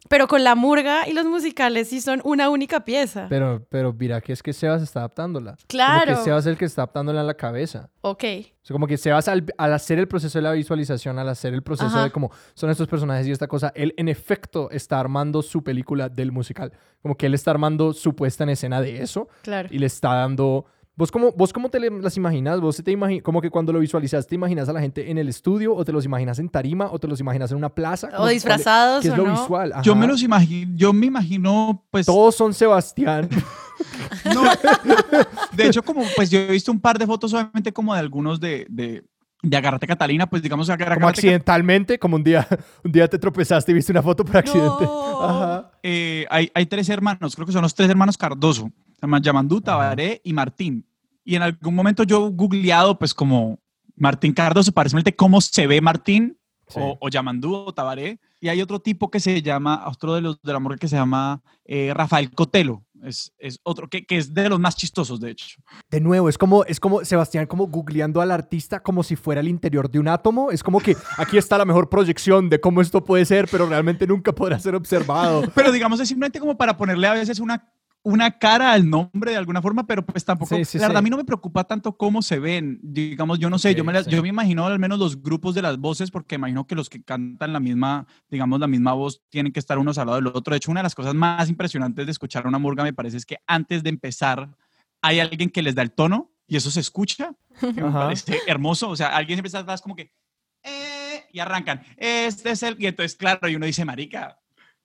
Pero 0.09 0.27
con 0.27 0.43
la 0.43 0.55
murga 0.55 1.07
y 1.07 1.13
los 1.13 1.25
musicales 1.25 1.89
sí 1.89 2.01
son 2.01 2.21
una 2.23 2.49
única 2.49 2.85
pieza. 2.85 3.27
Pero, 3.29 3.65
pero 3.69 3.93
mira 3.93 4.21
que 4.21 4.33
es 4.33 4.41
que 4.41 4.53
Sebas 4.53 4.81
está 4.81 4.99
adaptándola. 5.01 5.51
Como 5.51 5.65
Claro. 5.67 6.15
que 6.17 6.23
Sebas 6.23 6.45
es 6.45 6.51
el 6.51 6.57
que 6.57 6.65
está 6.65 6.83
adaptándola 6.83 7.21
en 7.21 7.27
la 7.27 7.33
cabeza. 7.35 7.89
ok. 8.01 8.23
O 8.23 8.67
sea, 8.67 8.73
como 8.73 8.87
que 8.87 8.97
Sebas 8.97 9.27
al, 9.29 9.45
al 9.57 9.73
hacer 9.73 9.97
el 9.97 10.07
proceso 10.09 10.37
de 10.37 10.41
la 10.43 10.51
visualización, 10.51 11.17
al 11.19 11.29
hacer 11.29 11.53
el 11.53 11.63
proceso 11.63 11.87
Ajá. 11.87 12.03
de 12.03 12.11
cómo 12.11 12.31
son 12.53 12.69
estos 12.69 12.87
personajes 12.87 13.25
y 13.27 13.31
esta 13.31 13.47
cosa, 13.47 13.71
él 13.75 13.93
en 13.97 14.09
efecto 14.09 14.69
está 14.71 14.99
armando 14.99 15.41
su 15.41 15.63
película 15.63 16.09
del 16.09 16.31
musical. 16.33 16.73
Como 17.01 17.15
que 17.15 17.27
él 17.27 17.33
está 17.33 17.51
armando 17.51 17.93
su 17.93 18.13
puesta 18.13 18.43
en 18.43 18.49
escena 18.49 18.81
de 18.81 19.01
eso 19.01 19.29
Claro. 19.43 19.69
y 19.71 19.79
le 19.79 19.85
está 19.85 20.15
dando... 20.15 20.65
¿Vos 20.97 21.11
cómo, 21.11 21.31
vos 21.31 21.53
cómo 21.53 21.69
te 21.69 21.79
las 21.79 22.17
imaginas? 22.17 22.59
¿Vos 22.59 22.81
te 22.83 22.91
imaginas, 22.91 23.21
como 23.23 23.39
que 23.39 23.51
cuando 23.51 23.71
lo 23.71 23.77
visualizas, 23.79 24.25
te 24.25 24.33
imaginas 24.33 24.67
a 24.67 24.73
la 24.73 24.81
gente 24.81 25.11
en 25.11 25.19
el 25.19 25.29
estudio 25.29 25.75
o 25.75 25.85
te 25.85 25.91
los 25.91 26.03
imaginas 26.05 26.39
en 26.39 26.49
tarima 26.49 26.89
o 26.91 26.97
te 26.97 27.07
los 27.07 27.19
imaginas 27.19 27.51
en 27.51 27.57
una 27.57 27.69
plaza? 27.69 28.09
¿Cómo- 28.09 28.23
O 28.23 28.27
disfrazados 28.27 29.03
¿Qué 29.03 29.09
es 29.09 29.13
o 29.13 29.17
lo 29.17 29.25
no. 29.27 29.31
visual? 29.39 29.73
Yo 29.83 29.95
me 29.95 30.07
los 30.07 30.23
imagino, 30.23 30.71
yo 30.75 30.91
me 30.93 31.05
imagino 31.05 31.85
pues... 31.91 32.07
Todos 32.07 32.35
son 32.35 32.53
Sebastián. 32.53 33.29
No, 34.33 34.41
de 35.53 35.67
hecho, 35.67 35.83
como 35.83 36.01
pues 36.15 36.31
yo 36.31 36.39
he 36.39 36.47
visto 36.47 36.71
un 36.71 36.79
par 36.79 36.97
de 36.97 37.05
fotos 37.05 37.31
obviamente 37.33 37.71
como 37.71 37.93
de 37.93 37.99
algunos 37.99 38.39
de, 38.39 38.65
de, 38.69 39.03
de 39.43 39.57
Agarrate 39.57 39.85
Catalina, 39.85 40.27
pues 40.27 40.41
digamos 40.41 40.67
Agarrate 40.71 40.95
como 40.99 41.07
accidentalmente, 41.09 41.99
como 41.99 42.15
un 42.15 42.23
día, 42.23 42.47
un 42.83 42.91
día 42.91 43.07
te 43.07 43.19
tropezaste 43.19 43.71
y 43.71 43.75
viste 43.75 43.91
una 43.91 44.01
foto 44.01 44.25
por 44.25 44.35
accidente. 44.35 44.83
No. 44.83 45.21
Ajá. 45.23 45.71
eh, 45.83 46.25
hay, 46.31 46.49
hay 46.55 46.65
tres 46.65 46.89
hermanos, 46.89 47.35
creo 47.35 47.45
que 47.45 47.53
son 47.53 47.61
los 47.61 47.75
tres 47.75 47.87
hermanos 47.87 48.17
Cardoso, 48.17 48.71
Yamandú, 49.21 49.61
Tabaré 49.61 50.21
y 50.23 50.33
Martín. 50.33 50.85
Y 51.23 51.35
en 51.35 51.41
algún 51.41 51.75
momento 51.75 52.03
yo 52.03 52.27
he 52.27 52.31
googleado 52.31 52.97
pues 52.97 53.13
como 53.13 53.59
Martín 53.95 54.33
Cardoso, 54.33 54.71
simplemente 54.71 55.15
cómo 55.15 55.41
se 55.41 55.67
ve 55.67 55.81
Martín 55.81 56.37
Sí. 56.69 56.79
o, 56.81 56.97
o 56.99 57.09
Yamandú 57.09 57.53
o 57.53 57.73
Tabaré. 57.73 58.19
Y 58.41 58.49
hay 58.49 58.61
otro 58.61 58.79
tipo 58.79 59.09
que 59.09 59.19
se 59.19 59.41
llama, 59.41 59.87
otro 59.87 60.13
de 60.15 60.21
los 60.21 60.41
de 60.41 60.53
la 60.53 60.59
morgue 60.59 60.77
que 60.77 60.87
se 60.87 60.95
llama 60.95 61.41
eh, 61.65 61.93
Rafael 61.93 62.31
Cotelo. 62.31 62.83
Es, 63.03 63.31
es 63.37 63.59
otro 63.63 63.87
que, 63.87 64.05
que, 64.05 64.17
es 64.17 64.33
de 64.33 64.49
los 64.49 64.59
más 64.59 64.75
chistosos, 64.75 65.19
de 65.19 65.31
hecho. 65.31 65.61
De 65.89 66.01
nuevo, 66.01 66.29
es 66.29 66.37
como, 66.37 66.65
es 66.65 66.79
como 66.79 67.05
Sebastián 67.05 67.45
como 67.45 67.67
googleando 67.67 68.21
al 68.21 68.31
artista 68.31 68.81
como 68.81 69.03
si 69.03 69.15
fuera 69.15 69.39
el 69.41 69.47
interior 69.47 69.89
de 69.89 69.99
un 69.99 70.07
átomo. 70.07 70.51
Es 70.51 70.63
como 70.63 70.79
que 70.79 70.97
aquí 71.17 71.37
está 71.37 71.57
la 71.57 71.65
mejor 71.65 71.89
proyección 71.89 72.49
de 72.49 72.59
cómo 72.59 72.81
esto 72.81 73.03
puede 73.03 73.25
ser, 73.25 73.47
pero 73.49 73.67
realmente 73.67 74.05
nunca 74.05 74.33
podrá 74.33 74.59
ser 74.59 74.75
observado. 74.75 75.43
Pero 75.55 75.71
digamos, 75.71 75.99
es 75.99 76.09
simplemente 76.09 76.39
como 76.39 76.57
para 76.57 76.75
ponerle 76.75 77.07
a 77.07 77.13
veces 77.13 77.39
una 77.39 77.71
una 78.07 78.31
cara 78.31 78.71
al 78.71 78.89
nombre 78.89 79.31
de 79.31 79.37
alguna 79.37 79.61
forma, 79.61 79.85
pero 79.85 80.05
pues 80.05 80.23
tampoco, 80.23 80.55
la 80.55 80.63
verdad, 80.63 80.95
a 80.95 81.01
mí 81.01 81.09
no 81.09 81.17
me 81.17 81.25
preocupa 81.25 81.65
tanto 81.65 81.97
cómo 81.97 82.21
se 82.21 82.39
ven, 82.39 82.79
digamos, 82.81 83.37
yo 83.37 83.49
no 83.49 83.59
sé, 83.59 83.75
yo, 83.75 83.83
me, 83.83 84.01
yo 84.05 84.21
me 84.21 84.29
imagino 84.29 84.65
al 84.65 84.79
menos 84.79 84.97
los 84.97 85.21
grupos 85.21 85.53
de 85.55 85.61
las 85.61 85.77
voces, 85.77 86.09
porque 86.09 86.35
imagino 86.35 86.65
que 86.65 86.73
los 86.73 86.89
que 86.89 87.03
cantan 87.03 87.51
la 87.51 87.59
misma, 87.59 88.07
digamos, 88.29 88.61
la 88.61 88.67
misma 88.67 88.93
voz 88.93 89.21
tienen 89.27 89.51
que 89.51 89.59
estar 89.59 89.77
unos 89.77 89.97
al 89.97 90.05
lado 90.07 90.21
del 90.21 90.27
otro. 90.27 90.53
De 90.53 90.57
hecho, 90.57 90.71
una 90.71 90.79
de 90.79 90.83
las 90.83 90.95
cosas 90.95 91.15
más 91.15 91.49
impresionantes 91.49 92.05
de 92.05 92.11
escuchar 92.13 92.47
una 92.47 92.59
murga 92.59 92.81
me 92.81 92.93
parece 92.93 93.17
es 93.17 93.25
que 93.25 93.39
antes 93.45 93.83
de 93.83 93.89
empezar 93.89 94.55
hay 95.01 95.19
alguien 95.19 95.49
que 95.49 95.61
les 95.61 95.75
da 95.75 95.81
el 95.81 95.91
tono 95.91 96.31
y 96.47 96.55
eso 96.55 96.71
se 96.71 96.79
escucha, 96.79 97.35
que 97.59 97.83
me 97.83 97.91
parece 97.91 98.39
hermoso, 98.47 98.89
o 98.89 98.95
sea, 98.95 99.09
alguien 99.17 99.39
empieza 99.39 99.59
atrás 99.59 99.81
como 99.81 99.97
que, 99.97 100.13
eh", 100.63 101.25
y 101.33 101.39
arrancan, 101.39 101.83
este 101.97 102.51
es 102.51 102.63
el, 102.63 102.77
y 102.79 102.87
entonces, 102.87 103.17
claro, 103.17 103.49
y 103.49 103.55
uno 103.57 103.65
dice, 103.65 103.83
marica, 103.83 104.39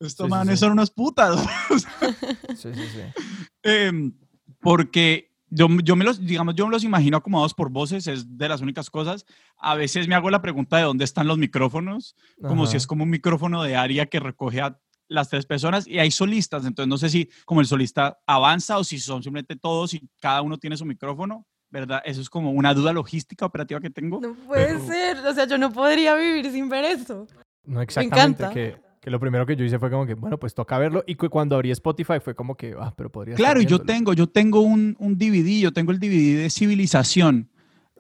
estos 0.07 0.29
manes 0.29 0.61
son 0.61 0.73
unos 0.73 0.91
putas. 0.91 1.41
sí, 2.57 2.69
sí, 2.75 2.87
sí. 2.93 3.23
Em, 3.63 4.13
porque 4.61 5.33
yo, 5.49 5.69
yo, 5.83 5.97
me 5.97 6.05
los, 6.05 6.25
digamos, 6.25 6.55
yo 6.55 6.67
me 6.67 6.73
los 6.73 6.85
imagino 6.85 7.19
acomodados 7.19 7.55
por 7.55 7.71
voces, 7.71 8.07
es 8.07 8.39
de 8.39 8.49
las 8.49 8.61
únicas 8.61 8.89
cosas. 8.89 9.27
A 9.59 9.75
veces 9.75 10.09
me 10.09 10.15
hago 10.15 10.31
la 10.31 10.41
pregunta 10.41 10.79
de 10.79 10.85
dónde 10.85 11.05
están 11.05 11.27
los 11.27 11.39
micrófonos, 11.39 12.17
como 12.41 12.67
si 12.67 12.77
es 12.77 12.87
como 12.87 13.05
un 13.05 13.11
micrófono 13.11 13.63
de 13.63 13.77
área 13.77 14.07
que 14.07 14.19
recoge 14.19 14.61
a 14.61 14.79
las 15.09 15.29
tres 15.29 15.45
personas 15.45 15.87
y 15.87 15.99
hay 15.99 16.11
solistas, 16.11 16.65
entonces 16.65 16.89
no 16.89 16.97
sé 16.97 17.11
si 17.11 17.29
como 17.45 17.61
el 17.61 17.67
solista 17.67 18.19
avanza 18.27 18.79
o 18.79 18.85
si 18.85 18.99
son 18.99 19.23
simplemente 19.23 19.57
todos 19.57 19.93
y 19.93 20.09
cada 20.21 20.41
uno 20.41 20.57
tiene 20.57 20.77
su 20.77 20.87
micrófono, 20.87 21.47
¿verdad? 21.71 22.01
Eso 22.05 22.23
es 22.23 22.31
como 22.31 22.51
una 22.51 22.73
duda 22.73 22.95
logística 22.95 23.45
operativa 23.45 23.81
que 23.81 23.91
tengo. 23.91 24.21
No 24.21 24.35
puede 24.35 24.81
ser, 24.87 25.19
o 25.19 25.35
sea, 25.35 25.47
yo 25.47 25.59
no 25.59 25.71
podría 25.71 26.15
vivir 26.15 26.51
sin 26.51 26.69
ver 26.71 26.85
eso. 26.87 27.27
No 27.65 27.83
exactamente, 27.83 28.49
que 28.55 28.92
que 29.03 29.11
lo 29.11 29.19
primero 29.19 29.45
que 29.45 29.57
yo 29.57 29.65
hice 29.65 29.81
fue 29.81 29.91
como 29.91 30.07
que, 30.07 30.15
bueno, 30.15 30.39
pues 30.39 30.55
toca 30.55 30.79
verlo. 30.79 31.03
Y 31.09 31.17
cuando 31.17 31.57
abrí 31.57 31.73
Spotify 31.73 32.21
fue 32.23 32.37
como 32.37 32.55
que, 32.55 32.77
ah, 32.79 32.95
pero 32.97 33.11
podría 33.11 33.35
Claro, 33.35 33.61
yo 33.61 33.81
tengo, 33.81 34.13
yo 34.13 34.29
tengo 34.29 34.61
un, 34.61 34.97
un, 35.01 35.19
DVD, 35.19 35.61
yo 35.61 35.73
tengo 35.73 35.91
el 35.91 35.99
DVD 35.99 36.41
de 36.41 36.51
Civilización. 36.51 37.51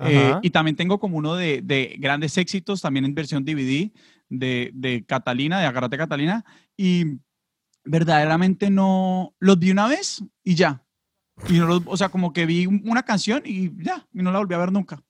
Eh, 0.00 0.32
y 0.42 0.50
también 0.50 0.76
tengo 0.76 1.00
como 1.00 1.18
uno 1.18 1.34
de, 1.34 1.60
de, 1.60 1.96
grandes 1.98 2.38
éxitos, 2.38 2.80
también 2.80 3.04
en 3.04 3.16
versión 3.16 3.44
DVD, 3.44 3.90
de, 4.28 4.70
de 4.74 5.04
Catalina, 5.04 5.58
de 5.58 5.66
Agarrate 5.66 5.98
Catalina. 5.98 6.44
Y 6.76 7.18
verdaderamente 7.84 8.70
no, 8.70 9.34
los 9.40 9.58
vi 9.58 9.72
una 9.72 9.88
vez 9.88 10.22
y 10.44 10.54
ya. 10.54 10.84
Y 11.48 11.54
no 11.54 11.82
o 11.84 11.96
sea, 11.96 12.10
como 12.10 12.32
que 12.32 12.46
vi 12.46 12.66
una 12.66 13.02
canción 13.02 13.42
y 13.44 13.72
ya, 13.82 14.06
y 14.12 14.22
no 14.22 14.30
la 14.30 14.38
volví 14.38 14.54
a 14.54 14.58
ver 14.58 14.70
nunca. 14.70 15.02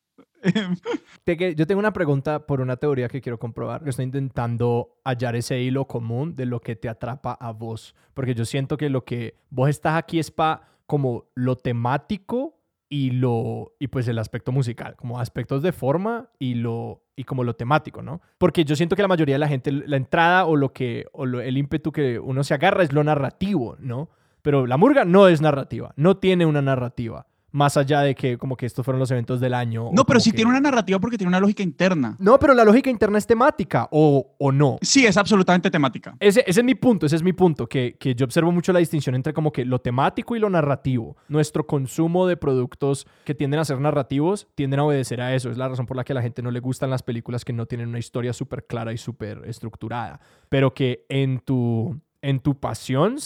Yo 1.56 1.66
tengo 1.66 1.78
una 1.78 1.92
pregunta 1.92 2.46
por 2.46 2.60
una 2.60 2.76
teoría 2.76 3.08
que 3.08 3.20
quiero 3.20 3.38
comprobar. 3.38 3.86
Estoy 3.86 4.06
intentando 4.06 4.96
hallar 5.04 5.36
ese 5.36 5.60
hilo 5.60 5.86
común 5.86 6.34
de 6.34 6.46
lo 6.46 6.60
que 6.60 6.76
te 6.76 6.88
atrapa 6.88 7.32
a 7.32 7.52
vos. 7.52 7.94
Porque 8.14 8.34
yo 8.34 8.44
siento 8.44 8.76
que 8.76 8.90
lo 8.90 9.04
que 9.04 9.36
vos 9.50 9.68
estás 9.68 9.96
aquí 9.96 10.18
es 10.18 10.30
para 10.30 10.62
como 10.86 11.26
lo 11.34 11.56
temático 11.56 12.58
y 12.88 13.10
lo 13.10 13.74
y 13.78 13.86
pues 13.86 14.06
el 14.08 14.18
aspecto 14.18 14.52
musical, 14.52 14.96
como 14.96 15.18
aspectos 15.18 15.62
de 15.62 15.72
forma 15.72 16.28
y 16.38 16.54
lo 16.54 17.04
y 17.16 17.24
como 17.24 17.44
lo 17.44 17.54
temático, 17.54 18.02
¿no? 18.02 18.20
Porque 18.36 18.64
yo 18.64 18.76
siento 18.76 18.96
que 18.96 19.02
la 19.02 19.08
mayoría 19.08 19.36
de 19.36 19.38
la 19.38 19.48
gente 19.48 19.72
la 19.72 19.96
entrada 19.96 20.44
o 20.44 20.56
lo 20.56 20.74
que 20.74 21.06
o 21.12 21.24
el 21.24 21.56
ímpetu 21.56 21.92
que 21.92 22.18
uno 22.18 22.44
se 22.44 22.52
agarra 22.52 22.82
es 22.82 22.92
lo 22.92 23.02
narrativo, 23.04 23.76
¿no? 23.78 24.10
Pero 24.42 24.66
la 24.66 24.76
murga 24.76 25.06
no 25.06 25.28
es 25.28 25.40
narrativa, 25.40 25.94
no 25.96 26.18
tiene 26.18 26.44
una 26.44 26.60
narrativa 26.60 27.26
más 27.52 27.76
allá 27.76 28.00
de 28.00 28.14
que 28.14 28.38
como 28.38 28.56
que 28.56 28.66
estos 28.66 28.84
fueron 28.84 28.98
los 28.98 29.10
eventos 29.10 29.40
del 29.40 29.54
año. 29.54 29.90
No, 29.92 30.04
pero 30.04 30.20
sí 30.20 30.32
tiene 30.32 30.50
una 30.50 30.60
narrativa 30.60 30.98
porque 30.98 31.18
tiene 31.18 31.28
una 31.28 31.40
lógica 31.40 31.62
interna. 31.62 32.16
No, 32.18 32.38
pero 32.38 32.54
la 32.54 32.64
lógica 32.64 32.90
interna 32.90 33.18
es 33.18 33.26
temática, 33.26 33.88
¿o, 33.90 34.34
o 34.38 34.52
no? 34.52 34.78
Sí, 34.82 35.06
es 35.06 35.16
absolutamente 35.16 35.70
temática. 35.70 36.16
Ese, 36.18 36.42
ese, 36.46 36.60
es 36.60 36.64
mi 36.64 36.74
punto, 36.74 37.06
ese 37.06 37.16
es 37.16 37.22
mi 37.22 37.32
punto, 37.32 37.66
que, 37.66 37.96
que 37.98 38.14
yo 38.14 38.24
observo 38.24 38.50
mucho 38.50 38.72
la 38.72 38.78
distinción 38.78 39.14
entre 39.14 39.32
como 39.32 39.52
que 39.52 39.64
lo 39.64 39.80
temático 39.80 40.34
y 40.34 40.38
lo 40.38 40.50
narrativo. 40.50 41.16
Nuestro 41.28 41.66
consumo 41.66 42.26
de 42.26 42.36
productos 42.36 43.06
que 43.24 43.34
tienden 43.34 43.60
a 43.60 43.64
ser 43.64 43.78
narrativos 43.78 44.48
tienden 44.54 44.80
a 44.80 44.84
obedecer 44.84 45.20
a 45.20 45.34
eso. 45.34 45.50
Es 45.50 45.58
la 45.58 45.68
razón 45.68 45.86
por 45.86 45.96
la 45.96 46.04
que 46.04 46.12
a 46.12 46.14
la 46.14 46.22
gente 46.22 46.42
no 46.42 46.50
le 46.50 46.60
gustan 46.60 46.90
las 46.90 47.02
películas 47.02 47.44
que 47.44 47.52
no 47.52 47.66
tienen 47.66 47.88
una 47.88 47.98
historia 47.98 48.32
súper 48.32 48.66
clara 48.66 48.92
y 48.92 48.98
súper 48.98 49.42
estructurada. 49.46 50.20
Pero 50.48 50.74
que 50.74 51.04
en 51.08 51.40
tu 51.40 52.00
en 52.22 52.40
tu 52.40 52.58
pasión, 52.58 53.16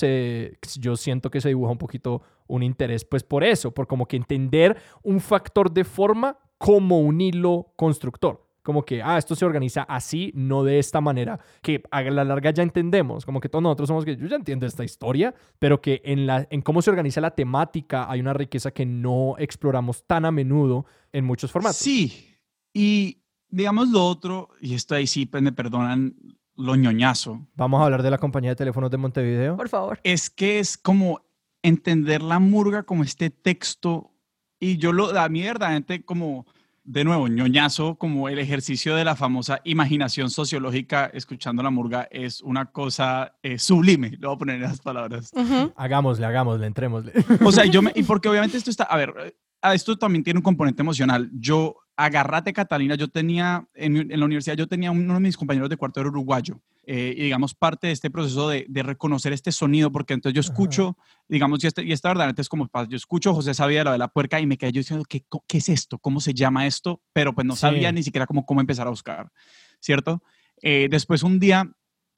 yo 0.78 0.96
siento 0.96 1.30
que 1.30 1.40
se 1.40 1.48
dibuja 1.48 1.70
un 1.70 1.78
poquito 1.78 2.22
un 2.48 2.62
interés 2.62 3.04
pues 3.04 3.22
por 3.22 3.44
eso, 3.44 3.72
por 3.72 3.86
como 3.86 4.06
que 4.06 4.16
entender 4.16 4.76
un 5.02 5.20
factor 5.20 5.70
de 5.70 5.84
forma 5.84 6.38
como 6.58 7.00
un 7.00 7.20
hilo 7.20 7.72
constructor. 7.76 8.42
Como 8.62 8.84
que, 8.84 9.00
ah, 9.00 9.16
esto 9.16 9.36
se 9.36 9.44
organiza 9.44 9.82
así, 9.82 10.32
no 10.34 10.64
de 10.64 10.80
esta 10.80 11.00
manera, 11.00 11.38
que 11.62 11.84
a 11.92 12.02
la 12.02 12.24
larga 12.24 12.50
ya 12.50 12.64
entendemos, 12.64 13.24
como 13.24 13.38
que 13.38 13.48
todos 13.48 13.62
nosotros 13.62 13.86
somos 13.86 14.04
que 14.04 14.16
yo 14.16 14.26
ya 14.26 14.34
entiendo 14.34 14.66
esta 14.66 14.82
historia, 14.82 15.32
pero 15.60 15.80
que 15.80 16.02
en, 16.04 16.26
la, 16.26 16.48
en 16.50 16.62
cómo 16.62 16.82
se 16.82 16.90
organiza 16.90 17.20
la 17.20 17.30
temática 17.30 18.10
hay 18.10 18.18
una 18.18 18.32
riqueza 18.32 18.72
que 18.72 18.84
no 18.84 19.36
exploramos 19.38 20.04
tan 20.04 20.24
a 20.24 20.32
menudo 20.32 20.84
en 21.12 21.24
muchos 21.24 21.52
formatos. 21.52 21.76
Sí, 21.76 22.34
y 22.74 23.22
digamos 23.48 23.90
lo 23.90 24.04
otro, 24.04 24.48
y 24.60 24.74
esto 24.74 24.96
ahí 24.96 25.06
sí, 25.06 25.26
pues 25.26 25.44
me 25.44 25.52
perdonan 25.52 26.16
lo 26.56 26.74
ñoñazo. 26.76 27.46
Vamos 27.54 27.80
a 27.80 27.84
hablar 27.84 28.02
de 28.02 28.10
la 28.10 28.18
compañía 28.18 28.50
de 28.50 28.56
teléfonos 28.56 28.90
de 28.90 28.96
Montevideo. 28.96 29.56
Por 29.56 29.68
favor. 29.68 30.00
Es 30.02 30.30
que 30.30 30.58
es 30.58 30.76
como 30.76 31.20
entender 31.62 32.22
la 32.22 32.38
murga 32.38 32.84
como 32.84 33.02
este 33.02 33.30
texto 33.30 34.12
y 34.58 34.78
yo 34.78 34.92
lo, 34.92 35.18
a 35.18 35.28
mí 35.28 35.42
verdaderamente 35.42 36.04
como, 36.04 36.46
de 36.84 37.04
nuevo, 37.04 37.28
ñoñazo, 37.28 37.96
como 37.96 38.28
el 38.28 38.38
ejercicio 38.38 38.94
de 38.96 39.04
la 39.04 39.16
famosa 39.16 39.60
imaginación 39.64 40.30
sociológica 40.30 41.10
escuchando 41.12 41.62
la 41.62 41.70
murga 41.70 42.08
es 42.10 42.40
una 42.40 42.66
cosa 42.66 43.36
eh, 43.42 43.58
sublime, 43.58 44.16
lo 44.18 44.28
voy 44.28 44.36
a 44.36 44.38
poner 44.38 44.56
en 44.56 44.64
esas 44.64 44.80
palabras. 44.80 45.32
Hagámosle, 45.76 46.24
hagámosle, 46.24 46.66
entrémosle. 46.66 47.12
O 47.44 47.52
sea, 47.52 47.64
yo 47.66 47.82
me, 47.82 47.92
y 47.94 48.02
porque 48.02 48.28
obviamente 48.28 48.56
esto 48.56 48.70
está, 48.70 48.84
a 48.84 48.96
ver, 48.96 49.36
esto 49.74 49.98
también 49.98 50.24
tiene 50.24 50.38
un 50.38 50.44
componente 50.44 50.82
emocional. 50.82 51.30
Yo, 51.34 51.76
agarrate 51.96 52.52
Catalina, 52.52 52.94
yo 52.94 53.08
tenía, 53.08 53.66
en, 53.74 54.08
la 54.08 54.24
universidad 54.24 54.56
yo 54.56 54.68
tenía 54.68 54.90
uno 54.90 55.14
de 55.14 55.20
mis 55.20 55.36
compañeros 55.36 55.70
de 55.70 55.76
cuarto 55.76 56.00
era 56.00 56.10
uruguayo, 56.10 56.60
eh, 56.84 57.14
y 57.16 57.22
digamos 57.22 57.54
parte 57.54 57.86
de 57.86 57.94
este 57.94 58.10
proceso 58.10 58.48
de, 58.48 58.66
reconocer 58.68 59.32
este 59.32 59.50
sonido, 59.50 59.90
porque 59.90 60.14
entonces 60.14 60.34
yo 60.34 60.40
escucho, 60.40 60.96
digamos, 61.26 61.64
y, 61.64 61.66
este, 61.66 61.82
y 61.82 61.92
esta 61.92 62.08
verdad, 62.10 62.28
entonces 62.28 62.50
como 62.50 62.68
yo 62.88 62.96
escucho 62.96 63.34
José 63.34 63.54
sabía 63.54 63.82
la 63.82 63.92
de 63.92 63.98
la 63.98 64.08
puerca 64.08 64.38
y 64.40 64.46
me 64.46 64.58
quedé 64.58 64.72
yo 64.72 64.80
diciendo, 64.80 65.04
¿qué, 65.08 65.24
¿qué 65.48 65.58
es 65.58 65.68
esto? 65.70 65.98
¿Cómo 65.98 66.20
se 66.20 66.34
llama 66.34 66.66
esto? 66.66 67.00
Pero 67.12 67.34
pues 67.34 67.46
no 67.46 67.56
sabía 67.56 67.90
ni 67.92 68.02
siquiera 68.02 68.26
cómo, 68.26 68.44
cómo 68.44 68.60
empezar 68.60 68.86
a 68.86 68.90
buscar, 68.90 69.32
¿cierto? 69.80 70.22
Eh, 70.62 70.88
después 70.90 71.22
un 71.22 71.40
día 71.40 71.68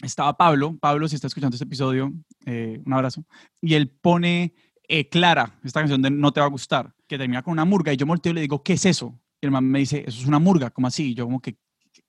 estaba 0.03 0.37
Pablo, 0.37 0.77
Pablo 0.81 1.09
si 1.09 1.14
está 1.14 1.29
escuchando 1.29 1.55
este 1.55 1.64
episodio, 1.64 2.12
eh, 2.47 2.83
un 2.85 2.93
abrazo, 2.93 3.25
y 3.61 3.75
él 3.75 3.88
pone 3.88 4.55
Clara, 5.11 5.59
esta 5.64 5.81
canción 5.81 6.01
de 6.01 6.11
No 6.11 6.33
te 6.33 6.41
va 6.41 6.47
a 6.47 6.51
gustar, 6.51 6.95
que 7.07 7.19
termina 7.19 7.43
con 7.43 7.53
una 7.53 7.64
murga, 7.64 7.93
y 7.93 7.97
yo 7.97 8.07
volteo 8.07 8.33
y 8.33 8.35
le 8.35 8.41
digo, 8.41 8.62
¿qué 8.62 8.73
es 8.73 8.87
eso? 8.87 9.19
Y 9.40 9.46
el 9.46 9.53
man 9.53 9.64
me 9.64 9.81
dice, 9.81 10.05
eso 10.07 10.20
es 10.20 10.27
una 10.27 10.38
murga, 10.38 10.70
¿cómo 10.70 10.87
así? 10.87 11.11
Y 11.11 11.14
yo 11.14 11.24
como 11.24 11.40
que, 11.40 11.57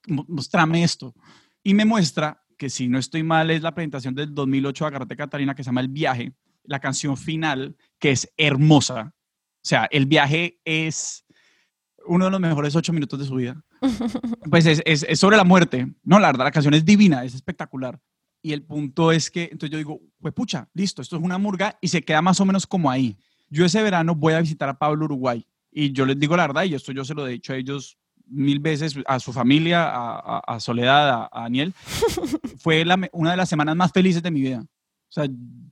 mostrame 0.07 0.83
esto. 0.83 1.13
Y 1.63 1.73
me 1.73 1.85
muestra 1.85 2.43
que 2.57 2.69
si 2.69 2.87
no 2.87 2.99
estoy 2.99 3.23
mal 3.23 3.51
es 3.51 3.61
la 3.61 3.73
presentación 3.73 4.15
del 4.15 4.33
2008 4.33 4.83
de 4.83 4.87
Agarrate 4.87 5.15
Catalina 5.15 5.55
que 5.55 5.63
se 5.63 5.67
llama 5.67 5.81
El 5.81 5.89
Viaje, 5.89 6.33
la 6.63 6.79
canción 6.79 7.17
final 7.17 7.77
que 7.99 8.11
es 8.11 8.31
hermosa. 8.37 9.13
O 9.13 9.63
sea, 9.63 9.87
El 9.91 10.05
Viaje 10.05 10.59
es 10.65 11.25
uno 12.05 12.25
de 12.25 12.31
los 12.31 12.39
mejores 12.39 12.75
ocho 12.75 12.93
minutos 12.93 13.19
de 13.19 13.25
su 13.25 13.35
vida. 13.35 13.61
Pues 14.49 14.65
es, 14.65 14.81
es, 14.85 15.05
es 15.07 15.19
sobre 15.19 15.37
la 15.37 15.43
muerte. 15.43 15.93
No, 16.03 16.17
la 16.19 16.29
verdad, 16.29 16.45
la 16.45 16.51
canción 16.51 16.73
es 16.73 16.83
divina, 16.83 17.23
es 17.23 17.35
espectacular. 17.35 17.99
Y 18.41 18.53
el 18.53 18.63
punto 18.63 19.11
es 19.11 19.29
que, 19.29 19.43
entonces 19.43 19.69
yo 19.69 19.77
digo, 19.77 20.01
pues 20.19 20.33
pucha, 20.33 20.67
listo, 20.73 21.03
esto 21.03 21.17
es 21.17 21.21
una 21.21 21.37
murga 21.37 21.77
y 21.79 21.89
se 21.89 22.01
queda 22.01 22.21
más 22.21 22.39
o 22.39 22.45
menos 22.45 22.65
como 22.65 22.89
ahí. 22.89 23.15
Yo 23.49 23.65
ese 23.65 23.83
verano 23.83 24.15
voy 24.15 24.33
a 24.33 24.41
visitar 24.41 24.69
a 24.69 24.79
Pablo 24.79 25.05
Uruguay 25.05 25.45
y 25.71 25.91
yo 25.91 26.05
les 26.05 26.19
digo 26.19 26.35
la 26.35 26.47
verdad 26.47 26.63
y 26.63 26.73
esto 26.73 26.91
yo 26.91 27.05
se 27.05 27.13
lo 27.13 27.27
he 27.27 27.31
dicho 27.31 27.53
a 27.53 27.57
ellos 27.57 27.97
mil 28.29 28.59
veces, 28.59 28.95
a 29.07 29.19
su 29.19 29.33
familia, 29.33 29.89
a, 29.91 30.59
Soledad, 30.59 31.29
a, 31.31 31.41
Daniel. 31.41 31.73
Fue 32.59 32.85
una 33.11 33.31
de 33.31 33.37
las 33.37 33.49
semanas 33.49 33.75
más 33.75 33.91
felices 33.91 34.21
de 34.21 34.31
mi 34.31 34.41
vida. 34.41 34.61
O 34.61 35.11
sea, 35.11 35.27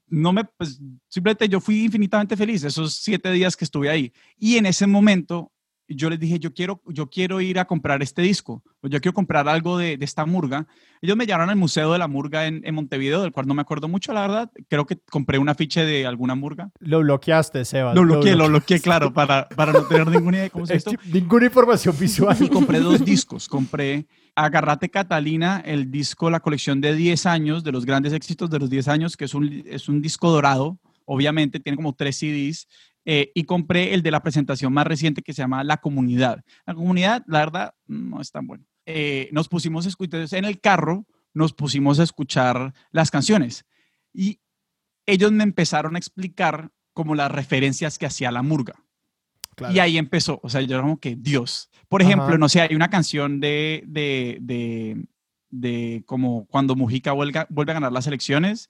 no 0.07 0.33
me, 0.33 0.43
pues 0.45 0.81
simplemente 1.07 1.47
yo 1.47 1.59
fui 1.59 1.85
infinitamente 1.85 2.35
feliz 2.35 2.63
esos 2.63 2.95
siete 2.95 3.31
días 3.31 3.55
que 3.55 3.65
estuve 3.65 3.89
ahí. 3.89 4.11
Y 4.37 4.57
en 4.57 4.65
ese 4.65 4.87
momento 4.87 5.51
yo 5.87 6.09
les 6.09 6.19
dije, 6.19 6.39
yo 6.39 6.53
quiero, 6.53 6.81
yo 6.87 7.09
quiero 7.09 7.39
ir 7.41 7.59
a 7.59 7.65
comprar 7.65 8.01
este 8.03 8.21
disco, 8.21 8.63
o 8.81 8.87
yo 8.87 8.99
quiero 8.99 9.13
comprar 9.13 9.47
algo 9.47 9.77
de, 9.77 9.97
esta 10.01 10.25
murga. 10.25 10.67
Ellos 11.01 11.15
me 11.15 11.25
llevaron 11.25 11.49
al 11.49 11.55
Museo 11.55 11.93
de 11.93 11.99
la 11.99 12.07
Murga 12.07 12.47
en, 12.47 12.75
Montevideo, 12.75 13.21
del 13.21 13.31
cual 13.31 13.47
no 13.47 13.53
me 13.53 13.61
acuerdo 13.61 13.87
mucho, 13.87 14.13
la 14.13 14.21
verdad. 14.21 14.51
Creo 14.67 14.85
que 14.85 14.97
compré 14.97 15.37
un 15.37 15.49
afiche 15.49 15.85
de 15.85 16.05
alguna 16.05 16.35
murga. 16.35 16.71
Lo 16.79 16.99
bloqueaste, 16.99 17.63
Seba. 17.65 17.93
Lo 17.93 18.01
bloqueé, 18.01 18.35
lo 18.35 18.47
bloqueé, 18.47 18.79
claro, 18.79 19.13
para, 19.13 19.47
para 19.49 19.73
no 19.73 19.83
tener 19.83 20.07
ninguna 20.07 20.37
idea 20.37 20.43
de 20.45 20.49
cómo 20.49 20.65
se 20.65 20.75
esto. 20.77 20.91
Ninguna 21.05 21.45
información 21.45 21.95
visual. 21.99 22.37
Y 22.39 22.49
compré 22.49 22.79
dos 22.79 23.03
discos. 23.03 23.47
Compré 23.47 24.07
Agarrate 24.35 24.89
Catalina, 24.89 25.61
el 25.65 25.89
disco, 25.89 26.29
la 26.29 26.39
colección 26.39 26.81
de 26.81 26.95
10 26.95 27.25
años, 27.25 27.63
de 27.63 27.71
los 27.71 27.85
grandes 27.85 28.13
éxitos 28.13 28.49
de 28.49 28.59
los 28.59 28.69
10 28.69 28.87
años, 28.87 29.17
que 29.17 29.25
es 29.25 29.33
un, 29.33 29.63
es 29.65 29.89
un 29.89 30.01
disco 30.01 30.29
dorado 30.29 30.79
obviamente 31.07 31.59
tiene 31.59 31.77
como 31.77 31.95
tres 31.95 32.17
CDs, 32.17 32.67
eh, 33.09 33.31
y 33.33 33.45
compré 33.45 33.93
el 33.93 34.01
de 34.03 34.11
la 34.11 34.21
presentación 34.21 34.73
más 34.73 34.85
reciente 34.85 35.21
que 35.21 35.31
se 35.31 35.41
llama 35.41 35.63
La 35.63 35.77
Comunidad. 35.77 36.43
La 36.65 36.75
Comunidad, 36.75 37.23
la 37.25 37.39
verdad, 37.39 37.73
no 37.85 38.19
es 38.19 38.31
tan 38.31 38.45
bueno. 38.45 38.65
Eh, 38.85 39.29
nos 39.31 39.47
pusimos 39.47 39.85
a 39.85 39.89
escuchar, 39.89 40.27
en 40.29 40.43
el 40.43 40.59
carro 40.59 41.07
nos 41.33 41.53
pusimos 41.53 42.01
a 42.01 42.03
escuchar 42.03 42.73
las 42.91 43.09
canciones 43.09 43.65
y 44.13 44.41
ellos 45.05 45.31
me 45.31 45.43
empezaron 45.43 45.95
a 45.95 45.99
explicar 45.99 46.69
como 46.91 47.15
las 47.15 47.31
referencias 47.31 47.97
que 47.97 48.07
hacía 48.07 48.29
la 48.29 48.41
murga. 48.41 48.83
Y 49.73 49.79
ahí 49.79 49.97
empezó, 49.97 50.41
o 50.43 50.49
sea, 50.49 50.59
yo 50.59 50.75
era 50.75 50.81
como 50.81 50.99
que 50.99 51.15
Dios. 51.15 51.69
Por 51.87 52.01
ejemplo, 52.01 52.37
no 52.37 52.49
sé, 52.49 52.59
hay 52.59 52.75
una 52.75 52.89
canción 52.89 53.39
de, 53.39 53.83
de, 53.87 54.37
de, 54.41 55.05
de 55.49 56.03
como 56.05 56.45
cuando 56.47 56.75
Mujica 56.75 57.13
vuelve, 57.13 57.45
vuelve 57.47 57.71
a 57.71 57.75
ganar 57.75 57.93
las 57.93 58.05
elecciones 58.05 58.67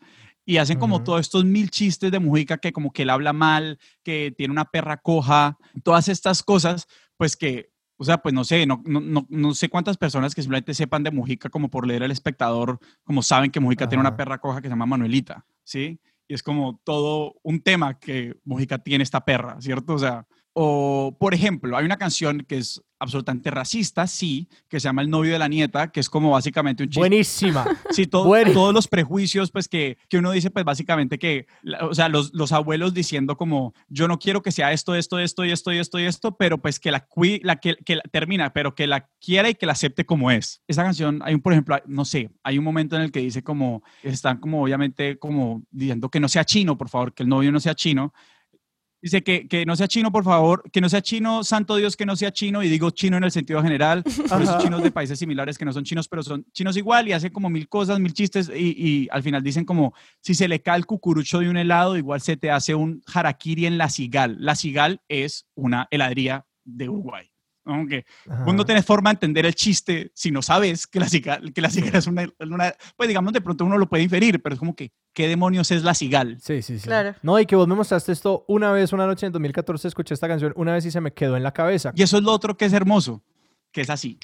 y 0.47 0.59
hacen 0.59 0.79
como 0.79 1.03
todos 1.03 1.19
estos 1.19 1.43
mil 1.43 1.69
chistes 1.69 2.09
de 2.09 2.19
Mujica 2.21 2.57
que 2.57 2.71
como 2.71 2.93
que 2.93 3.01
él 3.01 3.09
habla 3.09 3.33
mal, 3.33 3.77
que 4.01 4.33
tiene 4.35 4.53
una 4.53 4.63
perra 4.63 4.95
coja, 4.95 5.57
todas 5.83 6.07
estas 6.07 6.41
cosas, 6.41 6.87
pues 7.17 7.35
que, 7.35 7.73
o 7.97 8.05
sea, 8.05 8.19
pues 8.19 8.33
no 8.33 8.45
sé, 8.45 8.65
no, 8.65 8.81
no, 8.85 9.27
no, 9.27 9.53
sé 9.53 9.67
cuántas 9.67 9.97
personas 9.97 10.33
que 10.33 10.41
simplemente 10.41 10.73
sepan 10.73 11.03
de 11.03 11.11
Mujica 11.11 11.49
como 11.49 11.69
por 11.69 11.85
leer 11.85 12.01
El 12.01 12.11
Espectador, 12.11 12.79
como 13.03 13.23
saben 13.23 13.51
que 13.51 13.59
Mujica 13.59 13.89
tiene 13.89 13.99
una 13.99 14.15
perra 14.15 14.37
coja 14.37 14.61
que 14.61 14.69
se 14.69 14.71
llama 14.71 14.85
Manuelita, 14.85 15.45
¿sí? 15.65 15.99
Y 16.29 16.33
es 16.33 16.41
como 16.41 16.79
todo 16.85 17.35
un 17.43 17.61
tema 17.61 17.99
que 17.99 18.39
Mujica 18.45 18.77
tiene 18.77 19.03
esta 19.03 19.25
perra, 19.25 19.59
¿cierto? 19.59 19.95
O 19.95 19.99
sea, 19.99 20.27
o, 20.59 21.15
por 21.19 21.35
ejemplo, 21.35 21.77
hay 21.77 21.85
una 21.85 21.97
canción 21.97 22.39
que 22.39 22.57
es 22.57 22.81
absolutamente 22.97 23.51
racista, 23.51 24.07
sí, 24.07 24.49
que 24.67 24.79
se 24.79 24.85
llama 24.85 25.03
El 25.03 25.09
novio 25.11 25.33
de 25.33 25.37
la 25.37 25.47
nieta, 25.47 25.91
que 25.91 25.99
es 25.99 26.09
como 26.09 26.31
básicamente 26.31 26.81
un 26.81 26.89
chiste. 26.89 26.99
Buenísima. 26.99 27.63
Sí, 27.91 28.07
todos 28.07 28.73
los 28.73 28.87
prejuicios, 28.87 29.51
pues 29.51 29.67
que, 29.67 29.99
que, 30.09 30.17
uno 30.17 30.31
dice, 30.31 30.49
pues 30.49 30.65
básicamente 30.65 31.19
que, 31.19 31.45
o 31.81 31.93
sea, 31.93 32.09
los, 32.09 32.33
los, 32.33 32.51
abuelos 32.51 32.95
diciendo 32.95 33.37
como, 33.37 33.75
yo 33.87 34.07
no 34.07 34.17
quiero 34.17 34.41
que 34.41 34.51
sea 34.51 34.71
esto, 34.71 34.95
esto, 34.95 35.19
esto 35.19 35.45
y 35.45 35.51
esto 35.51 35.71
y 35.71 35.77
esto 35.77 35.99
y 35.99 36.05
esto, 36.05 36.37
pero 36.37 36.57
pues 36.57 36.79
que 36.79 36.89
la, 36.89 37.07
la, 37.43 37.57
que, 37.57 37.75
que 37.75 37.97
la, 37.97 38.01
termina, 38.11 38.51
pero 38.51 38.73
que 38.73 38.87
la 38.87 39.07
quiera 39.23 39.49
y 39.49 39.53
que 39.53 39.67
la 39.67 39.73
acepte 39.73 40.07
como 40.07 40.31
es. 40.31 40.63
Esa 40.67 40.83
canción, 40.83 41.21
hay 41.23 41.35
un, 41.35 41.41
por 41.41 41.53
ejemplo, 41.53 41.77
no 41.85 42.03
sé, 42.03 42.31
hay 42.43 42.57
un 42.57 42.63
momento 42.63 42.95
en 42.95 43.03
el 43.03 43.11
que 43.11 43.19
dice 43.19 43.43
como, 43.43 43.83
están 44.01 44.39
como 44.39 44.63
obviamente 44.63 45.19
como 45.19 45.61
diciendo 45.69 46.09
que 46.09 46.19
no 46.19 46.27
sea 46.27 46.45
chino, 46.45 46.79
por 46.79 46.89
favor, 46.89 47.13
que 47.13 47.21
el 47.21 47.29
novio 47.29 47.51
no 47.51 47.59
sea 47.59 47.75
chino, 47.75 48.11
Dice 49.01 49.23
que, 49.23 49.47
que, 49.47 49.65
no 49.65 49.75
sea 49.75 49.87
chino, 49.87 50.11
por 50.11 50.23
favor, 50.23 50.63
que 50.71 50.81
no 50.81 50.89
sea 50.89 51.01
chino, 51.01 51.43
santo 51.43 51.75
Dios, 51.75 51.95
que 51.95 52.05
no 52.05 52.15
sea 52.15 52.31
chino, 52.31 52.63
y 52.63 52.69
digo 52.69 52.89
chino 52.89 53.17
en 53.17 53.23
el 53.23 53.31
sentido 53.31 53.61
general, 53.61 54.03
por 54.29 54.41
esos 54.41 54.57
chinos 54.63 54.81
de 54.81 54.91
países 54.91 55.19
similares 55.19 55.57
que 55.57 55.65
no 55.65 55.73
son 55.73 55.83
chinos, 55.83 56.07
pero 56.07 56.23
son 56.23 56.45
chinos 56.51 56.75
igual 56.77 57.07
y 57.07 57.13
hacen 57.13 57.31
como 57.31 57.49
mil 57.49 57.69
cosas, 57.69 57.99
mil 57.99 58.13
chistes, 58.13 58.49
y, 58.53 58.75
y, 58.75 59.07
al 59.11 59.21
final 59.21 59.43
dicen 59.43 59.65
como, 59.65 59.93
si 60.21 60.33
se 60.33 60.47
le 60.47 60.61
cae 60.61 60.77
el 60.77 60.85
cucurucho 60.85 61.39
de 61.39 61.49
un 61.49 61.57
helado, 61.57 61.95
igual 61.95 62.21
se 62.21 62.37
te 62.37 62.49
hace 62.49 62.73
un 62.73 63.01
harakiri 63.13 63.67
en 63.67 63.77
la 63.77 63.89
cigal. 63.89 64.37
La 64.39 64.55
cigal 64.55 65.01
es 65.07 65.47
una 65.55 65.87
heladería 65.91 66.47
de 66.63 66.89
Uruguay. 66.89 67.29
Aunque 67.67 68.05
vos 68.45 68.55
no 68.55 68.65
tenés 68.65 68.85
forma 68.85 69.09
de 69.09 69.15
entender 69.15 69.45
el 69.45 69.53
chiste 69.53 70.11
si 70.13 70.31
no 70.31 70.41
sabes 70.41 70.87
que 70.87 70.99
la 70.99 71.09
cigal, 71.09 71.53
que 71.53 71.61
la 71.61 71.69
cigal 71.69 71.95
es 71.95 72.07
una, 72.07 72.27
una, 72.39 72.73
Pues 72.95 73.07
digamos, 73.07 73.33
de 73.33 73.41
pronto 73.41 73.65
uno 73.65 73.77
lo 73.77 73.87
puede 73.87 74.03
inferir, 74.03 74.41
pero 74.41 74.53
es 74.53 74.59
como 74.59 74.75
que, 74.75 74.91
¿qué 75.13 75.27
demonios 75.27 75.69
es 75.71 75.83
la 75.83 75.93
cigal? 75.93 76.37
Sí, 76.41 76.61
sí, 76.61 76.79
sí. 76.79 76.87
Claro. 76.87 77.15
No, 77.21 77.39
y 77.39 77.45
que 77.45 77.55
vos 77.55 77.67
me 77.67 77.75
mostraste 77.75 78.11
esto 78.11 78.45
una 78.47 78.71
vez, 78.71 78.93
una 78.93 79.05
noche 79.05 79.25
en 79.25 79.33
2014, 79.33 79.87
escuché 79.87 80.13
esta 80.13 80.27
canción 80.27 80.53
una 80.55 80.73
vez 80.73 80.85
y 80.85 80.91
se 80.91 81.01
me 81.01 81.11
quedó 81.11 81.35
en 81.35 81.43
la 81.43 81.51
cabeza. 81.51 81.91
Y 81.95 82.03
eso 82.03 82.17
es 82.17 82.23
lo 82.23 82.31
otro 82.31 82.55
que 82.55 82.65
es 82.65 82.73
hermoso, 82.73 83.21
que 83.71 83.81
es 83.81 83.89
así. 83.89 84.17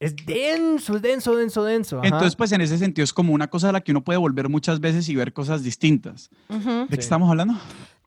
Es 0.00 0.14
denso, 0.14 0.94
es 0.94 1.02
denso, 1.02 1.34
denso, 1.34 1.64
denso. 1.64 2.00
Entonces, 2.04 2.36
pues 2.36 2.52
en 2.52 2.60
ese 2.60 2.78
sentido 2.78 3.02
es 3.02 3.12
como 3.12 3.32
una 3.32 3.48
cosa 3.48 3.70
a 3.70 3.72
la 3.72 3.80
que 3.80 3.90
uno 3.90 4.04
puede 4.04 4.16
volver 4.16 4.48
muchas 4.48 4.78
veces 4.78 5.08
y 5.08 5.16
ver 5.16 5.32
cosas 5.32 5.64
distintas. 5.64 6.30
¿De 6.48 6.86
qué 6.88 7.00
estamos 7.00 7.28
hablando? 7.28 7.54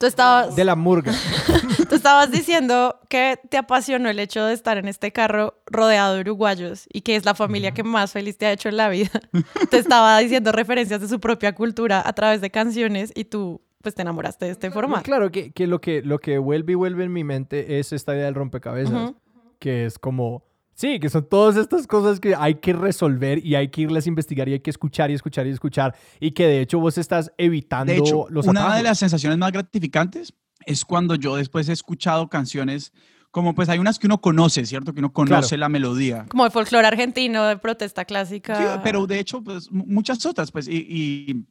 Tú 0.02 0.08
estabas... 0.08 0.56
De 0.56 0.66
la 0.66 0.76
murga. 0.76 1.14
Tú 1.90 1.94
estabas 1.94 2.32
diciendo 2.32 3.00
que 3.08 3.40
te 3.50 3.58
apasionó 3.58 4.10
el 4.10 4.18
hecho 4.18 4.44
de 4.44 4.56
estar 4.56 4.80
en 4.80 4.88
este 4.88 5.12
carro 5.12 5.62
rodeado 5.68 6.16
de 6.16 6.22
uruguayos 6.22 6.88
y 6.92 7.02
que 7.02 7.16
es 7.16 7.24
la 7.24 7.36
familia 7.36 7.72
que 7.72 7.84
más 7.84 8.12
feliz 8.12 8.36
te 8.36 8.48
ha 8.48 8.52
hecho 8.52 8.68
en 8.68 8.78
la 8.78 8.90
vida. 8.90 9.12
te 9.70 9.78
estaba 9.78 10.18
diciendo 10.18 10.52
referencias 10.52 11.02
de 11.02 11.08
su 11.08 11.20
propia 11.20 11.54
cultura 11.54 12.02
a 12.04 12.14
través 12.14 12.42
de 12.42 12.50
canciones 12.50 13.12
y 13.14 13.26
tú 13.26 13.62
pues 13.84 13.94
te 13.94 14.02
enamoraste 14.02 14.46
de 14.46 14.52
este 14.52 14.72
formato. 14.72 15.04
Claro, 15.04 15.32
que, 15.32 15.52
que, 15.52 15.68
lo, 15.68 15.80
que 15.82 16.02
lo 16.02 16.18
que 16.18 16.40
vuelve 16.40 16.72
y 16.72 16.76
vuelve 16.76 17.04
en 17.04 17.14
mi 17.14 17.24
mente 17.24 17.78
es 17.78 17.94
esta 17.94 18.16
idea 18.16 18.26
del 18.26 18.34
rompecabezas, 18.34 19.14
que 19.60 19.86
es 19.86 20.00
como 20.00 20.44
Sí, 20.74 21.00
que 21.00 21.10
son 21.10 21.28
todas 21.28 21.58
estas 21.58 21.86
cosas 21.86 22.20
que 22.20 22.36
hay 22.36 22.56
que 22.56 22.74
resolver 22.74 23.46
y 23.46 23.56
hay 23.56 23.70
que 23.70 23.82
irlas 23.82 24.06
a 24.06 24.10
investigar 24.10 24.50
y 24.50 24.54
hay 24.54 24.60
que 24.60 24.70
escuchar 24.70 25.12
y 25.12 25.14
escuchar 25.14 25.46
y 25.48 25.52
escuchar 25.52 25.96
y 26.20 26.32
que 26.32 26.48
de 26.48 26.62
hecho 26.62 26.80
vos 26.80 26.98
estás 26.98 27.32
evitando 27.38 27.92
de 27.92 28.00
hecho, 28.00 28.28
los 28.30 28.48
Una 28.48 28.76
de 28.76 28.84
las 28.84 29.00
sensaciones 29.00 29.38
más 29.38 29.52
gratificantes 29.52 30.34
es 30.66 30.86
cuando 30.86 31.16
yo 31.16 31.36
después 31.36 31.70
he 31.70 31.74
escuchado 31.74 32.30
canciones 32.30 32.94
como 33.32 33.56
pues 33.56 33.70
hay 33.70 33.80
unas 33.80 33.98
que 33.98 34.08
uno 34.08 34.20
conoce, 34.20 34.66
¿cierto? 34.66 34.94
Que 34.94 35.00
uno 35.00 35.14
conoce 35.14 35.58
la 35.58 35.70
melodía. 35.70 36.26
Como 36.28 36.46
el 36.46 36.52
folclore 36.52 36.86
argentino, 36.86 37.46
de 37.46 37.58
protesta 37.58 38.04
clásica. 38.04 38.58
Sí, 38.58 38.80
pero 38.84 39.08
de 39.08 39.20
hecho, 39.20 39.42
pues 39.42 39.72
muchas 39.72 40.26
otras, 40.26 40.52
pues, 40.52 40.68
y 40.68 41.46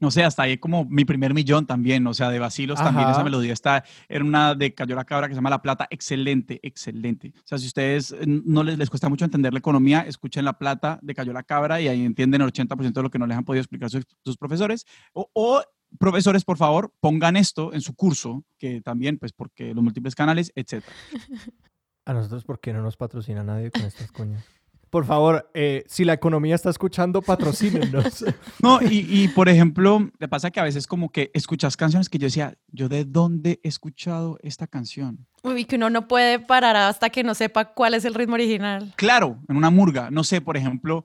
no 0.00 0.10
sé, 0.10 0.24
hasta 0.24 0.42
ahí 0.42 0.58
como 0.58 0.84
mi 0.84 1.04
primer 1.04 1.34
millón 1.34 1.66
también, 1.66 2.06
o 2.06 2.14
sea, 2.14 2.30
de 2.30 2.38
vacilos 2.38 2.78
también 2.78 3.08
esa 3.08 3.24
melodía 3.24 3.52
está, 3.52 3.84
era 4.08 4.24
una 4.24 4.54
de 4.54 4.74
Cayó 4.74 4.94
la 4.94 5.04
Cabra 5.04 5.28
que 5.28 5.34
se 5.34 5.38
llama 5.38 5.50
La 5.50 5.62
Plata, 5.62 5.86
excelente, 5.90 6.60
excelente. 6.62 7.32
O 7.36 7.46
sea, 7.46 7.58
si 7.58 7.66
ustedes 7.66 8.12
eh, 8.12 8.24
no 8.26 8.62
les, 8.62 8.78
les 8.78 8.90
cuesta 8.90 9.08
mucho 9.08 9.24
entender 9.24 9.52
la 9.52 9.58
economía, 9.58 10.00
escuchen 10.00 10.44
La 10.44 10.58
Plata 10.58 10.98
de 11.02 11.14
Cayó 11.14 11.32
la 11.32 11.42
Cabra 11.42 11.80
y 11.80 11.88
ahí 11.88 12.04
entienden 12.04 12.42
el 12.42 12.52
80% 12.52 12.92
de 12.92 13.02
lo 13.02 13.10
que 13.10 13.18
no 13.18 13.26
les 13.26 13.36
han 13.36 13.44
podido 13.44 13.60
explicar 13.60 13.90
sus, 13.90 14.36
profesores. 14.36 14.86
O, 15.12 15.62
profesores, 15.98 16.44
por 16.44 16.56
favor, 16.56 16.92
pongan 17.00 17.36
esto 17.36 17.72
en 17.72 17.80
su 17.80 17.94
curso, 17.94 18.44
que 18.58 18.80
también, 18.80 19.18
pues, 19.18 19.32
porque 19.32 19.74
los 19.74 19.82
múltiples 19.82 20.14
canales, 20.14 20.52
etc. 20.54 20.84
A 22.04 22.12
nosotros, 22.14 22.44
¿por 22.44 22.60
qué 22.60 22.72
no 22.72 22.82
nos 22.82 22.96
patrocina 22.96 23.42
nadie 23.42 23.70
con 23.70 23.82
estas 23.82 24.10
coñas? 24.12 24.44
Por 24.90 25.04
favor, 25.04 25.50
eh, 25.54 25.84
si 25.86 26.04
la 26.04 26.14
economía 26.14 26.54
está 26.54 26.70
escuchando, 26.70 27.20
patrocínenos. 27.22 28.24
no, 28.62 28.80
y, 28.82 29.06
y, 29.08 29.28
por 29.28 29.48
ejemplo, 29.48 30.10
me 30.18 30.28
pasa 30.28 30.50
que 30.50 30.60
a 30.60 30.64
veces 30.64 30.86
como 30.86 31.10
que 31.10 31.30
escuchas 31.34 31.76
canciones 31.76 32.08
que 32.08 32.18
yo 32.18 32.26
decía, 32.26 32.56
¿yo 32.68 32.88
de 32.88 33.04
dónde 33.04 33.60
he 33.62 33.68
escuchado 33.68 34.38
esta 34.42 34.66
canción? 34.66 35.26
Uy, 35.42 35.64
que 35.64 35.76
uno 35.76 35.90
no 35.90 36.08
puede 36.08 36.38
parar 36.40 36.76
hasta 36.76 37.10
que 37.10 37.22
no 37.22 37.34
sepa 37.34 37.74
cuál 37.74 37.94
es 37.94 38.04
el 38.04 38.14
ritmo 38.14 38.34
original. 38.34 38.94
Claro, 38.96 39.38
en 39.48 39.56
una 39.56 39.70
murga. 39.70 40.10
No 40.10 40.24
sé, 40.24 40.40
por 40.40 40.56
ejemplo. 40.56 41.04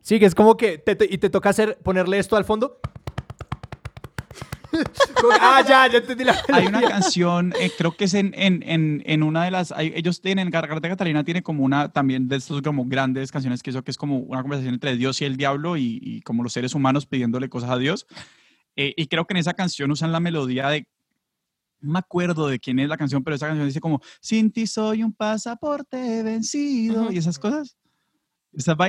Sí, 0.00 0.18
que 0.18 0.26
es 0.26 0.34
como 0.34 0.56
que 0.56 0.82
y 1.10 1.18
te 1.18 1.30
toca 1.30 1.50
hacer, 1.50 1.78
ponerle 1.78 2.18
esto 2.18 2.36
al 2.36 2.44
fondo. 2.44 2.80
Ah, 5.40 5.62
ya, 5.66 5.86
ya 5.86 5.98
entendí 5.98 6.24
la 6.24 6.36
Hay 6.52 6.66
una 6.66 6.82
canción, 6.82 7.52
eh, 7.60 7.70
creo 7.76 7.96
que 7.96 8.04
es 8.04 8.14
en, 8.14 8.32
en, 8.36 8.62
en, 8.62 9.02
en, 9.06 9.22
una 9.22 9.44
de 9.44 9.50
las. 9.50 9.72
ellos 9.78 10.20
tienen, 10.20 10.50
Garganta 10.50 10.88
Catalina 10.88 11.24
tiene 11.24 11.42
como 11.42 11.64
una 11.64 11.92
también 11.92 12.28
de 12.28 12.36
estos 12.36 12.62
como 12.62 12.86
grandes 12.86 13.30
canciones 13.30 13.62
que 13.62 13.70
eso 13.70 13.82
que 13.82 13.90
es 13.90 13.96
como 13.96 14.18
una 14.18 14.42
conversación 14.42 14.74
entre 14.74 14.96
Dios 14.96 15.20
y 15.20 15.24
el 15.24 15.36
diablo 15.36 15.76
y, 15.76 15.98
y 16.02 16.20
como 16.22 16.42
los 16.42 16.52
seres 16.52 16.74
humanos 16.74 17.06
pidiéndole 17.06 17.48
cosas 17.48 17.70
a 17.70 17.78
Dios. 17.78 18.06
Eh, 18.76 18.94
y 18.96 19.06
creo 19.06 19.26
que 19.26 19.34
en 19.34 19.38
esa 19.38 19.54
canción 19.54 19.90
usan 19.90 20.12
la 20.12 20.20
melodía 20.20 20.68
de. 20.68 20.86
No 21.80 21.94
me 21.94 21.98
acuerdo 21.98 22.46
de 22.46 22.60
quién 22.60 22.78
es 22.78 22.88
la 22.88 22.96
canción, 22.96 23.24
pero 23.24 23.34
esa 23.36 23.46
canción 23.48 23.66
dice 23.66 23.80
como: 23.80 24.00
Sin 24.20 24.52
ti 24.52 24.66
soy 24.66 25.02
un 25.02 25.12
pasaporte 25.12 26.22
vencido 26.22 27.10
y 27.10 27.18
esas 27.18 27.38
cosas. 27.38 27.76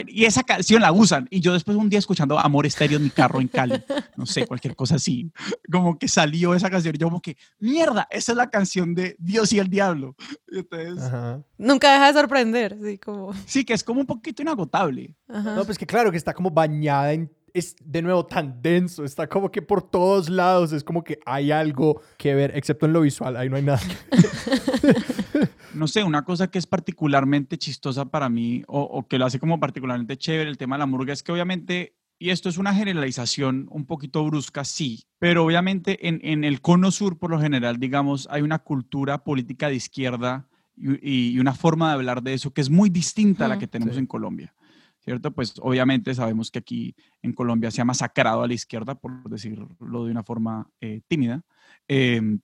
Y 0.08 0.26
esa 0.26 0.44
canción 0.44 0.82
la 0.82 0.92
usan. 0.92 1.28
Y 1.30 1.40
yo 1.40 1.54
después 1.54 1.78
un 1.78 1.90
día 1.90 2.00
escuchando 2.00 2.38
Amor 2.38 2.66
Estéreo 2.66 2.98
en 2.98 3.04
mi 3.04 3.10
carro 3.10 3.40
en 3.40 3.48
Cali, 3.48 3.82
no 4.16 4.26
sé, 4.26 4.46
cualquier 4.46 4.76
cosa 4.76 4.96
así, 4.96 5.32
como 5.72 5.98
que 5.98 6.08
salió 6.08 6.54
esa 6.54 6.70
canción. 6.70 6.96
Y 6.96 6.98
yo 6.98 7.08
como 7.08 7.22
que, 7.22 7.38
mierda, 7.60 8.08
esa 8.12 8.34
es 8.34 8.38
la 8.38 8.50
canción 8.50 8.94
de 8.94 9.16
Dios 9.20 9.54
y 9.54 9.60
el 9.60 9.70
Diablo. 9.70 10.16
Entonces, 10.52 11.12
Nunca 11.58 11.94
deja 11.94 12.08
de 12.08 12.20
sorprender, 12.20 12.78
sí, 12.84 12.98
como... 12.98 13.34
Sí, 13.46 13.64
que 13.64 13.74
es 13.74 13.84
como 13.84 14.02
un 14.02 14.06
poquito 14.06 14.42
inagotable. 14.42 15.16
No, 15.28 15.64
pues 15.66 15.78
que 15.78 15.86
claro, 15.86 16.12
que 16.12 16.18
está 16.18 16.34
como 16.34 16.52
bañada 16.52 17.14
en 17.14 17.32
es 17.54 17.76
de 17.80 18.02
nuevo 18.02 18.26
tan 18.26 18.62
denso, 18.62 19.06
está 19.06 19.28
como 19.28 19.52
que 19.52 19.62
por 19.62 19.84
todos 19.84 20.30
lados, 20.30 20.74
es 20.74 20.84
como 20.84 21.04
que 21.04 21.20
hay 21.26 21.52
algo 21.52 22.02
que 22.18 22.34
ver, 22.34 22.52
excepto 22.56 22.88
en 22.88 22.94
lo 22.94 23.02
visual, 23.02 23.38
ahí 23.38 23.50
no 23.50 23.58
hay 23.58 23.62
nada. 23.62 23.82
no 25.74 25.88
sé, 25.88 26.04
una 26.04 26.26
cosa 26.26 26.50
que 26.50 26.58
es 26.58 26.66
particularmente 26.66 27.58
chistosa 27.58 28.06
para 28.06 28.28
mí 28.28 28.64
o, 28.68 29.08
que 29.08 29.20
lo 29.20 29.26
hace 29.26 29.40
como 29.40 29.60
particularmente 29.60 30.18
chévere 30.18 30.50
el 30.50 30.58
tema 30.58 30.76
de 30.76 30.80
la 30.80 30.86
murga 30.88 31.14
es 31.14 31.22
que 31.22 31.32
obviamente, 31.32 31.96
y 32.18 32.32
esto 32.32 32.50
es 32.50 32.58
una 32.58 32.74
generalización 32.74 33.68
un 33.70 33.86
poquito 33.86 34.26
brusca, 34.26 34.64
sí, 34.64 35.04
pero 35.20 35.46
obviamente 35.46 36.08
en, 36.08 36.20
en 36.24 36.44
el 36.44 36.60
cono 36.60 36.90
sur 36.90 37.20
por 37.20 37.30
lo 37.30 37.40
general, 37.40 37.78
digamos, 37.80 38.28
hay 38.32 38.42
una 38.42 38.60
cultura 38.60 39.24
política 39.24 39.70
de 39.70 39.76
izquierda 39.76 40.48
y, 40.76 41.38
una 41.40 41.54
forma 41.54 41.90
de 41.90 41.94
hablar 41.94 42.24
de 42.24 42.34
eso 42.34 42.52
que 42.52 42.62
es 42.62 42.70
muy 42.70 42.90
distinta 42.90 43.46
a 43.46 43.48
la 43.48 43.60
que 43.60 43.68
tenemos 43.68 43.98
en 43.98 44.06
Colombia. 44.06 44.54
¿Cierto? 45.04 45.32
Pues 45.32 45.56
obviamente 45.62 46.16
sabemos 46.16 46.52
que 46.52 46.60
aquí 46.60 46.96
en 47.22 47.34
Colombia 47.34 47.72
se 47.72 47.82
ha 47.82 47.86
masacrado 47.86 48.44
a 48.44 48.48
la 48.48 48.54
izquierda, 48.54 48.96
por 48.96 49.30
decirlo 49.30 49.68
de 49.80 50.12
una 50.12 50.24
forma 50.24 50.70
eh, 50.82 51.02
tímida. 51.08 51.42
Em, 51.88 52.40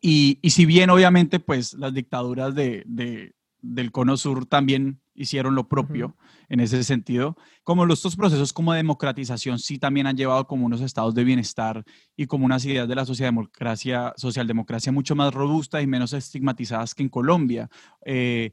y, 0.00 0.38
y, 0.42 0.50
si 0.50 0.66
bien 0.66 0.90
obviamente 0.90 1.40
pues 1.40 1.74
las 1.74 1.94
dictaduras 1.94 2.54
de, 2.54 2.82
de, 2.86 3.34
del 3.60 3.92
cono 3.92 4.16
sur 4.16 4.46
también 4.46 5.00
hicieron 5.14 5.54
lo 5.54 5.68
propio 5.68 6.16
en 6.48 6.60
ese 6.60 6.82
sentido. 6.84 7.36
Como 7.62 7.86
los, 7.86 8.00
estos 8.00 8.16
procesos 8.16 8.52
como 8.52 8.72
de 8.72 8.78
democratización 8.78 9.58
sí 9.58 9.78
también 9.78 10.06
han 10.06 10.16
llevado 10.16 10.46
como 10.46 10.66
unos 10.66 10.80
estados 10.80 11.14
de 11.14 11.24
bienestar 11.24 11.84
y 12.16 12.26
como 12.26 12.44
unas 12.44 12.64
ideas 12.64 12.88
de 12.88 12.94
la 12.94 13.06
socialdemocracia, 13.06 14.12
socialdemocracia 14.16 14.92
mucho 14.92 15.14
más 15.14 15.32
robustas 15.32 15.82
y 15.82 15.86
menos 15.86 16.12
estigmatizadas 16.12 16.94
que 16.94 17.04
en 17.04 17.08
Colombia. 17.08 17.70
Eh, 18.04 18.52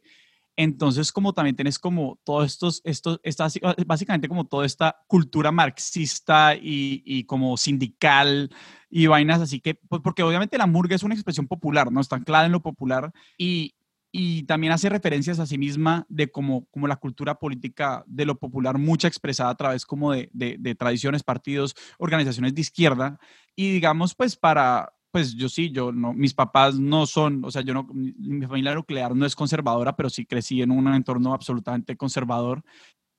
entonces, 0.56 1.12
como 1.12 1.34
también 1.34 1.56
tienes 1.56 1.80
como 1.80 2.20
todos 2.24 2.46
estos, 2.46 2.82
estos, 2.84 3.20
estas, 3.24 3.58
básicamente 3.86 4.28
como 4.28 4.46
toda 4.46 4.66
esta 4.66 4.98
cultura 5.08 5.52
marxista 5.52 6.56
y, 6.56 7.02
y, 7.06 7.24
como 7.24 7.56
sindical 7.58 8.50
y 8.90 9.08
vainas 9.08 9.42
así 9.42 9.62
que, 9.62 9.76
pues 9.76 10.02
porque 10.04 10.24
obviamente 10.24 10.58
la 10.58 10.68
murga 10.68 10.96
es 10.96 11.04
una 11.04 11.16
expresión 11.16 11.48
popular, 11.48 11.92
¿no? 11.92 12.02
Está 12.02 12.18
anclada 12.18 12.46
en 12.46 12.52
lo 12.52 12.62
popular 12.62 13.12
y, 13.38 13.76
y 14.12 14.44
también 14.44 14.74
hace 14.74 14.90
referencias 14.90 15.40
a 15.40 15.46
sí 15.46 15.58
misma 15.58 16.06
de 16.10 16.30
como, 16.30 16.66
como 16.66 16.88
la 16.88 16.98
cultura 16.98 17.36
política 17.36 18.04
de 18.06 18.26
lo 18.26 18.38
popular, 18.38 18.78
mucha 18.78 19.08
expresada 19.08 19.52
a 19.52 19.56
través 19.56 19.86
como 19.86 20.12
de, 20.12 20.30
de, 20.34 20.58
de 20.60 20.76
tradiciones, 20.76 21.24
partidos, 21.24 21.76
organizaciones 21.98 22.54
de 22.54 22.62
izquierda 22.62 23.20
y 23.56 23.72
digamos 23.72 24.16
pues 24.16 24.36
para 24.36 24.94
pues 25.12 25.36
yo 25.36 25.50
sí, 25.50 25.72
yo 25.72 25.92
no, 25.92 26.14
mis 26.14 26.34
papás 26.34 26.80
no 26.80 27.06
son, 27.06 27.44
o 27.44 27.52
sea, 27.52 27.62
yo 27.62 27.74
no, 27.74 27.88
mi 27.94 28.46
familia 28.46 28.76
nuclear 28.76 29.16
no 29.16 29.26
es 29.26 29.36
conservadora, 29.36 29.96
pero 29.96 30.10
sí 30.10 30.26
crecí 30.26 30.62
en 30.62 30.72
un 30.72 30.88
entorno 30.94 31.34
absolutamente 31.34 31.98
conservador. 31.98 32.64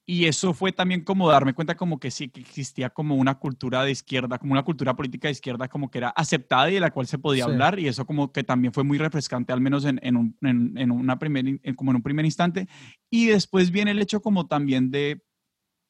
Y 0.04 0.26
eso 0.26 0.52
fue 0.52 0.72
también 0.72 1.04
como 1.04 1.30
darme 1.30 1.54
cuenta 1.54 1.76
como 1.76 2.00
que 2.00 2.10
sí, 2.10 2.28
que 2.28 2.40
existía 2.40 2.90
como 2.90 3.14
una 3.14 3.38
cultura 3.38 3.84
de 3.84 3.92
izquierda, 3.92 4.38
como 4.38 4.52
una 4.52 4.64
cultura 4.64 4.96
política 4.96 5.28
de 5.28 5.32
izquierda 5.32 5.68
como 5.68 5.90
que 5.90 5.98
era 5.98 6.08
aceptada 6.08 6.68
y 6.70 6.74
de 6.74 6.80
la 6.80 6.90
cual 6.90 7.06
se 7.06 7.18
podía 7.18 7.44
hablar. 7.44 7.78
Y 7.78 7.86
eso 7.86 8.04
como 8.04 8.32
que 8.32 8.42
también 8.42 8.72
fue 8.72 8.82
muy 8.82 8.98
refrescante, 8.98 9.52
al 9.52 9.60
menos 9.60 9.84
en, 9.84 10.00
en, 10.02 10.16
un, 10.16 10.36
en, 10.42 10.90
una 10.90 11.18
primer, 11.20 11.60
como 11.76 11.92
en 11.92 11.96
un 11.96 12.02
primer 12.02 12.24
instante. 12.24 12.66
Y 13.10 13.26
después 13.26 13.70
viene 13.70 13.92
el 13.92 14.00
hecho 14.00 14.20
como 14.20 14.48
también 14.48 14.90
de, 14.90 15.22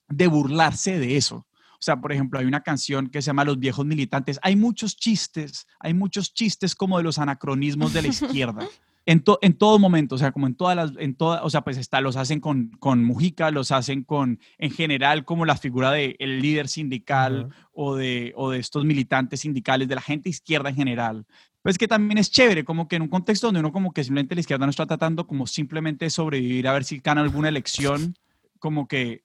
de 0.09 0.27
burlarse 0.27 0.99
de 0.99 1.17
eso. 1.17 1.47
O 1.83 1.85
sea, 1.85 2.01
por 2.01 2.13
ejemplo, 2.13 2.39
hay 2.39 2.47
una 2.47 2.61
canción 2.61 3.09
que 3.09 3.21
se 3.21 3.27
llama 3.27 3.45
Los 3.45 3.59
viejos 3.59 3.85
militantes. 3.85 4.39
Hay 4.45 4.55
muchos 4.55 4.95
chistes, 4.97 5.67
hay 5.81 5.95
muchos 5.95 6.33
chistes 6.33 6.77
como 6.77 6.97
de 6.97 7.03
los 7.03 7.19
anacronismos 7.19 7.93
de 7.93 8.03
la 8.03 8.09
izquierda. 8.09 8.65
En, 9.05 9.25
en 9.41 9.55
todo 9.55 9.81
momento, 9.81 10.15
o 10.15 10.19
sea, 10.19 10.31
como 10.31 10.47
en 10.47 10.55
todas 10.55 10.77
las, 10.77 10.93
en 10.97 11.17
toda, 11.17 11.43
o 11.43 11.51
sea, 11.51 11.63
pues 11.63 11.77
está, 11.77 12.01
los 12.01 12.15
hacen 12.15 12.39
con, 12.39 12.71
con 12.79 13.03
Mujica, 13.03 13.51
los 13.51 13.73
hacen 13.73 14.05
con, 14.05 14.39
en 14.59 14.71
general, 14.71 15.25
como 15.25 15.45
la 15.45 15.57
figura 15.57 15.91
del 15.91 16.15
el 16.21 16.41
líder 16.41 16.69
sindical 16.69 17.49
o, 17.73 17.97
de, 17.97 18.33
o 18.37 18.51
de 18.51 18.61
estos 18.61 18.85
militantes 18.85 19.41
sindicales, 19.41 19.89
de 19.89 19.97
la 19.97 20.03
gente 20.03 20.29
izquierda 20.29 20.71
en 20.71 20.77
general. 20.77 21.27
Pues 21.63 21.79
que 21.79 21.89
también 21.89 22.17
es 22.17 22.31
chévere, 22.31 22.63
como 22.63 22.87
que 22.87 22.95
en 22.95 23.03
un 23.03 23.09
contexto 23.09 23.49
donde 23.49 23.59
uno 23.59 23.73
como 23.73 23.93
que 23.93 24.05
simplemente 24.05 24.37
la 24.37 24.43
izquierda 24.43 24.67
no 24.67 24.71
está 24.71 24.87
tratando 24.87 25.27
como 25.27 25.49
simplemente 25.49 26.09
sobrevivir 26.09 26.69
a 26.69 26.73
ver 26.73 26.85
si 26.85 27.01
gana 27.01 27.23
alguna 27.23 27.49
elección, 27.49 28.15
como 28.61 28.87
que 28.87 29.25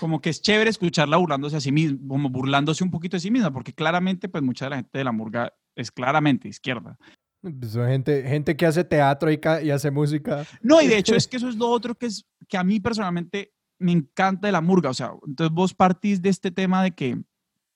como 0.00 0.20
que 0.20 0.30
es 0.30 0.40
chévere 0.40 0.70
escucharla 0.70 1.16
burlándose 1.16 1.56
a 1.56 1.60
sí 1.60 1.72
misma, 1.72 1.98
como 2.08 2.30
burlándose 2.30 2.84
un 2.84 2.90
poquito 2.90 3.16
de 3.16 3.20
sí 3.20 3.30
misma, 3.30 3.52
porque 3.52 3.72
claramente, 3.72 4.28
pues 4.28 4.42
mucha 4.42 4.66
de 4.66 4.70
la 4.70 4.76
gente 4.76 4.98
de 4.98 5.04
la 5.04 5.12
murga 5.12 5.52
es 5.76 5.90
claramente 5.90 6.48
izquierda. 6.48 6.98
Pues 7.40 7.72
son 7.72 7.88
gente, 7.88 8.22
gente 8.22 8.56
que 8.56 8.66
hace 8.66 8.84
teatro 8.84 9.30
y, 9.30 9.40
y, 9.64 9.70
hace 9.70 9.90
música. 9.90 10.46
No, 10.60 10.80
y 10.80 10.86
de 10.86 10.98
hecho 10.98 11.16
es 11.16 11.26
que 11.26 11.38
eso 11.38 11.48
es 11.48 11.56
lo 11.56 11.68
otro 11.68 11.94
que, 11.96 12.06
es, 12.06 12.24
que 12.48 12.56
a 12.56 12.62
mí 12.62 12.78
personalmente 12.78 13.52
me 13.78 13.92
encanta 13.92 14.46
de 14.46 14.52
la 14.52 14.60
murga. 14.60 14.90
O 14.90 14.94
sea, 14.94 15.12
entonces 15.26 15.52
vos 15.52 15.74
partís 15.74 16.22
de 16.22 16.28
este 16.28 16.52
tema 16.52 16.84
de 16.84 16.92
que, 16.92 17.20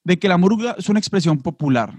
de 0.04 0.18
que 0.18 0.28
la 0.28 0.38
murga 0.38 0.76
es 0.78 0.88
una 0.88 1.00
expresión 1.00 1.38
popular 1.38 1.94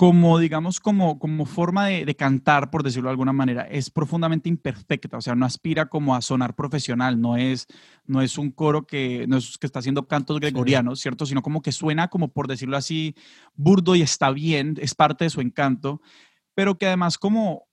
como, 0.00 0.38
digamos, 0.38 0.80
como, 0.80 1.18
como 1.18 1.44
forma 1.44 1.88
de, 1.88 2.16
cantar, 2.16 2.70
por 2.70 2.82
decirlo 2.82 3.08
de 3.08 3.10
alguna 3.10 3.34
manera, 3.34 3.64
es 3.64 3.90
profundamente 3.90 4.48
imperfecta, 4.48 5.18
o 5.18 5.20
sea, 5.20 5.34
no 5.34 5.44
aspira 5.44 5.90
como 5.90 6.14
a 6.14 6.22
sonar 6.22 6.54
profesional, 6.54 7.20
no 7.20 7.36
es, 7.36 7.66
no 8.06 8.22
es 8.22 8.38
un 8.38 8.50
coro 8.50 8.86
que, 8.86 9.26
no 9.28 9.36
es 9.36 9.58
que 9.58 9.66
está 9.66 9.80
haciendo 9.80 10.08
cantos 10.08 10.40
gregorianos, 10.40 11.00
¿cierto? 11.00 11.26
Sino 11.26 11.42
como 11.42 11.60
que 11.60 11.70
suena, 11.70 12.08
como 12.08 12.32
por 12.32 12.48
decirlo 12.48 12.78
así, 12.78 13.14
burdo 13.56 13.94
y 13.94 14.00
está 14.00 14.30
bien, 14.30 14.78
es 14.80 14.94
parte 14.94 15.24
de 15.24 15.30
su 15.30 15.42
encanto, 15.42 16.00
pero 16.54 16.78
que 16.78 16.86
además 16.86 17.18
como, 17.18 17.68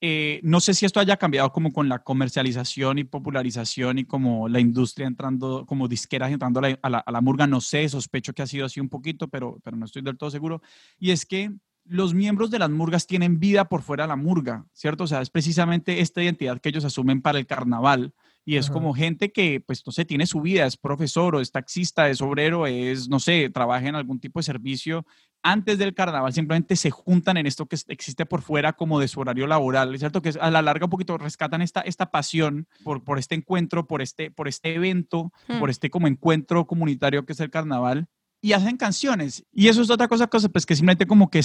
eh, 0.00 0.40
no 0.42 0.60
sé 0.60 0.72
si 0.72 0.86
esto 0.86 0.98
haya 0.98 1.16
cambiado 1.16 1.52
como 1.52 1.72
con 1.72 1.88
la 1.88 1.98
comercialización 1.98 2.98
y 2.98 3.04
popularización 3.04 3.98
y 3.98 4.04
como 4.04 4.48
la 4.48 4.58
industria 4.58 5.06
entrando, 5.06 5.66
como 5.66 5.88
disqueras 5.88 6.30
entrando 6.32 6.60
a 6.60 6.70
la, 6.88 6.98
a 6.98 7.12
la, 7.12 7.20
murga, 7.20 7.46
no 7.46 7.60
sé, 7.60 7.88
sospecho 7.88 8.32
que 8.32 8.42
ha 8.42 8.46
sido 8.46 8.66
así 8.66 8.80
un 8.80 8.88
poquito, 8.88 9.28
pero, 9.28 9.58
pero 9.62 9.76
no 9.76 9.84
estoy 9.84 10.02
del 10.02 10.16
todo 10.16 10.30
seguro. 10.30 10.62
Y 10.98 11.10
es 11.10 11.26
que 11.26 11.52
los 11.84 12.14
miembros 12.14 12.50
de 12.50 12.58
las 12.58 12.70
murgas 12.70 13.06
tienen 13.06 13.40
vida 13.40 13.66
por 13.66 13.82
fuera 13.82 14.04
de 14.04 14.08
la 14.08 14.16
murga, 14.16 14.64
¿cierto? 14.72 15.04
O 15.04 15.06
sea, 15.06 15.20
es 15.20 15.28
precisamente 15.28 16.00
esta 16.00 16.22
identidad 16.22 16.60
que 16.60 16.68
ellos 16.68 16.84
asumen 16.84 17.20
para 17.20 17.38
el 17.38 17.46
carnaval. 17.46 18.14
Y 18.50 18.56
es 18.56 18.68
como 18.68 18.94
gente 18.94 19.30
que, 19.30 19.60
pues, 19.60 19.86
no 19.86 19.92
sé, 19.92 20.04
tiene 20.04 20.26
su 20.26 20.40
vida, 20.40 20.66
es 20.66 20.76
profesor 20.76 21.36
o 21.36 21.40
es 21.40 21.52
taxista, 21.52 22.08
es 22.10 22.20
obrero, 22.20 22.66
es, 22.66 23.08
no 23.08 23.20
sé, 23.20 23.48
trabaja 23.48 23.86
en 23.86 23.94
algún 23.94 24.18
tipo 24.18 24.40
de 24.40 24.44
servicio 24.44 25.06
antes 25.42 25.78
del 25.78 25.94
carnaval 25.94 26.32
simplemente 26.32 26.76
se 26.76 26.90
juntan 26.90 27.36
en 27.36 27.46
esto 27.46 27.66
que 27.66 27.76
existe 27.88 28.26
por 28.26 28.42
fuera 28.42 28.74
como 28.74 29.00
de 29.00 29.08
su 29.08 29.20
horario 29.20 29.46
laboral, 29.46 29.94
es 29.94 30.00
cierto 30.00 30.20
que 30.20 30.34
a 30.40 30.50
la 30.50 30.62
larga 30.62 30.86
un 30.86 30.90
poquito 30.90 31.16
rescatan 31.16 31.62
esta, 31.62 31.80
esta 31.80 32.10
pasión 32.10 32.66
por, 32.84 33.04
por 33.04 33.18
este 33.18 33.36
encuentro, 33.36 33.86
por 33.86 34.02
este, 34.02 34.30
por 34.30 34.48
este 34.48 34.74
evento, 34.74 35.32
hmm. 35.48 35.58
por 35.58 35.70
este 35.70 35.88
como 35.88 36.08
encuentro 36.08 36.66
comunitario 36.66 37.24
que 37.24 37.32
es 37.32 37.40
el 37.40 37.50
carnaval 37.50 38.08
y 38.42 38.52
hacen 38.52 38.76
canciones. 38.76 39.44
Y 39.52 39.68
eso 39.68 39.80
es 39.80 39.90
otra 39.90 40.08
cosa, 40.08 40.26
cosa 40.26 40.48
pues 40.48 40.66
que 40.66 40.74
simplemente 40.74 41.06
como 41.06 41.30
que 41.30 41.40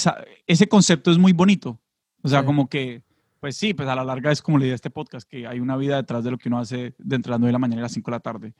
ese 0.47 0.67
concepto 0.67 1.11
es 1.11 1.17
muy 1.17 1.33
bonito. 1.33 1.79
O 2.21 2.27
sea, 2.27 2.43
como 2.43 2.67
que, 2.69 3.03
pues 3.45 3.57
sí, 3.57 3.75
pues 3.75 3.87
a 3.87 3.93
la 3.93 4.03
larga 4.03 4.31
es 4.31 4.41
como 4.41 4.57
la 4.57 4.63
idea 4.63 4.71
de 4.71 4.77
este 4.77 4.89
podcast, 4.89 5.29
que 5.29 5.45
hay 5.45 5.59
una 5.59 5.77
vida 5.77 5.97
detrás 5.97 6.23
de 6.23 6.31
lo 6.31 6.39
que 6.39 6.49
uno 6.49 6.57
hace 6.57 6.95
de 6.97 7.15
entre 7.15 7.29
las 7.29 7.39
9 7.39 7.49
de 7.49 7.53
la 7.53 7.59
mañana 7.59 7.81
y 7.81 7.83
las 7.83 7.91
5 7.91 8.09
de 8.09 8.15
la 8.15 8.19
tarde. 8.19 8.53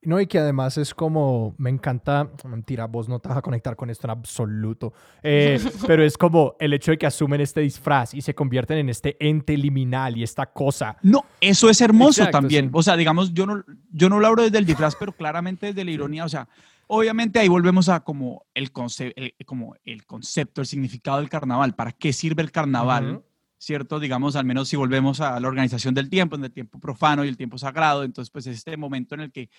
No, 0.00 0.18
y 0.18 0.26
que 0.26 0.38
además 0.38 0.78
es 0.78 0.94
como, 0.94 1.54
me 1.58 1.68
encanta, 1.68 2.30
mentira, 2.48 2.86
vos 2.86 3.06
no 3.06 3.18
te 3.18 3.28
vas 3.28 3.36
a 3.36 3.42
conectar 3.42 3.76
con 3.76 3.90
esto 3.90 4.06
en 4.06 4.12
absoluto, 4.12 4.94
eh, 5.22 5.60
pero 5.86 6.02
es 6.02 6.16
como 6.16 6.56
el 6.58 6.72
hecho 6.72 6.90
de 6.90 6.96
que 6.96 7.04
asumen 7.04 7.42
este 7.42 7.60
disfraz 7.60 8.14
y 8.14 8.22
se 8.22 8.34
convierten 8.34 8.78
en 8.78 8.88
este 8.88 9.18
ente 9.20 9.58
liminal 9.58 10.16
y 10.16 10.22
esta 10.22 10.46
cosa. 10.46 10.96
No, 11.02 11.26
eso 11.38 11.68
es 11.68 11.78
hermoso 11.82 12.26
también. 12.30 12.70
O 12.72 12.82
sea, 12.82 12.96
digamos, 12.96 13.34
yo 13.34 13.44
no, 13.44 13.62
yo 13.92 14.08
no 14.08 14.20
lo 14.20 14.26
hablo 14.26 14.42
desde 14.44 14.56
el 14.56 14.64
disfraz, 14.64 14.96
pero 14.96 15.12
claramente 15.12 15.66
desde 15.66 15.84
la 15.84 15.90
ironía. 15.90 16.24
O 16.24 16.30
sea, 16.30 16.48
obviamente 16.86 17.40
ahí 17.40 17.48
volvemos 17.48 17.90
a 17.90 18.00
como 18.00 18.46
el, 18.54 18.72
como 18.72 19.76
el 19.84 20.06
concepto, 20.06 20.62
el 20.62 20.66
significado 20.66 21.18
del 21.18 21.28
carnaval. 21.28 21.74
¿Para 21.74 21.92
qué 21.92 22.14
sirve 22.14 22.40
el 22.40 22.50
carnaval? 22.50 23.22
¿Cierto? 23.60 24.00
Digamos, 24.00 24.34
al 24.36 24.46
menos 24.46 24.68
si 24.68 24.76
volvemos 24.76 25.20
a 25.20 25.38
la 25.38 25.46
organización 25.46 25.94
del 25.94 26.08
tiempo, 26.08 26.34
en 26.34 26.44
el 26.44 26.52
tiempo 26.52 26.80
profano 26.80 27.24
y 27.24 27.28
el 27.28 27.36
tiempo 27.36 27.58
sagrado, 27.58 28.02
entonces 28.02 28.30
pues 28.30 28.46
es 28.46 28.56
este 28.56 28.76
momento 28.76 29.14
en 29.14 29.20
el 29.20 29.32
que 29.32 29.50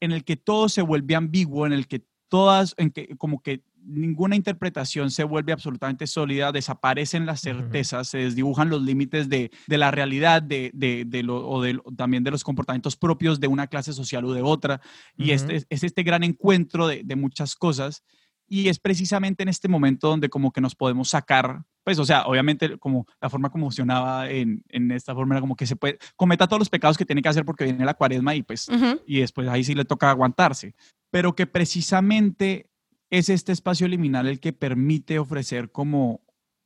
en 0.00 0.12
el 0.12 0.24
que 0.24 0.36
todo 0.36 0.70
se 0.70 0.80
vuelve 0.80 1.14
ambiguo, 1.14 1.66
en 1.66 1.74
el 1.74 1.86
que 1.86 2.02
todas, 2.28 2.74
en 2.78 2.90
que 2.90 3.16
como 3.18 3.42
que 3.42 3.62
ninguna 3.84 4.36
interpretación 4.36 5.10
se 5.10 5.24
vuelve 5.24 5.52
absolutamente 5.52 6.06
sólida, 6.06 6.52
desaparecen 6.52 7.26
las 7.26 7.42
certezas, 7.42 8.08
se 8.08 8.18
desdibujan 8.18 8.70
los 8.70 8.82
límites 8.82 9.28
de, 9.28 9.50
de 9.66 9.78
la 9.78 9.90
realidad 9.90 10.42
de, 10.42 10.70
de, 10.72 11.04
de 11.06 11.22
lo, 11.22 11.46
o 11.46 11.62
también 11.96 12.24
de 12.24 12.30
los 12.30 12.44
comportamientos 12.44 12.96
propios 12.96 13.40
de 13.40 13.48
una 13.48 13.66
clase 13.66 13.92
social 13.92 14.24
u 14.24 14.32
de 14.32 14.42
otra. 14.42 14.80
Y 15.16 15.32
este, 15.32 15.66
es 15.68 15.82
este 15.82 16.02
gran 16.02 16.22
encuentro 16.22 16.86
de, 16.86 17.16
muchas 17.16 17.56
cosas. 17.56 18.04
Y 18.50 18.68
es 18.68 18.78
precisamente 18.80 19.42
en 19.44 19.48
este 19.48 19.68
momento 19.68 20.08
donde 20.08 20.28
como 20.28 20.50
que 20.50 20.60
nos 20.60 20.74
podemos 20.74 21.08
sacar 21.08 21.62
pues, 21.84 21.98
o 21.98 22.04
sea, 22.04 22.24
obviamente 22.26 22.78
como 22.78 23.06
la 23.20 23.30
forma 23.30 23.50
como 23.50 23.66
funcionaba 23.66 24.30
en, 24.30 24.62
en, 24.68 24.90
esta 24.92 25.14
forma 25.14 25.34
era 25.34 25.40
como 25.40 25.56
que 25.56 25.66
se 25.66 25.76
puede, 25.76 25.98
cometa 26.14 26.46
todos 26.46 26.60
los 26.60 26.68
pecados 26.68 26.98
que 26.98 27.06
tiene 27.06 27.22
que 27.22 27.28
hacer 27.28 27.44
porque 27.44 27.64
viene 27.64 27.84
la 27.84 27.94
cuaresma 27.94 28.34
y 28.34 28.42
pues, 28.42 28.68
y 29.06 29.20
después 29.20 29.48
ahí 29.48 29.64
sí 29.64 29.74
le 29.74 29.84
toca 29.84 30.10
aguantarse, 30.10 30.74
pero 31.10 31.34
que 31.34 31.46
precisamente 31.46 32.70
es 33.10 33.28
este 33.28 33.52
espacio 33.52 33.88
liminal 33.88 34.28
el 34.28 34.40
que 34.40 34.52
permite 34.52 35.18
ofrecer 35.18 35.72
como 35.72 36.20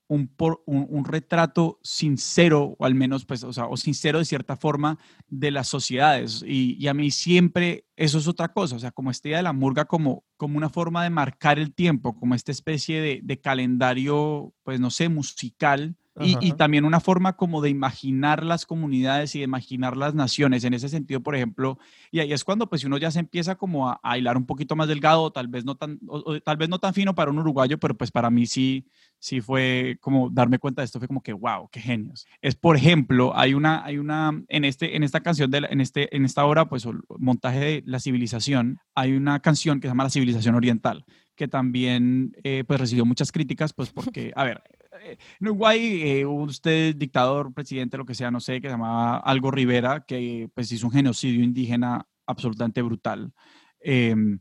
un, 0.08 0.30
un, 0.66 0.86
un, 0.90 1.04
retrato 1.04 1.80
sincero, 1.82 2.76
o 2.78 2.84
al 2.84 2.94
menos, 2.94 3.24
pues, 3.24 3.42
o 3.44 3.52
sea, 3.52 3.66
o 3.66 3.76
sincero 3.76 4.18
de 4.18 4.24
cierta 4.24 4.56
forma 4.56 4.98
de 5.28 5.50
las 5.50 5.68
sociedades. 5.68 6.44
Y, 6.46 6.76
y, 6.78 6.88
a 6.88 6.94
mí 6.94 7.10
siempre 7.10 7.86
eso 7.96 8.18
es 8.18 8.28
otra 8.28 8.52
cosa, 8.52 8.76
o 8.76 8.78
sea, 8.78 8.90
como 8.90 9.10
esta 9.10 9.28
idea 9.28 9.38
de 9.38 9.44
la 9.44 9.52
murga 9.52 9.86
como, 9.86 10.24
como 10.36 10.58
una 10.58 10.68
forma 10.68 11.02
de 11.04 11.10
marcar 11.10 11.58
el 11.58 11.74
tiempo, 11.74 12.14
como 12.16 12.34
esta 12.34 12.52
especie 12.52 13.00
de, 13.00 13.20
de 13.22 13.40
calendario, 13.40 14.54
pues, 14.62 14.80
no 14.80 14.90
sé, 14.90 15.08
musical 15.08 15.96
y, 16.20 16.52
también 16.52 16.84
una 16.84 17.00
forma 17.00 17.34
como 17.34 17.60
de 17.60 17.70
imaginar 17.70 18.44
las 18.44 18.66
comunidades 18.66 19.34
y 19.34 19.38
de 19.38 19.44
imaginar 19.44 19.96
las 19.96 20.14
naciones. 20.14 20.62
En 20.62 20.72
ese 20.72 20.88
sentido, 20.88 21.20
por 21.20 21.34
ejemplo, 21.34 21.78
y 22.12 22.20
ahí 22.20 22.32
es 22.32 22.44
cuando 22.44 22.68
pues 22.68 22.84
uno 22.84 22.98
ya 22.98 23.10
se 23.10 23.18
empieza 23.18 23.56
como 23.56 23.88
a, 23.88 24.00
a 24.02 24.16
hilar 24.16 24.36
un 24.36 24.46
poquito 24.46 24.76
más 24.76 24.86
delgado, 24.86 25.32
tal 25.32 25.48
vez 25.48 25.64
no 25.64 25.74
tan, 25.74 25.98
tal 26.44 26.56
vez 26.56 26.68
no 26.68 26.78
tan 26.78 26.94
fino 26.94 27.14
para 27.14 27.30
un 27.30 27.38
uruguayo, 27.38 27.78
pero 27.78 27.96
pues 27.96 28.12
para 28.12 28.30
mí 28.30 28.46
sí, 28.46 28.86
sí 29.18 29.40
fue 29.40 29.98
como 30.00 30.30
darme 30.30 30.58
cuenta 30.58 30.82
de 30.82 30.86
esto, 30.86 31.00
fue 31.00 31.08
como 31.08 31.22
que, 31.22 31.32
wow, 31.32 31.68
qué 31.72 31.80
genios. 31.80 32.26
Es, 32.40 32.54
por 32.54 32.76
ejemplo, 32.76 33.36
hay 33.36 33.54
una, 33.54 33.84
hay 33.84 33.98
una, 33.98 34.40
en, 34.48 34.64
este, 34.64 34.96
en 34.96 35.02
esta 35.02 35.20
canción, 35.20 35.50
de 35.50 35.66
en, 35.68 35.80
este, 35.80 36.14
en 36.14 36.24
esta 36.24 36.44
obra, 36.44 36.68
pues 36.68 36.86
montaje 37.18 37.58
de 37.58 37.82
la 37.86 37.98
civilización, 37.98 38.78
hay 38.94 39.14
una 39.14 39.40
canción 39.40 39.80
que 39.80 39.88
se 39.88 39.90
llama 39.90 40.04
La 40.04 40.10
civilización 40.10 40.54
oriental 40.54 41.04
que 41.36 41.48
también 41.48 42.36
eh, 42.44 42.64
pues 42.64 42.80
recibió 42.80 43.04
muchas 43.04 43.32
críticas, 43.32 43.72
pues 43.72 43.90
porque, 43.90 44.32
a 44.36 44.44
ver, 44.44 44.62
en 45.04 45.46
Uruguay, 45.46 46.00
eh, 46.02 46.26
usted, 46.26 46.94
dictador, 46.96 47.52
presidente, 47.52 47.96
lo 47.96 48.04
que 48.04 48.14
sea, 48.14 48.30
no 48.30 48.40
sé, 48.40 48.60
que 48.60 48.68
se 48.68 48.72
llamaba 48.72 49.18
Algo 49.18 49.50
Rivera, 49.50 50.04
que 50.06 50.48
pues 50.54 50.72
hizo 50.72 50.86
un 50.86 50.92
genocidio 50.92 51.42
indígena 51.44 52.06
absolutamente 52.26 52.82
brutal. 52.82 53.32
Em, 53.80 54.40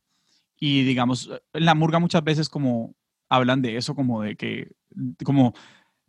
y 0.59 0.83
digamos, 0.83 1.29
en 1.53 1.65
la 1.65 1.75
murga 1.75 1.99
muchas 1.99 2.23
veces 2.23 2.49
como 2.49 2.95
hablan 3.29 3.61
de 3.61 3.77
eso, 3.77 3.95
como 3.95 4.21
de 4.21 4.35
que, 4.35 4.71
como, 5.23 5.53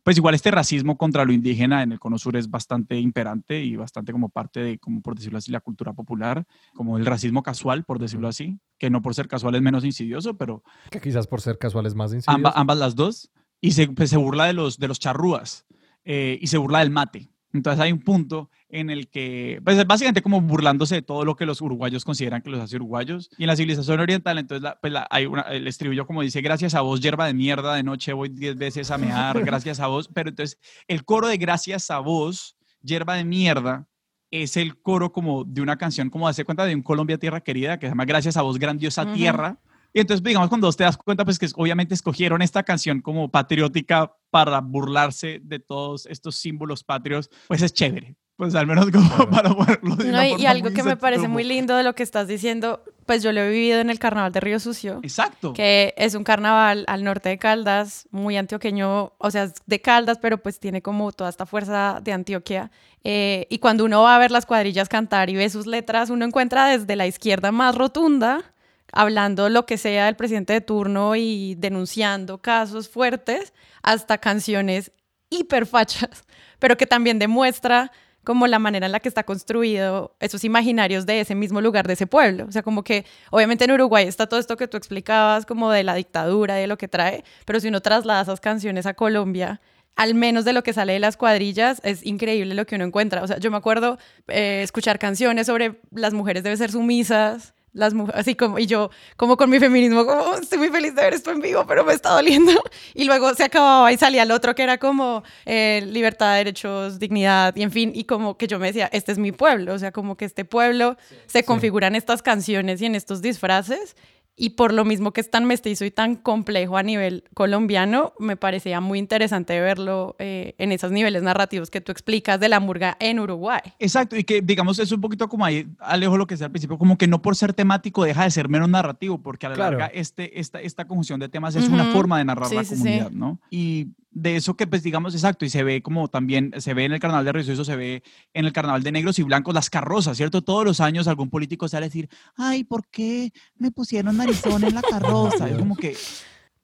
pues 0.05 0.19
igual 0.19 0.35
este 0.35 0.51
racismo 0.51 0.99
contra 0.99 1.25
lo 1.25 1.33
indígena 1.33 1.83
en 1.83 1.93
el 1.93 1.99
Cono 1.99 2.19
Sur 2.19 2.37
es 2.37 2.51
bastante 2.51 3.01
imperante 3.01 3.65
y 3.65 3.77
bastante 3.77 4.13
como 4.13 4.29
parte 4.29 4.61
de, 4.61 4.79
como 4.79 5.01
por 5.01 5.17
decirlo 5.17 5.39
así, 5.39 5.51
la 5.51 5.61
cultura 5.61 5.95
popular, 5.95 6.47
como 6.75 6.99
el 6.99 7.07
racismo 7.07 7.43
casual, 7.43 7.85
por 7.85 7.99
decirlo 7.99 8.29
así, 8.29 8.61
que 8.79 8.91
no 8.91 9.01
por 9.01 9.15
ser 9.15 9.27
casual 9.27 9.55
es 9.55 9.63
menos 9.63 9.85
insidioso, 9.85 10.37
pero... 10.37 10.63
Que 10.91 11.01
quizás 11.01 11.27
por 11.27 11.41
ser 11.41 11.57
casual 11.57 11.87
es 11.87 11.95
más 11.95 12.13
insidioso. 12.13 12.37
Ambas, 12.37 12.53
ambas 12.57 12.79
las 12.79 12.95
dos. 12.95 13.33
Y 13.65 13.71
se, 13.71 13.89
pues, 13.89 14.11
se 14.11 14.19
burla 14.19 14.45
de 14.45 14.53
los, 14.53 14.79
de 14.79 14.89
los 14.89 15.01
charrúas 15.01 15.65
eh, 16.05 16.39
y 16.39 16.49
se 16.49 16.59
burla 16.59 16.81
del 16.81 16.91
mate. 16.91 17.31
Entonces 17.55 17.81
hay 17.81 17.93
un 17.93 18.01
punto 18.01 18.51
en 18.69 18.91
el 18.91 19.09
que, 19.09 19.59
pues 19.65 19.79
es 19.79 19.87
básicamente 19.87 20.21
como 20.21 20.43
burlándose 20.43 20.97
de 20.97 21.03
todo 21.03 21.25
lo 21.25 21.35
que 21.35 21.47
los 21.47 21.63
uruguayos 21.63 22.05
consideran 22.05 22.43
que 22.43 22.51
los 22.51 22.61
hace 22.61 22.77
uruguayos. 22.77 23.31
Y 23.39 23.45
en 23.45 23.47
la 23.47 23.57
civilización 23.57 24.01
oriental, 24.01 24.37
entonces 24.37 24.71
pues 24.83 24.93
hay 25.09 25.25
una, 25.25 25.43
el 25.43 25.67
estribillo 25.67 26.07
como 26.07 26.21
dice, 26.21 26.43
gracias 26.43 26.75
a 26.75 26.83
vos, 26.83 27.01
hierba 27.01 27.27
de 27.27 27.33
mierda, 27.33 27.75
de 27.75 27.83
noche 27.83 28.13
voy 28.13 28.29
diez 28.29 28.55
veces 28.55 28.91
a 28.91 28.99
mear, 28.99 29.43
gracias 29.45 29.81
a 29.81 29.87
vos. 29.87 30.11
Pero 30.13 30.29
entonces 30.29 30.59
el 30.87 31.07
coro 31.07 31.29
de 31.29 31.39
gracias 31.39 31.91
a 31.91 32.01
vos, 32.01 32.59
hierba 32.83 33.15
de 33.15 33.25
mierda, 33.25 33.87
es 34.31 34.59
el 34.59 34.79
coro 34.79 35.11
como 35.11 35.45
de 35.45 35.63
una 35.63 35.79
canción, 35.79 36.11
como 36.11 36.29
hace 36.29 36.45
cuenta 36.45 36.67
de 36.67 36.75
un 36.75 36.83
Colombia 36.83 37.17
Tierra 37.17 37.41
Querida, 37.41 37.79
que 37.79 37.87
se 37.87 37.93
llama 37.93 38.05
Gracias 38.05 38.37
a 38.37 38.43
vos, 38.43 38.59
grandiosa 38.59 39.11
tierra. 39.15 39.59
Y 39.95 40.01
entonces, 40.01 40.25
digamos, 40.25 40.49
cuando 40.49 40.71
te 40.73 40.83
das 40.83 40.97
cuenta, 40.97 41.25
pues 41.25 41.39
que 41.39 41.47
obviamente 41.55 41.95
escogieron 41.95 42.43
esta 42.43 42.65
canción 42.65 43.01
como 43.01 43.31
patriótica 43.31 44.13
para 44.29 44.61
burlarse 44.61 45.41
de 45.41 45.61
todos 45.61 46.07
estos 46.07 46.35
símbolos 46.35 46.83
patrios, 46.83 47.31
pues 47.47 47.63
es 47.63 47.73
chévere. 47.73 48.17
Pues 48.35 48.57
al 48.57 48.67
menos 48.67 48.91
como 48.91 49.31
para 49.31 49.55
ponerlo 49.55 49.95
de 49.95 50.11
no, 50.11 50.25
Y 50.37 50.47
algo 50.47 50.71
que 50.73 50.83
me 50.83 50.97
parece 50.97 51.29
muy 51.29 51.45
lindo 51.45 51.77
de 51.77 51.85
lo 51.85 51.95
que 51.95 52.03
estás 52.03 52.27
diciendo, 52.27 52.83
pues 53.07 53.23
yo 53.23 53.31
lo 53.31 53.41
he 53.43 53.49
vivido 53.49 53.79
en 53.79 53.89
el 53.89 54.01
carnaval 54.01 54.33
de 54.33 54.41
Río 54.41 54.59
Sucio. 54.59 54.99
Exacto. 55.05 55.53
Que 55.53 55.95
es 55.97 56.17
un 56.17 56.25
carnaval 56.25 56.85
al 56.89 57.05
norte 57.05 57.29
de 57.29 57.39
Caldas, 57.39 58.09
muy 58.11 58.37
antioqueño, 58.37 59.13
o 59.17 59.31
sea, 59.31 59.53
de 59.65 59.81
Caldas, 59.81 60.19
pero 60.21 60.39
pues 60.39 60.59
tiene 60.59 60.83
como 60.83 61.13
toda 61.13 61.31
esta 61.31 61.47
fuerza 61.47 62.01
de 62.03 62.13
Antioquia. 62.13 62.73
Eh, 63.05 63.47
y 63.49 63.59
cuando 63.59 63.85
uno 63.85 64.03
va 64.03 64.17
a 64.17 64.19
ver 64.19 64.33
las 64.33 64.45
cuadrillas 64.47 64.89
cantar 64.89 65.31
y 65.31 65.37
ve 65.37 65.49
sus 65.49 65.69
letras, 65.69 66.11
uno 66.11 66.25
encuentra 66.25 66.67
desde 66.67 66.97
la 66.97 67.07
izquierda 67.07 67.53
más 67.53 67.77
rotunda 67.77 68.54
hablando 68.95 69.49
lo 69.49 69.67
que 69.67 69.77
sea 69.77 70.07
del 70.07 70.17
presidente 70.17 70.53
de 70.53 70.61
turno 70.61 71.17
y 71.17 71.57
denunciando 71.57 72.39
casos 72.39 72.89
fuertes, 72.89 73.53
hasta 73.83 74.19
canciones 74.19 74.93
hiperfachas, 75.31 76.25
pero 76.59 76.77
que 76.77 76.87
también 76.87 77.19
demuestra 77.19 77.91
como 78.23 78.47
la 78.47 78.59
manera 78.59 78.87
en 78.87 78.93
la 78.93 79.01
que 79.01 79.09
está 79.09 79.25
construido 79.25 80.17
esos 80.19 80.45
imaginarios 80.45 81.05
de 81.05 81.21
ese 81.21 81.35
mismo 81.35 81.61
lugar, 81.61 81.87
de 81.87 81.93
ese 81.93 82.07
pueblo. 82.07 82.47
O 82.49 82.53
sea, 82.53 82.63
como 82.63 82.83
que 82.83 83.05
obviamente 83.31 83.65
en 83.65 83.73
Uruguay 83.73 84.07
está 84.07 84.27
todo 84.27 84.41
esto 84.41 84.57
que 84.57 84.67
tú 84.67 84.79
explicabas, 84.79 85.45
como 85.45 85.71
de 85.71 85.85
la 85.85 85.95
dictadura, 85.95 86.55
de 86.55 86.67
lo 86.67 86.79
que 86.79 86.89
trae, 86.89 87.23
pero 87.45 87.61
si 87.61 87.69
uno 87.69 87.83
traslada 87.83 88.23
esas 88.23 88.41
canciones 88.41 88.87
a 88.87 88.95
Colombia, 88.95 89.61
al 89.95 90.15
menos 90.15 90.47
de 90.47 90.55
lo 90.55 90.63
que 90.63 90.73
sale 90.73 90.95
de 90.95 91.01
las 91.01 91.19
cuadrillas, 91.19 91.81
es 91.85 92.05
increíble 92.05 92.55
lo 92.55 92.65
que 92.65 92.77
uno 92.77 92.85
encuentra. 92.85 93.23
O 93.23 93.27
sea, 93.27 93.39
yo 93.39 93.51
me 93.51 93.59
acuerdo 93.59 93.99
eh, 94.29 94.63
escuchar 94.63 94.99
canciones 94.99 95.47
sobre 95.47 95.81
las 95.91 96.15
mujeres 96.15 96.43
deben 96.43 96.59
ser 96.59 96.73
sumisas, 96.73 97.55
las 97.75 97.93
mujeres, 97.93 98.21
así 98.21 98.35
como, 98.35 98.59
y 98.59 98.67
yo, 98.67 98.91
como 99.17 99.37
con 99.37 99.51
mi 99.51 99.59
feminismo, 99.59 100.07
como, 100.07 100.23
oh, 100.23 100.37
estoy 100.37 100.59
muy 100.59 100.69
feliz 100.71 100.95
de 100.95 101.03
ver 101.03 101.15
esto 101.15 101.31
en 101.33 101.41
vivo, 101.41 101.67
pero 101.67 101.85
me 101.85 101.93
está 101.93 102.11
doliendo. 102.11 102.53
Y 102.95 103.05
luego 103.05 103.35
se 103.35 103.43
acababa 103.43 103.93
y 103.93 103.97
salía 103.97 104.23
el 104.23 104.31
otro 104.31 104.55
que 104.55 104.63
era 104.63 104.79
como 104.79 105.25
eh, 105.47 105.85
libertad, 105.87 106.37
derechos, 106.37 106.99
dignidad, 106.99 107.55
y 107.57 107.63
en 107.63 107.73
fin, 107.73 107.91
y 107.95 108.05
como 108.05 108.37
que 108.37 108.47
yo 108.47 108.59
me 108.59 108.69
decía, 108.69 108.89
este 108.93 109.11
es 109.11 109.19
mi 109.19 109.33
pueblo, 109.33 109.75
o 109.75 109.79
sea, 109.79 109.91
como 109.91 110.17
que 110.17 110.25
este 110.25 110.45
pueblo 110.45 110.97
se 111.27 111.45
configuran 111.45 111.97
estas 111.97 112.23
canciones 112.23 112.81
y 112.81 112.87
en 112.87 112.95
estos 112.95 113.21
disfraces, 113.21 113.97
y 114.37 114.51
por 114.51 114.73
lo 114.73 114.85
mismo 114.85 115.13
que 115.13 115.21
es 115.21 115.31
tan 115.31 115.45
mestizo 115.45 115.85
y 115.85 115.91
tan 115.91 116.17
complejo 116.17 116.77
a 116.77 116.83
nivel 116.83 117.25
colombiano, 117.35 118.13
me 118.19 118.37
parecía 118.37 118.81
muy 118.81 118.99
interesante 118.99 119.61
verlo 119.61 120.17
eh, 120.19 120.55
en 120.59 120.73
esos 120.73 120.91
niveles 120.91 121.23
narrativos 121.23 121.71
que 121.71 121.81
tú 121.81 121.93
explicas 121.93 122.41
de 122.41 122.49
la 122.49 122.61
murga 122.61 122.97
en 123.01 123.21
Uruguay. 123.21 123.61
Exacto, 123.79 124.17
y 124.17 124.25
que 124.25 124.43
digamos 124.43 124.79
es 124.79 124.91
un 124.93 125.01
poquito 125.01 125.29
como 125.29 125.45
ahí, 125.45 125.67
Alejo, 125.79 126.17
lo 126.17 126.27
que 126.27 126.37
sea 126.37 126.47
al 126.47 126.53
principio, 126.53 126.79
como 126.79 126.99
que 126.99 127.07
no 127.07 127.23
por 127.23 127.37
ser 127.37 127.53
temático 127.53 128.05
deja 128.05 128.25
de 128.25 128.31
ser 128.31 128.49
menos 128.49 128.69
narrativo, 128.69 129.23
porque 129.23 129.47
a 129.47 129.51
la 129.51 129.57
larga 129.57 129.87
este, 129.87 130.41
esta, 130.41 130.61
esta 130.61 130.87
conjunción 130.87 131.21
de 131.21 131.29
temas 131.29 131.55
es 131.55 131.69
una 131.69 131.93
forma 131.93 132.19
de 132.19 132.25
narrar 132.25 132.53
la 132.53 132.65
comunidad, 132.65 133.11
¿no? 133.11 133.39
Y 133.51 133.89
de 134.15 134.37
eso 134.37 134.57
que, 134.57 134.67
pues, 134.67 134.85
digamos, 134.85 135.13
exacto, 135.15 135.45
y 135.45 135.51
se 135.51 135.65
ve 135.65 135.83
como 135.83 136.09
también, 136.09 136.53
se 136.59 136.73
ve 136.73 136.85
en 136.85 136.93
el 136.93 137.01
carnaval 137.01 137.25
de 137.25 137.33
Río 137.33 137.53
eso 137.53 137.65
se 137.65 137.77
ve 137.77 138.03
en 138.33 138.45
el 138.45 138.53
carnaval 138.53 138.83
de 138.83 138.93
negros 138.93 139.19
y 139.19 139.25
blancos, 139.25 139.53
las 139.53 139.69
carrozas, 139.69 140.17
¿cierto? 140.17 140.43
Todos 140.43 140.65
los 140.65 140.81
años 140.81 141.09
algún 141.09 141.31
político 141.31 141.69
sale 141.69 141.87
a 141.87 141.89
decir, 141.89 142.09
ay, 142.37 142.63
¿por 142.63 142.87
qué 142.89 143.33
me 143.57 143.73
pusieron 143.73 144.17
narizón 144.17 144.63
en 144.63 144.75
la 144.75 144.83
carroza? 144.89 145.49
es 145.49 145.59
como 145.59 145.77
que, 145.77 145.97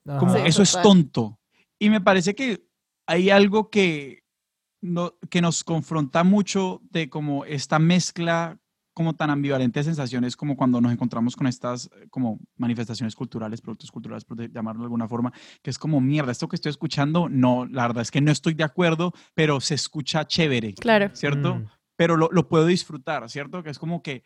como, 0.05 0.37
eso 0.37 0.63
es 0.63 0.79
tonto. 0.81 1.41
Y 1.79 1.91
me 1.91 2.01
parece 2.01 2.35
que 2.37 2.65
hay 3.07 3.31
algo 3.31 3.69
que, 3.69 4.23
no, 4.81 5.15
que 5.29 5.41
nos 5.41 5.65
confronta 5.65 6.23
mucho 6.23 6.81
de 6.91 7.11
como 7.11 7.45
esta 7.45 7.81
mezcla 7.81 8.60
como 8.95 9.15
tan 9.15 9.31
ambivalentes 9.31 9.87
sensaciones 9.87 10.37
como 10.37 10.57
cuando 10.57 10.81
nos 10.81 10.93
encontramos 10.93 11.37
con 11.37 11.47
estas 11.47 11.87
eh, 11.87 12.09
como 12.11 12.39
manifestaciones 12.57 13.15
culturales, 13.15 13.61
productos 13.61 13.91
culturales, 13.91 14.25
por 14.25 14.51
llamarlo 14.51 14.83
de 14.83 14.87
alguna 14.87 15.09
forma, 15.09 15.33
que 15.63 15.71
es 15.71 15.79
como 15.79 16.01
mierda, 16.01 16.33
esto 16.33 16.49
que 16.49 16.57
estoy 16.57 16.71
escuchando, 16.71 17.29
no, 17.29 17.67
la 17.67 17.87
verdad 17.87 18.03
es 18.03 18.11
que 18.11 18.21
no 18.21 18.33
estoy 18.33 18.55
de 18.55 18.65
acuerdo, 18.65 19.13
pero 19.35 19.61
se 19.61 19.75
escucha 19.75 20.27
chévere. 20.27 20.75
Claro. 20.75 21.11
¿Cierto? 21.13 21.57
Mm. 21.57 21.67
Pero 21.97 22.17
lo, 22.17 22.29
lo, 22.33 22.49
puedo 22.49 22.67
disfrutar, 22.67 23.29
¿cierto? 23.29 23.63
Que 23.63 23.71
es 23.71 23.79
como 23.79 24.03
que 24.03 24.23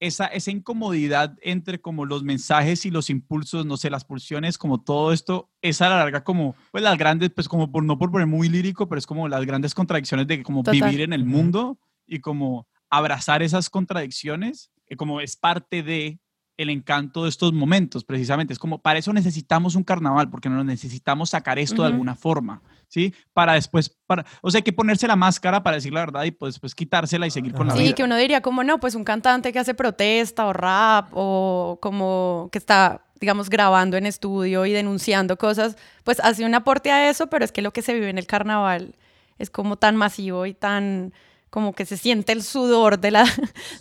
esa, 0.00 0.26
esa 0.26 0.50
incomodidad 0.50 1.36
entre 1.42 1.80
como 1.80 2.06
los 2.06 2.24
mensajes 2.24 2.86
y 2.86 2.90
los 2.90 3.10
impulsos, 3.10 3.66
no 3.66 3.76
sé, 3.76 3.90
las 3.90 4.06
pulsiones, 4.06 4.56
como 4.56 4.82
todo 4.82 5.12
esto, 5.12 5.50
es 5.60 5.82
a 5.82 5.90
la 5.90 5.98
larga 5.98 6.24
como, 6.24 6.56
pues 6.72 6.82
las 6.82 6.96
grandes, 6.96 7.30
pues 7.30 7.48
como 7.48 7.70
por, 7.70 7.84
no 7.84 7.98
por 7.98 8.10
poner 8.10 8.26
muy 8.26 8.48
lírico, 8.48 8.88
pero 8.88 8.98
es 8.98 9.06
como 9.06 9.28
las 9.28 9.44
grandes 9.44 9.74
contradicciones 9.74 10.26
de 10.26 10.42
como 10.42 10.62
vivir 10.62 11.02
en 11.02 11.12
el 11.12 11.24
mundo 11.24 11.78
y 12.06 12.20
como 12.20 12.66
abrazar 12.90 13.42
esas 13.42 13.70
contradicciones, 13.70 14.70
eh, 14.86 14.96
como 14.96 15.20
es 15.20 15.36
parte 15.36 15.82
de 15.82 16.20
el 16.56 16.68
encanto 16.68 17.22
de 17.22 17.30
estos 17.30 17.54
momentos, 17.54 18.04
precisamente. 18.04 18.52
Es 18.52 18.58
como, 18.58 18.82
para 18.82 18.98
eso 18.98 19.14
necesitamos 19.14 19.76
un 19.76 19.82
carnaval, 19.82 20.28
porque 20.28 20.50
no 20.50 20.62
necesitamos 20.62 21.30
sacar 21.30 21.58
esto 21.58 21.82
de 21.82 21.88
alguna 21.88 22.14
forma, 22.14 22.60
¿sí? 22.86 23.14
Para 23.32 23.54
después, 23.54 23.96
para, 24.06 24.26
o 24.42 24.50
sea, 24.50 24.58
hay 24.58 24.62
que 24.62 24.74
ponerse 24.74 25.06
la 25.06 25.16
máscara 25.16 25.62
para 25.62 25.76
decir 25.76 25.94
la 25.94 26.00
verdad 26.00 26.24
y 26.24 26.32
pues, 26.32 26.54
después 26.54 26.74
quitársela 26.74 27.26
y 27.26 27.30
seguir 27.30 27.54
con 27.54 27.66
la 27.66 27.72
vida. 27.72 27.86
Sí, 27.86 27.94
que 27.94 28.04
uno 28.04 28.14
diría, 28.14 28.42
como 28.42 28.62
no, 28.62 28.78
pues 28.78 28.94
un 28.94 29.04
cantante 29.04 29.54
que 29.54 29.58
hace 29.58 29.72
protesta 29.72 30.44
o 30.46 30.52
rap 30.52 31.08
o 31.12 31.78
como 31.80 32.50
que 32.52 32.58
está 32.58 33.06
digamos, 33.20 33.50
grabando 33.50 33.98
en 33.98 34.06
estudio 34.06 34.64
y 34.64 34.72
denunciando 34.72 35.36
cosas, 35.36 35.76
pues 36.04 36.20
hace 36.20 36.44
un 36.44 36.54
aporte 36.54 36.90
a 36.90 37.10
eso, 37.10 37.28
pero 37.28 37.44
es 37.44 37.52
que 37.52 37.60
lo 37.60 37.70
que 37.70 37.82
se 37.82 37.92
vive 37.92 38.08
en 38.08 38.16
el 38.16 38.26
carnaval 38.26 38.94
es 39.38 39.50
como 39.50 39.76
tan 39.76 39.94
masivo 39.94 40.46
y 40.46 40.54
tan 40.54 41.12
como 41.50 41.72
que 41.74 41.84
se 41.84 41.96
siente 41.96 42.32
el 42.32 42.42
sudor 42.42 42.98
de, 42.98 43.10
la, 43.10 43.24